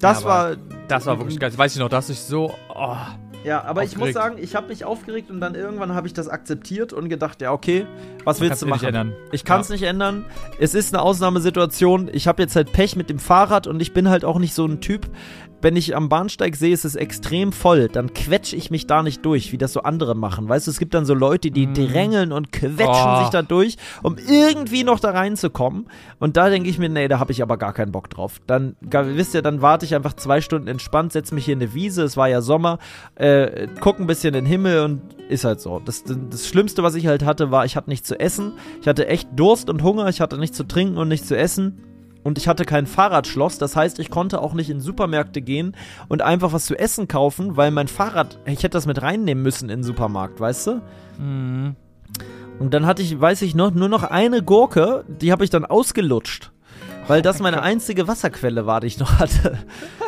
Das 0.00 0.20
Ja, 0.22 0.26
war, 0.28 0.56
Das 0.88 1.06
war 1.06 1.18
wirklich 1.18 1.38
geil. 1.38 1.52
Weiß 1.56 1.74
ich 1.74 1.80
noch, 1.80 1.88
dass 1.88 2.10
ich 2.10 2.20
so. 2.20 2.52
Oh, 2.74 2.94
Ja, 3.44 3.62
aber 3.64 3.82
ich 3.84 3.92
muss 3.96 4.08
Aufgeregt. 4.08 4.14
sagen, 4.14 4.36
ich 4.40 4.54
habe 4.56 4.68
mich 4.68 4.84
aufgeregt 4.84 5.30
und 5.30 5.40
dann 5.40 5.54
irgendwann 5.54 5.94
habe 5.94 6.06
ich 6.06 6.12
das 6.12 6.28
akzeptiert 6.28 6.92
und 6.92 7.08
gedacht, 7.08 7.40
ja, 7.40 7.52
okay, 7.52 7.86
was 8.24 8.40
willst 8.40 8.60
du 8.60 8.66
du 8.66 8.70
machen? 8.70 8.80
nicht 8.80 8.88
ändern. 8.88 9.12
Ich 9.32 9.44
kann 9.44 9.60
es 9.60 9.68
nicht 9.70 9.84
ändern. 9.84 10.24
Es 10.58 10.74
ist 10.74 10.92
eine 10.92 11.02
Ausnahmesituation. 11.02 12.10
Ich 12.12 12.26
habe 12.28 12.42
jetzt 12.42 12.56
halt 12.56 12.72
Pech 12.72 12.96
mit 12.96 13.08
dem 13.08 13.18
Fahrrad 13.20 13.66
und 13.68 13.80
ich 13.80 13.94
bin 13.94 14.08
halt 14.10 14.24
auch 14.24 14.38
nicht 14.38 14.52
so 14.52 14.66
ein 14.66 14.80
Typ. 14.80 15.08
Wenn 15.62 15.74
ich 15.74 15.96
am 15.96 16.08
Bahnsteig 16.08 16.54
sehe, 16.54 16.74
es 16.74 16.84
ist 16.84 16.96
extrem 16.96 17.50
voll, 17.50 17.88
dann 17.88 18.12
quetsche 18.12 18.54
ich 18.56 18.70
mich 18.70 18.86
da 18.86 19.02
nicht 19.02 19.24
durch, 19.24 19.52
wie 19.52 19.58
das 19.58 19.72
so 19.72 19.80
andere 19.82 20.14
machen. 20.14 20.48
Weißt 20.48 20.66
du, 20.66 20.70
es 20.70 20.78
gibt 20.78 20.92
dann 20.94 21.06
so 21.06 21.14
Leute, 21.14 21.50
die 21.50 21.66
Mm. 21.66 21.74
drängeln 21.74 22.32
und 22.32 22.52
quetschen 22.52 22.86
Oh. 22.88 23.20
sich 23.20 23.30
da 23.30 23.42
durch, 23.42 23.76
um 24.02 24.16
irgendwie 24.18 24.84
noch 24.84 25.00
da 25.00 25.10
reinzukommen. 25.12 25.86
Und 26.18 26.36
da 26.36 26.50
denke 26.50 26.68
ich 26.68 26.78
mir, 26.78 26.88
nee, 26.90 27.08
da 27.08 27.18
habe 27.18 27.32
ich 27.32 27.42
aber 27.42 27.56
gar 27.56 27.72
keinen 27.72 27.90
Bock 27.90 28.10
drauf. 28.10 28.40
Dann, 28.46 28.76
wisst 28.80 29.34
ihr, 29.34 29.42
dann 29.42 29.62
warte 29.62 29.86
ich 29.86 29.94
einfach 29.94 30.12
zwei 30.12 30.40
Stunden 30.40 30.68
entspannt, 30.68 31.12
setze 31.12 31.34
mich 31.34 31.46
hier 31.46 31.54
in 31.54 31.60
eine 31.62 31.72
Wiese, 31.74 32.02
es 32.02 32.16
war 32.16 32.28
ja 32.28 32.42
Sommer, 32.42 32.78
äh, 33.14 33.66
guck 33.80 33.98
ein 33.98 34.06
bisschen 34.06 34.34
in 34.34 34.44
den 34.44 34.46
Himmel 34.46 34.84
und 34.84 35.00
ist 35.28 35.44
halt 35.44 35.60
so. 35.60 35.80
Das, 35.84 36.04
das 36.04 36.46
Schlimmste, 36.46 36.82
was 36.82 36.94
ich 36.94 37.06
halt 37.06 37.24
hatte, 37.24 37.50
war, 37.50 37.64
ich 37.64 37.76
hatte 37.76 37.88
nichts 37.90 38.06
zu 38.06 38.20
essen. 38.20 38.52
Ich 38.80 38.86
hatte 38.88 39.08
echt 39.08 39.28
Durst 39.34 39.70
und 39.70 39.82
Hunger, 39.82 40.08
ich 40.08 40.20
hatte 40.20 40.38
nichts 40.38 40.56
zu 40.56 40.64
trinken 40.64 40.98
und 40.98 41.08
nichts 41.08 41.26
zu 41.26 41.36
essen. 41.36 41.82
Und 42.26 42.38
ich 42.38 42.48
hatte 42.48 42.64
kein 42.64 42.86
Fahrradschloss, 42.86 43.58
das 43.58 43.76
heißt, 43.76 44.00
ich 44.00 44.10
konnte 44.10 44.40
auch 44.42 44.52
nicht 44.52 44.68
in 44.68 44.80
Supermärkte 44.80 45.40
gehen 45.40 45.76
und 46.08 46.22
einfach 46.22 46.52
was 46.52 46.66
zu 46.66 46.76
essen 46.76 47.06
kaufen, 47.06 47.56
weil 47.56 47.70
mein 47.70 47.86
Fahrrad, 47.86 48.40
ich 48.46 48.64
hätte 48.64 48.70
das 48.70 48.84
mit 48.84 49.00
reinnehmen 49.00 49.44
müssen 49.44 49.70
in 49.70 49.78
den 49.78 49.84
Supermarkt, 49.84 50.40
weißt 50.40 50.66
du? 50.66 50.82
Mhm. 51.20 51.76
Und 52.58 52.74
dann 52.74 52.84
hatte 52.84 53.00
ich, 53.00 53.20
weiß 53.20 53.42
ich 53.42 53.54
noch, 53.54 53.72
nur 53.72 53.88
noch 53.88 54.02
eine 54.02 54.42
Gurke, 54.42 55.04
die 55.06 55.30
habe 55.30 55.44
ich 55.44 55.50
dann 55.50 55.64
ausgelutscht. 55.64 56.50
Weil 57.06 57.22
das 57.22 57.38
meine 57.38 57.62
einzige 57.62 58.08
Wasserquelle 58.08 58.66
war, 58.66 58.80
die 58.80 58.88
ich 58.88 58.98
noch 58.98 59.20
hatte. 59.20 59.58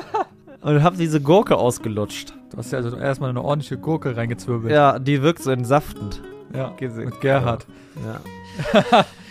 Und 0.61 0.83
habe 0.83 0.97
diese 0.97 1.21
Gurke 1.21 1.57
ausgelutscht. 1.57 2.35
Du 2.51 2.57
hast 2.57 2.73
ja 2.73 2.79
also 2.79 2.97
erstmal 2.97 3.31
eine 3.31 3.45
ordentliche 3.45 3.79
Gurke 3.79 4.17
reingezwirbelt. 4.17 4.75
Ja, 4.75 4.99
die 4.99 5.23
wirkt 5.23 5.41
so 5.41 5.53
entsaftend. 5.53 6.21
ja. 6.53 6.75
Mit 6.81 7.21
Gerhard. 7.21 7.65
Ja. 8.05 9.05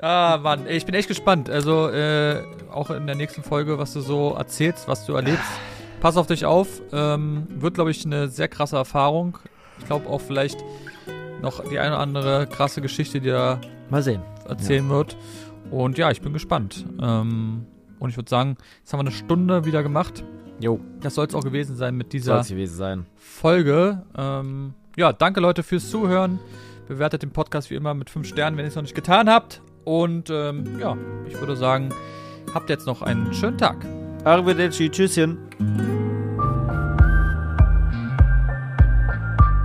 Ah, 0.00 0.38
Mann, 0.42 0.66
ich 0.68 0.84
bin 0.86 0.94
echt 0.94 1.08
gespannt. 1.08 1.48
Also, 1.48 1.88
äh, 1.88 2.42
auch 2.72 2.90
in 2.90 3.06
der 3.06 3.16
nächsten 3.16 3.42
Folge, 3.42 3.78
was 3.78 3.92
du 3.92 4.00
so 4.00 4.34
erzählst, 4.34 4.88
was 4.88 5.06
du 5.06 5.14
erlebst. 5.14 5.44
Pass 6.00 6.16
auf 6.16 6.26
dich 6.26 6.44
auf. 6.44 6.82
Ähm, 6.92 7.46
wird, 7.50 7.74
glaube 7.74 7.90
ich, 7.90 8.04
eine 8.04 8.28
sehr 8.28 8.48
krasse 8.48 8.76
Erfahrung. 8.76 9.38
Ich 9.78 9.86
glaube 9.86 10.08
auch 10.08 10.20
vielleicht 10.20 10.62
noch 11.42 11.64
die 11.64 11.78
eine 11.78 11.92
oder 11.92 12.00
andere 12.00 12.46
krasse 12.46 12.80
Geschichte, 12.80 13.20
die 13.20 13.30
er 13.30 13.60
Mal 13.90 14.02
sehen. 14.02 14.22
erzählen 14.48 14.88
wird. 14.88 15.16
Und 15.70 15.98
ja, 15.98 16.10
ich 16.10 16.20
bin 16.20 16.32
gespannt. 16.32 16.84
Ähm, 17.00 17.66
und 17.98 18.10
ich 18.10 18.16
würde 18.16 18.28
sagen, 18.28 18.56
jetzt 18.80 18.92
haben 18.92 18.98
wir 19.00 19.06
eine 19.08 19.12
Stunde 19.16 19.64
wieder 19.64 19.82
gemacht. 19.82 20.22
Jo, 20.60 20.80
Das 21.00 21.14
soll 21.14 21.26
es 21.26 21.34
auch 21.34 21.44
gewesen 21.44 21.76
sein 21.76 21.96
mit 21.96 22.12
dieser 22.12 22.42
sein. 22.42 23.06
Folge. 23.16 24.02
Ähm, 24.16 24.74
ja, 24.96 25.12
danke 25.12 25.40
Leute 25.40 25.62
fürs 25.62 25.90
Zuhören. 25.90 26.38
Bewertet 26.88 27.22
den 27.22 27.30
Podcast 27.30 27.70
wie 27.70 27.74
immer 27.74 27.94
mit 27.94 28.08
5 28.10 28.26
Sternen, 28.28 28.56
wenn 28.56 28.64
ihr 28.64 28.68
es 28.68 28.74
noch 28.76 28.82
nicht 28.82 28.94
getan 28.94 29.28
habt. 29.28 29.60
Und 29.86 30.30
ähm, 30.30 30.80
ja, 30.80 30.96
ich 31.28 31.38
würde 31.38 31.54
sagen, 31.54 31.90
habt 32.52 32.70
jetzt 32.70 32.88
noch 32.88 33.02
einen 33.02 33.32
schönen 33.32 33.56
Tag. 33.56 33.76
Arrivederci, 34.24 34.90
tschüsschen. 34.90 35.38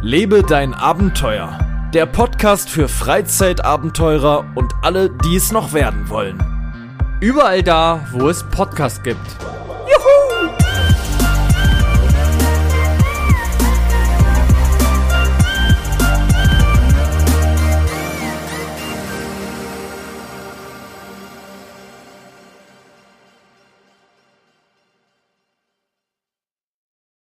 Lebe 0.04 0.44
dein 0.44 0.76
Abenteuer. 0.76 1.58
Der 1.96 2.06
Podcast 2.06 2.70
für 2.70 2.88
Freizeitabenteurer 2.88 4.46
und 4.54 4.72
alle, 4.84 5.10
die 5.26 5.36
es 5.36 5.52
noch 5.52 5.74
werden 5.74 6.08
wollen. 6.08 6.38
Überall 7.20 7.64
da, 7.64 8.06
wo 8.12 8.30
es 8.30 8.44
Podcasts 8.44 9.02
gibt. 9.02 9.18